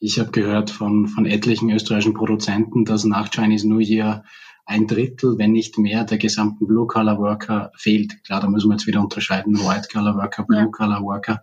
Ich 0.00 0.18
habe 0.18 0.30
gehört 0.30 0.70
von, 0.70 1.08
von 1.08 1.26
etlichen 1.26 1.70
österreichischen 1.70 2.14
Produzenten, 2.14 2.84
dass 2.84 3.04
nach 3.04 3.30
Chinese 3.30 3.68
New 3.68 3.80
Year 3.80 4.24
ein 4.68 4.86
Drittel, 4.86 5.38
wenn 5.38 5.52
nicht 5.52 5.78
mehr, 5.78 6.04
der 6.04 6.18
gesamten 6.18 6.66
Blue-Collar-Worker 6.66 7.72
fehlt. 7.74 8.22
Klar, 8.22 8.42
da 8.42 8.48
müssen 8.48 8.68
wir 8.68 8.74
jetzt 8.74 8.86
wieder 8.86 9.00
unterscheiden, 9.00 9.58
White-Collar-Worker, 9.58 10.44
Blue-Collar-Worker. 10.44 11.42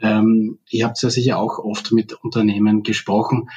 Ähm, 0.00 0.60
ihr 0.68 0.86
habt 0.86 1.02
ja 1.02 1.10
sicher 1.10 1.38
auch 1.38 1.58
oft 1.58 1.90
mit 1.90 2.12
Unternehmen 2.12 2.84
gesprochen. 2.84 3.50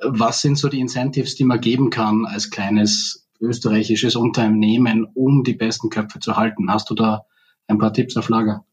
Was 0.00 0.42
sind 0.42 0.58
so 0.58 0.68
die 0.68 0.80
Incentives, 0.80 1.34
die 1.34 1.44
man 1.44 1.62
geben 1.62 1.88
kann 1.88 2.26
als 2.26 2.50
kleines 2.50 3.26
österreichisches 3.40 4.16
Unternehmen, 4.16 5.06
um 5.14 5.44
die 5.44 5.54
besten 5.54 5.88
Köpfe 5.88 6.20
zu 6.20 6.36
halten? 6.36 6.70
Hast 6.70 6.90
du 6.90 6.94
da 6.94 7.24
ein 7.68 7.78
paar 7.78 7.94
Tipps 7.94 8.18
auf 8.18 8.28
Lager? 8.28 8.66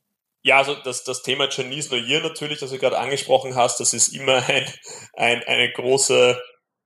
Ja, 0.43 0.57
also 0.57 0.75
das, 0.83 1.05
das 1.05 1.23
Thema 1.23 1.47
Chinese 1.47 1.95
New 1.95 2.01
Year 2.01 2.21
natürlich, 2.21 2.59
das 2.59 2.71
du 2.71 2.77
gerade 2.77 2.99
angesprochen 2.99 3.55
hast, 3.55 3.79
das 3.79 3.93
ist 3.93 4.09
immer 4.09 4.43
ein, 4.49 4.65
ein, 5.13 5.41
eine 5.47 5.71
große 5.71 6.37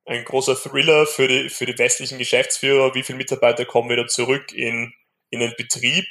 ein 0.10 0.26
großer 0.26 0.56
Thriller 0.56 1.06
für 1.06 1.28
die, 1.28 1.50
für 1.50 1.68
die 1.68 1.78
westlichen 1.78 2.18
Geschäftsführer. 2.18 2.96
Wie 2.96 3.04
viele 3.04 3.20
Mitarbeiter 3.20 3.66
kommen 3.66 3.90
wieder 3.92 4.08
zurück 4.08 4.52
in, 4.52 4.92
in 5.30 5.40
den 5.40 5.54
Betrieb? 5.56 6.06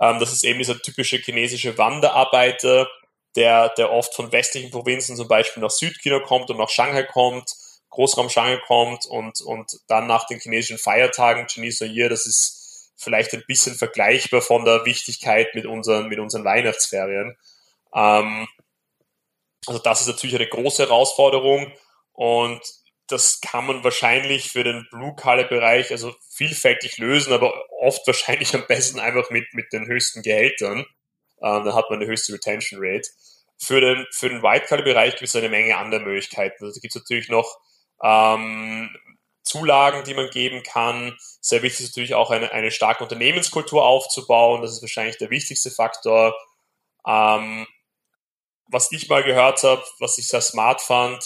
Ähm, 0.00 0.18
das 0.18 0.32
ist 0.32 0.42
eben 0.42 0.58
dieser 0.58 0.82
typische 0.82 1.18
chinesische 1.18 1.78
Wanderarbeiter, 1.78 2.88
der, 3.36 3.68
der 3.70 3.92
oft 3.92 4.14
von 4.14 4.32
westlichen 4.32 4.72
Provinzen 4.72 5.16
zum 5.16 5.28
Beispiel 5.28 5.62
nach 5.62 5.70
Südchina 5.70 6.18
kommt 6.18 6.50
und 6.50 6.56
nach 6.56 6.68
Shanghai 6.68 7.04
kommt, 7.04 7.52
Großraum 7.90 8.28
Shanghai 8.30 8.60
kommt 8.66 9.06
und, 9.06 9.40
und 9.42 9.78
dann 9.86 10.08
nach 10.08 10.26
den 10.26 10.40
chinesischen 10.40 10.78
Feiertagen, 10.78 11.46
Chinese 11.46 11.86
New 11.86 11.92
Year, 11.92 12.08
das 12.08 12.26
ist 12.26 12.90
vielleicht 12.96 13.32
ein 13.32 13.44
bisschen 13.46 13.76
vergleichbar 13.76 14.42
von 14.42 14.64
der 14.64 14.84
Wichtigkeit 14.84 15.54
mit 15.54 15.66
unseren, 15.66 16.08
mit 16.08 16.18
unseren 16.18 16.44
Weihnachtsferien. 16.44 17.36
Ähm, 17.94 18.48
also 19.68 19.80
das 19.80 20.00
ist 20.00 20.08
natürlich 20.08 20.34
eine 20.34 20.48
große 20.48 20.82
Herausforderung 20.82 21.72
und 22.12 22.60
das 23.08 23.40
kann 23.40 23.66
man 23.66 23.84
wahrscheinlich 23.84 24.50
für 24.50 24.64
den 24.64 24.86
Blue-Collar-Bereich 24.90 25.90
also 25.92 26.14
vielfältig 26.28 26.98
lösen, 26.98 27.32
aber 27.32 27.52
oft 27.80 28.06
wahrscheinlich 28.06 28.54
am 28.54 28.66
besten 28.66 28.98
einfach 28.98 29.30
mit, 29.30 29.52
mit 29.54 29.72
den 29.72 29.86
höchsten 29.86 30.22
Gehältern. 30.22 30.80
Ähm, 31.42 31.64
dann 31.64 31.74
hat 31.74 31.88
man 31.90 32.00
eine 32.00 32.08
höchste 32.08 32.32
Retention 32.32 32.80
Rate. 32.82 33.08
Für 33.58 33.80
den, 33.80 34.06
für 34.10 34.28
den 34.28 34.42
White-Collar-Bereich 34.42 35.12
gibt 35.12 35.28
es 35.28 35.36
eine 35.36 35.48
Menge 35.48 35.76
andere 35.76 36.00
Möglichkeiten. 36.00 36.64
Also 36.64 36.80
gibt 36.80 36.94
es 36.94 37.02
natürlich 37.02 37.28
noch 37.28 37.58
ähm, 38.02 38.94
Zulagen, 39.42 40.04
die 40.04 40.14
man 40.14 40.28
geben 40.30 40.62
kann. 40.62 41.16
Sehr 41.40 41.62
wichtig 41.62 41.86
ist 41.86 41.92
natürlich 41.92 42.14
auch 42.14 42.30
eine, 42.30 42.50
eine 42.52 42.70
starke 42.70 43.04
Unternehmenskultur 43.04 43.84
aufzubauen. 43.84 44.62
Das 44.62 44.72
ist 44.72 44.82
wahrscheinlich 44.82 45.18
der 45.18 45.30
wichtigste 45.30 45.70
Faktor. 45.70 46.34
Ähm, 47.06 47.66
was 48.68 48.90
ich 48.90 49.08
mal 49.08 49.22
gehört 49.22 49.62
habe, 49.62 49.84
was 50.00 50.18
ich 50.18 50.26
sehr 50.26 50.40
smart 50.40 50.82
fand, 50.82 51.24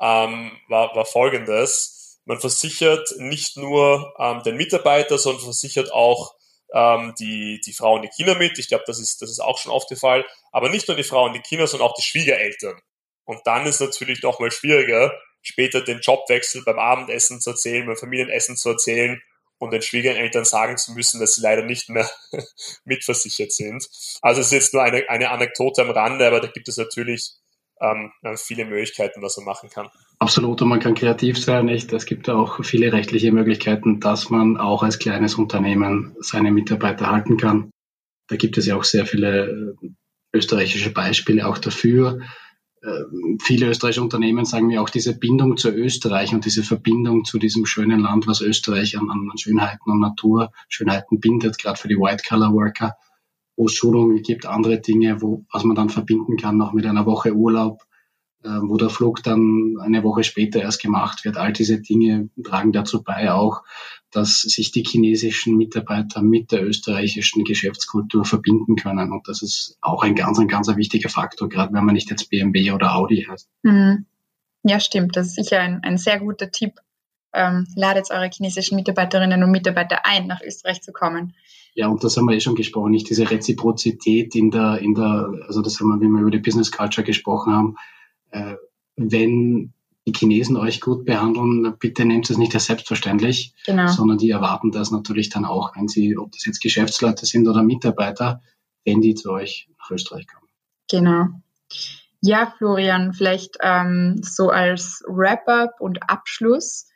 ähm, 0.00 0.52
war, 0.68 0.94
war 0.94 1.04
folgendes. 1.04 2.20
Man 2.24 2.40
versichert 2.40 3.14
nicht 3.18 3.56
nur 3.56 4.14
ähm, 4.18 4.42
den 4.42 4.56
Mitarbeiter, 4.56 5.18
sondern 5.18 5.44
versichert 5.44 5.92
auch 5.92 6.34
ähm, 6.74 7.14
die, 7.18 7.60
die 7.64 7.72
Frau 7.72 7.94
und 7.94 8.02
die 8.02 8.08
Kinder 8.08 8.34
mit. 8.36 8.58
Ich 8.58 8.68
glaube, 8.68 8.84
das 8.86 8.98
ist, 8.98 9.22
das 9.22 9.30
ist 9.30 9.40
auch 9.40 9.58
schon 9.58 9.72
oft 9.72 9.90
der 9.90 9.96
Fall. 9.96 10.24
Aber 10.52 10.68
nicht 10.68 10.88
nur 10.88 10.96
die 10.96 11.04
Frau 11.04 11.24
und 11.24 11.34
die 11.34 11.40
Kinder, 11.40 11.66
sondern 11.66 11.88
auch 11.88 11.94
die 11.94 12.02
Schwiegereltern. 12.02 12.80
Und 13.24 13.40
dann 13.44 13.66
ist 13.66 13.80
natürlich 13.80 14.22
noch 14.22 14.38
mal 14.38 14.50
schwieriger, 14.50 15.12
später 15.42 15.80
den 15.80 16.00
Jobwechsel 16.00 16.62
beim 16.64 16.78
Abendessen 16.78 17.40
zu 17.40 17.50
erzählen, 17.50 17.86
beim 17.86 17.96
Familienessen 17.96 18.56
zu 18.56 18.70
erzählen 18.70 19.20
und 19.58 19.72
den 19.72 19.82
Schwiegereltern 19.82 20.44
sagen 20.44 20.76
zu 20.76 20.92
müssen, 20.92 21.20
dass 21.20 21.34
sie 21.34 21.40
leider 21.40 21.62
nicht 21.62 21.88
mehr 21.88 22.08
mitversichert 22.84 23.52
sind. 23.52 23.88
Also 24.20 24.40
es 24.40 24.48
ist 24.48 24.52
jetzt 24.52 24.74
nur 24.74 24.82
eine, 24.82 25.08
eine 25.08 25.30
Anekdote 25.30 25.82
am 25.82 25.90
Rande, 25.90 26.26
aber 26.26 26.40
da 26.40 26.48
gibt 26.48 26.68
es 26.68 26.76
natürlich 26.76 27.32
ähm, 27.80 28.10
viele 28.36 28.64
Möglichkeiten, 28.64 29.22
was 29.22 29.36
man 29.36 29.46
machen 29.46 29.70
kann. 29.70 29.88
Absolut, 30.18 30.62
und 30.62 30.68
man 30.68 30.80
kann 30.80 30.94
kreativ 30.94 31.38
sein. 31.38 31.66
Nicht? 31.66 31.92
Es 31.92 32.06
gibt 32.06 32.28
auch 32.28 32.64
viele 32.64 32.92
rechtliche 32.92 33.32
Möglichkeiten, 33.32 34.00
dass 34.00 34.30
man 34.30 34.56
auch 34.56 34.82
als 34.82 34.98
kleines 34.98 35.34
Unternehmen 35.34 36.16
seine 36.20 36.52
Mitarbeiter 36.52 37.10
halten 37.10 37.36
kann. 37.36 37.70
Da 38.28 38.36
gibt 38.36 38.58
es 38.58 38.66
ja 38.66 38.76
auch 38.76 38.84
sehr 38.84 39.06
viele 39.06 39.74
äh, 39.82 39.88
österreichische 40.32 40.90
Beispiele 40.90 41.46
auch 41.46 41.58
dafür. 41.58 42.20
Ähm, 42.82 43.38
viele 43.42 43.68
österreichische 43.68 44.02
Unternehmen 44.02 44.44
sagen 44.44 44.68
mir 44.68 44.82
auch 44.82 44.90
diese 44.90 45.18
Bindung 45.18 45.56
zu 45.56 45.70
Österreich 45.70 46.32
und 46.32 46.44
diese 46.44 46.62
Verbindung 46.62 47.24
zu 47.24 47.38
diesem 47.38 47.66
schönen 47.66 48.00
Land, 48.00 48.26
was 48.26 48.40
Österreich 48.40 48.98
an, 48.98 49.10
an 49.10 49.30
Schönheiten 49.36 49.90
und 49.90 50.00
Naturschönheiten 50.00 51.20
bindet, 51.20 51.58
gerade 51.58 51.78
für 51.78 51.88
die 51.88 51.96
White-Collar-Worker, 51.96 52.96
wo 53.56 53.66
es 53.66 53.74
Schulungen 53.74 54.22
gibt, 54.22 54.46
andere 54.46 54.80
Dinge, 54.80 55.22
wo, 55.22 55.44
was 55.52 55.64
man 55.64 55.76
dann 55.76 55.88
verbinden 55.88 56.36
kann, 56.36 56.56
noch 56.56 56.72
mit 56.72 56.86
einer 56.86 57.06
Woche 57.06 57.34
Urlaub, 57.34 57.82
äh, 58.44 58.48
wo 58.48 58.76
der 58.76 58.90
Flug 58.90 59.22
dann 59.22 59.76
eine 59.80 60.04
Woche 60.04 60.22
später 60.22 60.60
erst 60.60 60.82
gemacht 60.82 61.24
wird. 61.24 61.36
All 61.36 61.52
diese 61.52 61.80
Dinge 61.80 62.28
tragen 62.44 62.72
dazu 62.72 63.02
bei 63.02 63.32
auch, 63.32 63.62
dass 64.10 64.42
sich 64.42 64.70
die 64.72 64.84
chinesischen 64.84 65.56
Mitarbeiter 65.56 66.22
mit 66.22 66.52
der 66.52 66.64
österreichischen 66.64 67.44
Geschäftskultur 67.44 68.24
verbinden 68.24 68.76
können. 68.76 69.12
Und 69.12 69.26
das 69.28 69.42
ist 69.42 69.76
auch 69.80 70.02
ein 70.02 70.14
ganz, 70.14 70.38
ein 70.38 70.48
ganz 70.48 70.68
wichtiger 70.68 71.08
Faktor, 71.08 71.48
gerade 71.48 71.72
wenn 71.74 71.84
man 71.84 71.94
nicht 71.94 72.10
jetzt 72.10 72.30
BMW 72.30 72.72
oder 72.72 72.94
Audi 72.94 73.26
heißt. 73.28 73.48
Mhm. 73.62 74.06
Ja, 74.62 74.80
stimmt. 74.80 75.16
Das 75.16 75.28
ist 75.28 75.34
sicher 75.36 75.60
ein, 75.60 75.82
ein 75.82 75.96
sehr 75.96 76.18
guter 76.18 76.50
Tipp. 76.50 76.80
Ähm, 77.36 77.66
ladet 77.76 78.10
eure 78.10 78.30
chinesischen 78.32 78.76
Mitarbeiterinnen 78.76 79.42
und 79.42 79.50
Mitarbeiter 79.50 80.06
ein, 80.06 80.26
nach 80.26 80.40
Österreich 80.40 80.80
zu 80.82 80.92
kommen. 80.92 81.34
Ja, 81.74 81.88
und 81.88 82.02
das 82.02 82.16
haben 82.16 82.24
wir 82.24 82.34
eh 82.34 82.40
schon 82.40 82.54
gesprochen, 82.54 82.92
nicht 82.92 83.10
diese 83.10 83.30
Reziprozität 83.30 84.34
in 84.34 84.50
der, 84.50 84.78
in 84.78 84.94
der, 84.94 85.28
also 85.46 85.60
das 85.60 85.78
haben 85.78 85.88
wir, 85.88 86.00
wie 86.00 86.08
wir 86.10 86.22
über 86.22 86.30
die 86.30 86.38
Business 86.38 86.72
Culture 86.72 87.04
gesprochen 87.04 87.52
haben, 87.52 87.76
äh, 88.30 88.54
wenn 88.96 89.74
die 90.06 90.12
Chinesen 90.12 90.56
euch 90.56 90.80
gut 90.80 91.04
behandeln, 91.04 91.76
bitte 91.78 92.04
nehmt 92.04 92.30
es 92.30 92.38
nicht 92.38 92.54
als 92.54 92.66
selbstverständlich, 92.66 93.54
genau. 93.66 93.88
sondern 93.88 94.18
die 94.18 94.30
erwarten 94.30 94.70
das 94.70 94.90
natürlich 94.90 95.28
dann 95.28 95.44
auch, 95.44 95.76
wenn 95.76 95.88
sie, 95.88 96.16
ob 96.16 96.32
das 96.32 96.46
jetzt 96.46 96.60
Geschäftsleute 96.60 97.26
sind 97.26 97.48
oder 97.48 97.62
Mitarbeiter, 97.62 98.40
wenn 98.84 99.00
die 99.00 99.14
zu 99.14 99.32
euch 99.32 99.68
nach 99.78 99.90
Österreich 99.90 100.26
kommen. 100.28 100.48
Genau. 100.88 101.26
Ja, 102.22 102.52
Florian, 102.56 103.12
vielleicht 103.12 103.58
ähm, 103.60 104.20
so 104.22 104.48
als 104.50 105.02
Wrap-up 105.06 105.80
und 105.80 106.08
Abschluss. 106.08 106.86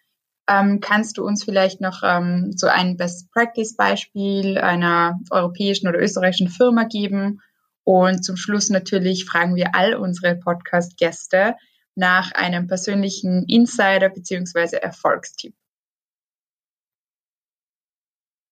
Ähm, 0.48 0.80
kannst 0.80 1.18
du 1.18 1.24
uns 1.24 1.44
vielleicht 1.44 1.80
noch 1.80 2.02
ähm, 2.02 2.52
so 2.56 2.66
ein 2.66 2.96
Best-Practice-Beispiel 2.96 4.58
einer 4.58 5.18
europäischen 5.30 5.88
oder 5.88 6.00
österreichischen 6.00 6.48
Firma 6.48 6.84
geben? 6.84 7.40
Und 7.84 8.24
zum 8.24 8.36
Schluss 8.36 8.68
natürlich 8.68 9.24
fragen 9.24 9.54
wir 9.54 9.74
all 9.74 9.94
unsere 9.94 10.36
Podcast-Gäste, 10.36 11.56
nach 11.94 12.32
einem 12.32 12.66
persönlichen 12.66 13.44
Insider 13.48 14.08
bzw. 14.08 14.76
Erfolgstipp? 14.76 15.54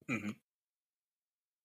Mhm. 0.08 0.36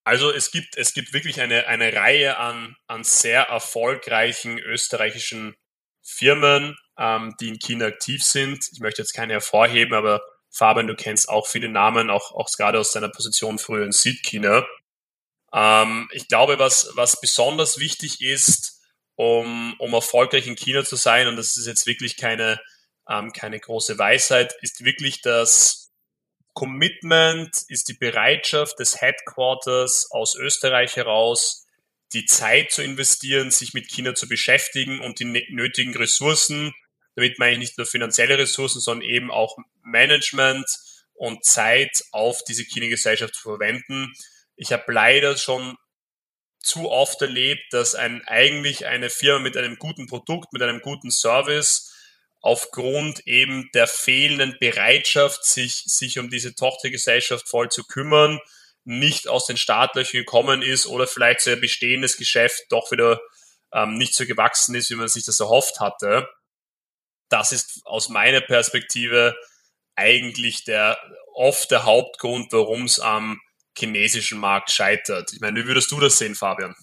Also 0.06 0.30
es 0.30 0.50
gibt, 0.50 0.76
es 0.76 0.92
gibt 0.92 1.14
wirklich 1.14 1.40
eine, 1.40 1.66
eine 1.66 1.94
Reihe 1.94 2.36
an, 2.36 2.76
an 2.86 3.04
sehr 3.04 3.44
erfolgreichen 3.44 4.58
österreichischen 4.58 5.56
Firmen, 6.04 6.76
ähm, 6.98 7.34
die 7.40 7.48
in 7.48 7.58
China 7.58 7.86
aktiv 7.86 8.22
sind. 8.22 8.68
Ich 8.72 8.80
möchte 8.80 9.02
jetzt 9.02 9.14
keine 9.14 9.32
hervorheben, 9.32 9.94
aber 9.94 10.22
Fabian, 10.50 10.86
du 10.86 10.94
kennst 10.94 11.28
auch 11.28 11.48
viele 11.48 11.68
Namen, 11.68 12.10
auch, 12.10 12.32
auch 12.32 12.48
gerade 12.56 12.78
aus 12.78 12.92
deiner 12.92 13.08
Position 13.08 13.58
früher 13.58 13.84
in 13.84 13.92
Südchina. 13.92 14.64
Ähm, 15.52 16.08
ich 16.12 16.28
glaube, 16.28 16.58
was, 16.58 16.90
was 16.94 17.20
besonders 17.20 17.78
wichtig 17.78 18.20
ist, 18.20 18.80
um, 19.16 19.74
um 19.78 19.92
erfolgreich 19.94 20.46
in 20.46 20.56
China 20.56 20.84
zu 20.84 20.96
sein, 20.96 21.26
und 21.26 21.36
das 21.36 21.56
ist 21.56 21.66
jetzt 21.66 21.86
wirklich 21.86 22.16
keine, 22.16 22.60
ähm, 23.08 23.32
keine 23.32 23.58
große 23.58 23.98
Weisheit, 23.98 24.54
ist 24.60 24.84
wirklich 24.84 25.22
das 25.22 25.92
Commitment, 26.52 27.50
ist 27.68 27.88
die 27.88 27.94
Bereitschaft 27.98 28.78
des 28.78 29.00
Headquarters 29.00 30.08
aus 30.12 30.36
Österreich 30.36 30.96
heraus, 30.96 31.63
die 32.14 32.24
Zeit 32.24 32.70
zu 32.72 32.82
investieren, 32.82 33.50
sich 33.50 33.74
mit 33.74 33.88
China 33.88 34.14
zu 34.14 34.28
beschäftigen 34.28 35.00
und 35.00 35.18
die 35.18 35.24
nötigen 35.24 35.96
Ressourcen, 35.96 36.72
damit 37.16 37.38
meine 37.38 37.52
ich 37.52 37.58
nicht 37.58 37.78
nur 37.78 37.86
finanzielle 37.86 38.38
Ressourcen, 38.38 38.80
sondern 38.80 39.08
eben 39.08 39.30
auch 39.30 39.56
Management 39.82 40.66
und 41.14 41.44
Zeit 41.44 42.04
auf 42.12 42.42
diese 42.44 42.64
China-Gesellschaft 42.64 43.34
zu 43.34 43.42
verwenden. 43.42 44.12
Ich 44.56 44.72
habe 44.72 44.92
leider 44.92 45.36
schon 45.36 45.76
zu 46.60 46.90
oft 46.90 47.20
erlebt, 47.20 47.62
dass 47.72 47.94
ein, 47.94 48.22
eigentlich 48.26 48.86
eine 48.86 49.10
Firma 49.10 49.40
mit 49.40 49.56
einem 49.56 49.76
guten 49.76 50.06
Produkt, 50.06 50.52
mit 50.52 50.62
einem 50.62 50.80
guten 50.80 51.10
Service 51.10 51.92
aufgrund 52.40 53.26
eben 53.26 53.70
der 53.74 53.86
fehlenden 53.86 54.56
Bereitschaft, 54.60 55.44
sich, 55.44 55.82
sich 55.86 56.18
um 56.18 56.30
diese 56.30 56.54
Tochtergesellschaft 56.54 57.48
voll 57.48 57.70
zu 57.70 57.84
kümmern, 57.84 58.38
nicht 58.84 59.28
aus 59.28 59.46
den 59.46 59.56
Startlöchern 59.56 60.20
gekommen 60.20 60.62
ist 60.62 60.86
oder 60.86 61.06
vielleicht 61.06 61.40
so 61.40 61.50
ein 61.50 61.60
bestehendes 61.60 62.16
Geschäft 62.16 62.64
doch 62.70 62.90
wieder 62.90 63.20
ähm, 63.72 63.94
nicht 63.94 64.14
so 64.14 64.26
gewachsen 64.26 64.74
ist, 64.74 64.90
wie 64.90 64.96
man 64.96 65.08
sich 65.08 65.24
das 65.24 65.40
erhofft 65.40 65.80
hatte. 65.80 66.28
Das 67.28 67.52
ist 67.52 67.80
aus 67.84 68.08
meiner 68.08 68.40
Perspektive 68.40 69.34
eigentlich 69.96 70.64
der 70.64 70.98
oft 71.34 71.70
der 71.70 71.84
Hauptgrund, 71.84 72.52
warum 72.52 72.84
es 72.84 73.00
am 73.00 73.40
chinesischen 73.76 74.38
Markt 74.38 74.70
scheitert. 74.70 75.32
Ich 75.32 75.40
meine, 75.40 75.60
wie 75.60 75.66
würdest 75.66 75.90
du 75.90 75.98
das 75.98 76.18
sehen, 76.18 76.34
Fabian? 76.34 76.74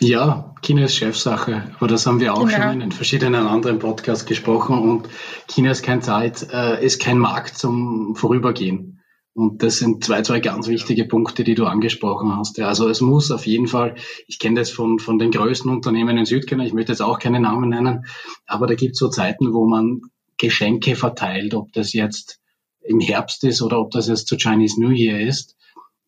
Ja, 0.00 0.54
China 0.60 0.84
ist 0.84 0.96
Chefsache, 0.96 1.70
aber 1.76 1.86
das 1.86 2.06
haben 2.06 2.20
wir 2.20 2.34
auch 2.34 2.46
genau. 2.46 2.72
schon 2.72 2.80
in 2.80 2.92
verschiedenen 2.92 3.46
anderen 3.46 3.78
Podcasts 3.78 4.26
gesprochen 4.26 4.78
und 4.78 5.08
China 5.48 5.70
ist 5.70 5.82
keine 5.82 6.00
Zeit, 6.00 6.46
äh, 6.52 6.84
ist 6.84 7.00
kein 7.00 7.18
Markt 7.18 7.56
zum 7.56 8.16
Vorübergehen. 8.16 9.00
Und 9.34 9.64
das 9.64 9.78
sind 9.78 10.04
zwei, 10.04 10.22
zwei 10.22 10.38
ganz 10.38 10.68
wichtige 10.68 11.06
Punkte, 11.06 11.42
die 11.42 11.56
du 11.56 11.66
angesprochen 11.66 12.36
hast. 12.36 12.56
Ja, 12.56 12.68
also 12.68 12.88
es 12.88 13.00
muss 13.00 13.32
auf 13.32 13.46
jeden 13.46 13.66
Fall, 13.66 13.96
ich 14.28 14.38
kenne 14.38 14.60
das 14.60 14.70
von, 14.70 15.00
von 15.00 15.18
den 15.18 15.32
größten 15.32 15.70
Unternehmen 15.70 16.16
in 16.16 16.24
Südchina, 16.24 16.64
ich 16.64 16.72
möchte 16.72 16.92
jetzt 16.92 17.02
auch 17.02 17.18
keine 17.18 17.40
Namen 17.40 17.70
nennen, 17.70 18.06
aber 18.46 18.68
da 18.68 18.76
gibt 18.76 18.92
es 18.92 19.00
so 19.00 19.08
Zeiten, 19.08 19.52
wo 19.52 19.66
man 19.66 20.02
Geschenke 20.36 20.94
verteilt, 20.94 21.54
ob 21.54 21.72
das 21.72 21.92
jetzt 21.92 22.40
im 22.80 23.00
Herbst 23.00 23.42
ist 23.42 23.60
oder 23.60 23.80
ob 23.80 23.90
das 23.90 24.06
jetzt 24.06 24.28
zu 24.28 24.36
Chinese 24.36 24.80
New 24.80 24.90
Year 24.90 25.20
ist. 25.20 25.56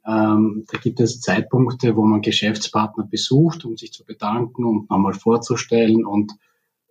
Ähm, 0.07 0.65
da 0.71 0.79
gibt 0.79 1.01
es 1.01 1.21
Zeitpunkte, 1.21 1.97
wo 1.97 2.05
man 2.05 2.23
Geschäftspartner 2.23 3.09
besucht, 3.11 3.65
um 3.65 3.77
sich 3.77 3.93
zu 3.93 4.05
bedanken 4.05 4.65
und 4.65 4.89
nochmal 4.89 5.15
vorzustellen 5.15 6.05
und 6.05 6.33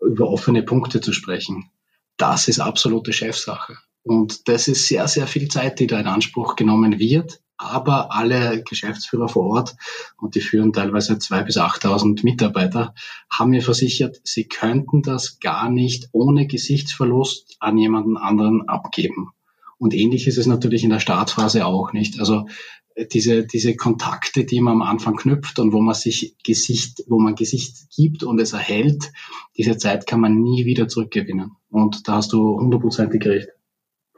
über 0.01 0.29
offene 0.29 0.63
Punkte 0.63 0.99
zu 0.99 1.13
sprechen. 1.13 1.69
Das 2.17 2.49
ist 2.49 2.59
absolute 2.59 3.13
Chefsache. 3.13 3.77
Und 4.05 4.47
das 4.47 4.67
ist 4.67 4.87
sehr, 4.87 5.07
sehr 5.07 5.25
viel 5.25 5.47
Zeit, 5.47 5.79
die 5.79 5.87
da 5.87 5.99
in 5.99 6.05
Anspruch 6.05 6.55
genommen 6.55 6.99
wird. 6.99 7.41
Aber 7.57 8.13
alle 8.13 8.63
Geschäftsführer 8.63 9.29
vor 9.29 9.45
Ort, 9.47 9.75
und 10.17 10.35
die 10.35 10.41
führen 10.41 10.73
teilweise 10.73 11.17
zwei 11.17 11.41
bis 11.41 11.57
8.000 11.57 12.23
Mitarbeiter, 12.23 12.93
haben 13.31 13.49
mir 13.49 13.63
versichert, 13.63 14.21
sie 14.23 14.47
könnten 14.47 15.01
das 15.01 15.39
gar 15.39 15.71
nicht 15.71 16.09
ohne 16.11 16.47
Gesichtsverlust 16.47 17.55
an 17.59 17.77
jemanden 17.77 18.17
anderen 18.17 18.67
abgeben. 18.67 19.31
Und 19.79 19.93
ähnlich 19.95 20.27
ist 20.27 20.37
es 20.37 20.45
natürlich 20.45 20.83
in 20.83 20.91
der 20.91 20.99
Startphase 20.99 21.65
auch 21.65 21.91
nicht. 21.91 22.19
Also 22.19 22.45
äh, 22.93 23.07
diese, 23.07 23.47
diese 23.47 23.75
Kontakte, 23.75 24.45
die 24.45 24.61
man 24.61 24.73
am 24.73 24.81
Anfang 24.83 25.15
knüpft 25.15 25.57
und 25.57 25.73
wo 25.73 25.81
man 25.81 25.95
sich 25.95 26.35
Gesicht, 26.43 27.05
wo 27.07 27.19
man 27.19 27.35
Gesicht 27.35 27.89
gibt 27.95 28.23
und 28.23 28.39
es 28.39 28.53
erhält, 28.53 29.11
diese 29.57 29.77
Zeit 29.77 30.05
kann 30.05 30.19
man 30.19 30.41
nie 30.41 30.65
wieder 30.65 30.87
zurückgewinnen. 30.87 31.53
Und 31.69 32.07
da 32.07 32.17
hast 32.17 32.33
du 32.33 32.59
hundertprozentig 32.59 33.25
recht, 33.25 33.49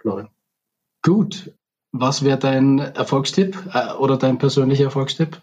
Florian. 0.01 0.29
Gut. 1.01 1.53
Was 1.91 2.23
wäre 2.23 2.37
dein 2.37 2.79
Erfolgstipp 2.79 3.57
äh, 3.73 3.93
oder 3.93 4.17
dein 4.17 4.37
persönlicher 4.37 4.85
Erfolgstipp? 4.85 5.41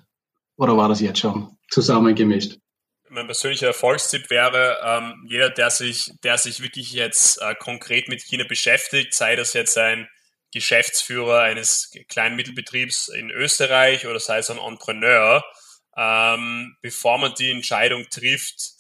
Oder 0.57 0.77
war 0.77 0.89
das 0.89 1.01
jetzt 1.01 1.19
schon 1.19 1.57
zusammengemischt? 1.69 2.59
mein 3.15 3.27
persönlicher 3.27 3.69
Erfolgstipp 3.69 4.29
wäre, 4.29 4.79
ähm, 4.85 5.25
jeder, 5.29 5.51
der 5.51 5.71
sich, 5.71 6.13
der 6.23 6.37
sich 6.37 6.61
wirklich 6.61 6.93
jetzt 6.93 7.41
äh, 7.41 7.55
konkret 7.55 8.09
mit 8.09 8.21
China 8.23 8.45
beschäftigt, 8.45 9.15
sei 9.15 9.37
das 9.37 9.53
jetzt 9.53 9.79
ein 9.79 10.09
Geschäftsführer 10.53 11.41
eines 11.41 11.93
kleinen 12.09 12.37
Mittelbetriebs 12.37 13.09
in 13.09 13.31
Österreich 13.31 14.07
oder 14.07 14.21
sei 14.21 14.39
es 14.39 14.51
ein 14.51 14.59
Entrepreneur, 14.59 15.45
ähm, 15.97 16.77
bevor 16.83 17.19
man 17.19 17.35
die 17.35 17.51
Entscheidung 17.51 18.07
trifft, 18.11 18.73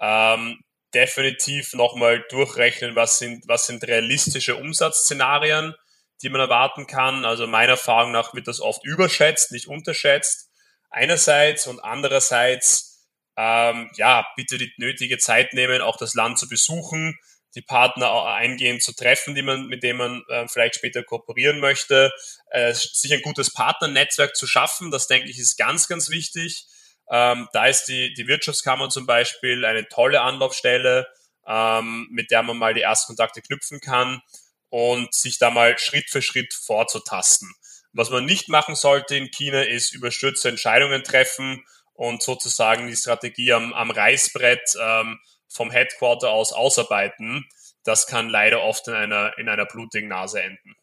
ähm, 0.00 0.60
definitiv 0.94 1.74
nochmal 1.74 2.24
durchrechnen, 2.28 2.96
was 2.96 3.18
sind, 3.18 3.44
was 3.48 3.66
sind 3.66 3.84
realistische 3.84 4.56
Umsatzszenarien, 4.56 5.74
die 6.22 6.28
man 6.28 6.40
erwarten 6.40 6.86
kann. 6.86 7.24
Also 7.24 7.46
meiner 7.46 7.72
Erfahrung 7.72 8.12
nach 8.12 8.34
wird 8.34 8.48
das 8.48 8.60
oft 8.60 8.84
überschätzt, 8.84 9.52
nicht 9.52 9.68
unterschätzt. 9.68 10.50
Einerseits 10.90 11.66
und 11.66 11.80
andererseits, 11.80 13.08
ähm, 13.36 13.90
ja, 13.96 14.26
bitte 14.36 14.58
die 14.58 14.72
nötige 14.76 15.18
Zeit 15.18 15.54
nehmen, 15.54 15.80
auch 15.80 15.96
das 15.96 16.14
Land 16.14 16.38
zu 16.38 16.48
besuchen, 16.48 17.18
die 17.54 17.62
Partner 17.62 18.24
eingehend 18.24 18.82
zu 18.82 18.94
treffen, 18.94 19.34
die 19.34 19.42
man, 19.42 19.66
mit 19.66 19.82
denen 19.82 19.98
man 19.98 20.22
äh, 20.28 20.46
vielleicht 20.48 20.76
später 20.76 21.02
kooperieren 21.02 21.60
möchte, 21.60 22.10
äh, 22.50 22.72
sich 22.72 23.12
ein 23.12 23.22
gutes 23.22 23.52
Partnernetzwerk 23.52 24.36
zu 24.36 24.46
schaffen, 24.46 24.90
das 24.90 25.06
denke 25.06 25.28
ich 25.28 25.38
ist 25.38 25.56
ganz, 25.56 25.88
ganz 25.88 26.08
wichtig. 26.08 26.66
Ähm, 27.14 27.46
da 27.52 27.66
ist 27.66 27.84
die, 27.84 28.14
die 28.14 28.26
Wirtschaftskammer 28.26 28.88
zum 28.88 29.04
Beispiel 29.04 29.66
eine 29.66 29.86
tolle 29.86 30.22
Anlaufstelle, 30.22 31.06
ähm, 31.46 32.08
mit 32.10 32.30
der 32.30 32.42
man 32.42 32.56
mal 32.56 32.72
die 32.72 32.80
ersten 32.80 33.08
Kontakte 33.08 33.42
knüpfen 33.42 33.80
kann 33.80 34.22
und 34.70 35.12
sich 35.12 35.38
da 35.38 35.50
mal 35.50 35.78
Schritt 35.78 36.08
für 36.08 36.22
Schritt 36.22 36.54
vorzutasten. 36.54 37.52
Was 37.92 38.08
man 38.08 38.24
nicht 38.24 38.48
machen 38.48 38.74
sollte 38.74 39.14
in 39.16 39.30
China 39.30 39.60
ist 39.60 39.92
überstürzte 39.92 40.48
Entscheidungen 40.48 41.04
treffen 41.04 41.62
und 41.92 42.22
sozusagen 42.22 42.86
die 42.86 42.96
Strategie 42.96 43.52
am, 43.52 43.74
am 43.74 43.90
Reißbrett 43.90 44.76
ähm, 44.80 45.18
vom 45.48 45.70
Headquarter 45.70 46.30
aus 46.30 46.54
ausarbeiten. 46.54 47.44
Das 47.84 48.06
kann 48.06 48.30
leider 48.30 48.62
oft 48.62 48.88
in 48.88 48.94
einer, 48.94 49.36
in 49.36 49.50
einer 49.50 49.66
blutigen 49.66 50.08
Nase 50.08 50.42
enden. 50.42 50.76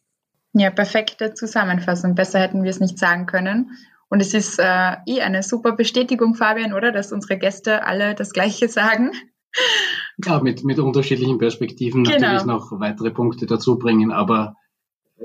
Ja, 0.52 0.70
perfekte 0.70 1.34
Zusammenfassung. 1.34 2.14
Besser 2.14 2.38
hätten 2.38 2.62
wir 2.62 2.70
es 2.70 2.78
nicht 2.78 2.98
sagen 2.98 3.26
können. 3.26 3.76
Und 4.10 4.20
es 4.20 4.34
ist 4.34 4.58
äh, 4.58 4.96
eh 5.06 5.20
eine 5.22 5.42
super 5.44 5.72
Bestätigung, 5.72 6.34
Fabian, 6.34 6.72
oder? 6.72 6.90
Dass 6.90 7.12
unsere 7.12 7.38
Gäste 7.38 7.86
alle 7.86 8.16
das 8.16 8.32
Gleiche 8.32 8.68
sagen. 8.68 9.12
Klar, 10.20 10.42
mit, 10.42 10.64
mit 10.64 10.80
unterschiedlichen 10.80 11.38
Perspektiven 11.38 12.02
genau. 12.02 12.18
natürlich 12.18 12.44
noch 12.44 12.72
weitere 12.80 13.12
Punkte 13.12 13.46
dazu 13.46 13.78
bringen, 13.78 14.10
aber 14.10 14.56
äh, 15.16 15.24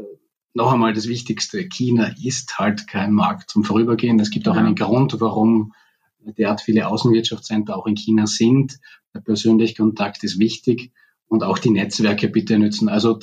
noch 0.54 0.72
einmal 0.72 0.94
das 0.94 1.08
Wichtigste, 1.08 1.68
China 1.68 2.12
ist 2.24 2.60
halt 2.60 2.88
kein 2.88 3.12
Markt 3.12 3.50
zum 3.50 3.64
Vorübergehen. 3.64 4.20
Es 4.20 4.30
gibt 4.30 4.48
auch 4.48 4.56
einen 4.56 4.76
Grund, 4.76 5.20
warum 5.20 5.74
derart 6.20 6.62
viele 6.62 6.88
Außenwirtschaftscenter 6.88 7.76
auch 7.76 7.88
in 7.88 7.96
China 7.96 8.28
sind. 8.28 8.80
Der 9.16 9.20
persönliche 9.20 9.76
Kontakt 9.76 10.24
ist 10.24 10.40
wichtig 10.40 10.92
und 11.28 11.44
auch 11.44 11.58
die 11.58 11.72
Netzwerke 11.72 12.28
bitte 12.28 12.60
nützen. 12.60 12.88
Also 12.88 13.20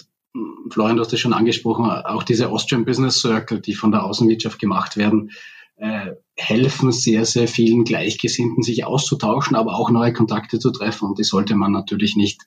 Florian, 0.71 0.97
du 0.97 1.03
hast 1.03 1.13
es 1.13 1.21
schon 1.21 1.35
angesprochen, 1.35 1.85
auch 1.85 2.23
diese 2.23 2.49
Austrian 2.49 2.85
Business 2.85 3.21
Circle, 3.21 3.61
die 3.61 3.75
von 3.75 3.93
der 3.93 4.05
Außenwirtschaft 4.05 4.59
gemacht 4.59 4.97
werden, 4.97 5.31
äh, 5.77 6.13
helfen 6.37 6.93
sehr, 6.93 7.25
sehr 7.25 7.49
vielen 7.49 7.85
Gleichgesinnten, 7.85 8.63
sich 8.63 8.85
auszutauschen, 8.85 9.57
aber 9.57 9.75
auch 9.75 9.91
neue 9.91 10.13
Kontakte 10.13 10.59
zu 10.59 10.71
treffen. 10.71 11.09
Und 11.09 11.19
die 11.19 11.25
sollte 11.25 11.55
man 11.55 11.73
natürlich 11.73 12.17
nicht 12.17 12.43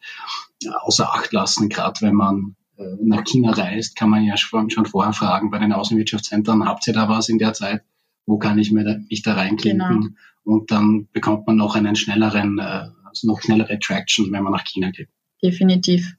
äh, 0.64 0.70
außer 0.70 1.14
Acht 1.14 1.34
lassen. 1.34 1.70
Gerade 1.70 2.02
wenn 2.02 2.16
man 2.16 2.56
äh, 2.78 2.84
nach 3.04 3.24
China 3.24 3.52
reist, 3.52 3.96
kann 3.96 4.10
man 4.10 4.24
ja 4.24 4.38
schon, 4.38 4.70
schon 4.70 4.86
vorher 4.86 5.14
fragen 5.14 5.52
bei 5.52 5.60
den 5.60 5.74
Außenwirtschaftszentren, 5.74 6.66
habt 6.66 6.88
ihr 6.88 6.94
da 6.94 7.10
was 7.10 7.30
in 7.30 7.38
der 7.38 7.54
Zeit? 7.54 7.84
Wo 8.26 8.38
kann 8.38 8.58
ich 8.58 8.72
mir 8.72 8.84
da, 8.84 8.96
mich 9.10 9.22
da 9.22 9.34
reinklinken? 9.34 10.02
Genau. 10.02 10.16
Und 10.44 10.72
dann 10.72 11.08
bekommt 11.12 11.46
man 11.48 11.58
noch 11.58 11.76
einen 11.76 11.96
schnelleren, 11.96 12.60
äh, 12.60 12.90
also 13.04 13.28
noch 13.28 13.42
schnellere 13.42 13.80
Traction, 13.80 14.32
wenn 14.32 14.44
man 14.44 14.54
nach 14.54 14.64
China 14.64 14.92
geht. 14.92 15.10
Definitiv. 15.44 16.16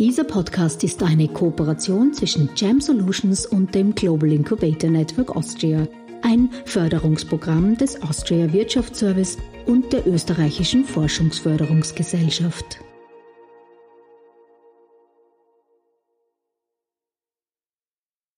Dieser 0.00 0.24
Podcast 0.24 0.82
ist 0.82 1.00
eine 1.04 1.28
Kooperation 1.28 2.12
zwischen 2.12 2.50
Jam 2.56 2.80
Solutions 2.80 3.46
und 3.46 3.72
dem 3.76 3.94
Global 3.94 4.32
Incubator 4.32 4.90
Network 4.90 5.36
Austria, 5.36 5.86
ein 6.22 6.50
Förderungsprogramm 6.64 7.76
des 7.76 8.02
Austria 8.02 8.52
Wirtschaftsservice 8.52 9.38
und 9.66 9.92
der 9.92 10.04
österreichischen 10.04 10.84
Forschungsförderungsgesellschaft. 10.84 12.80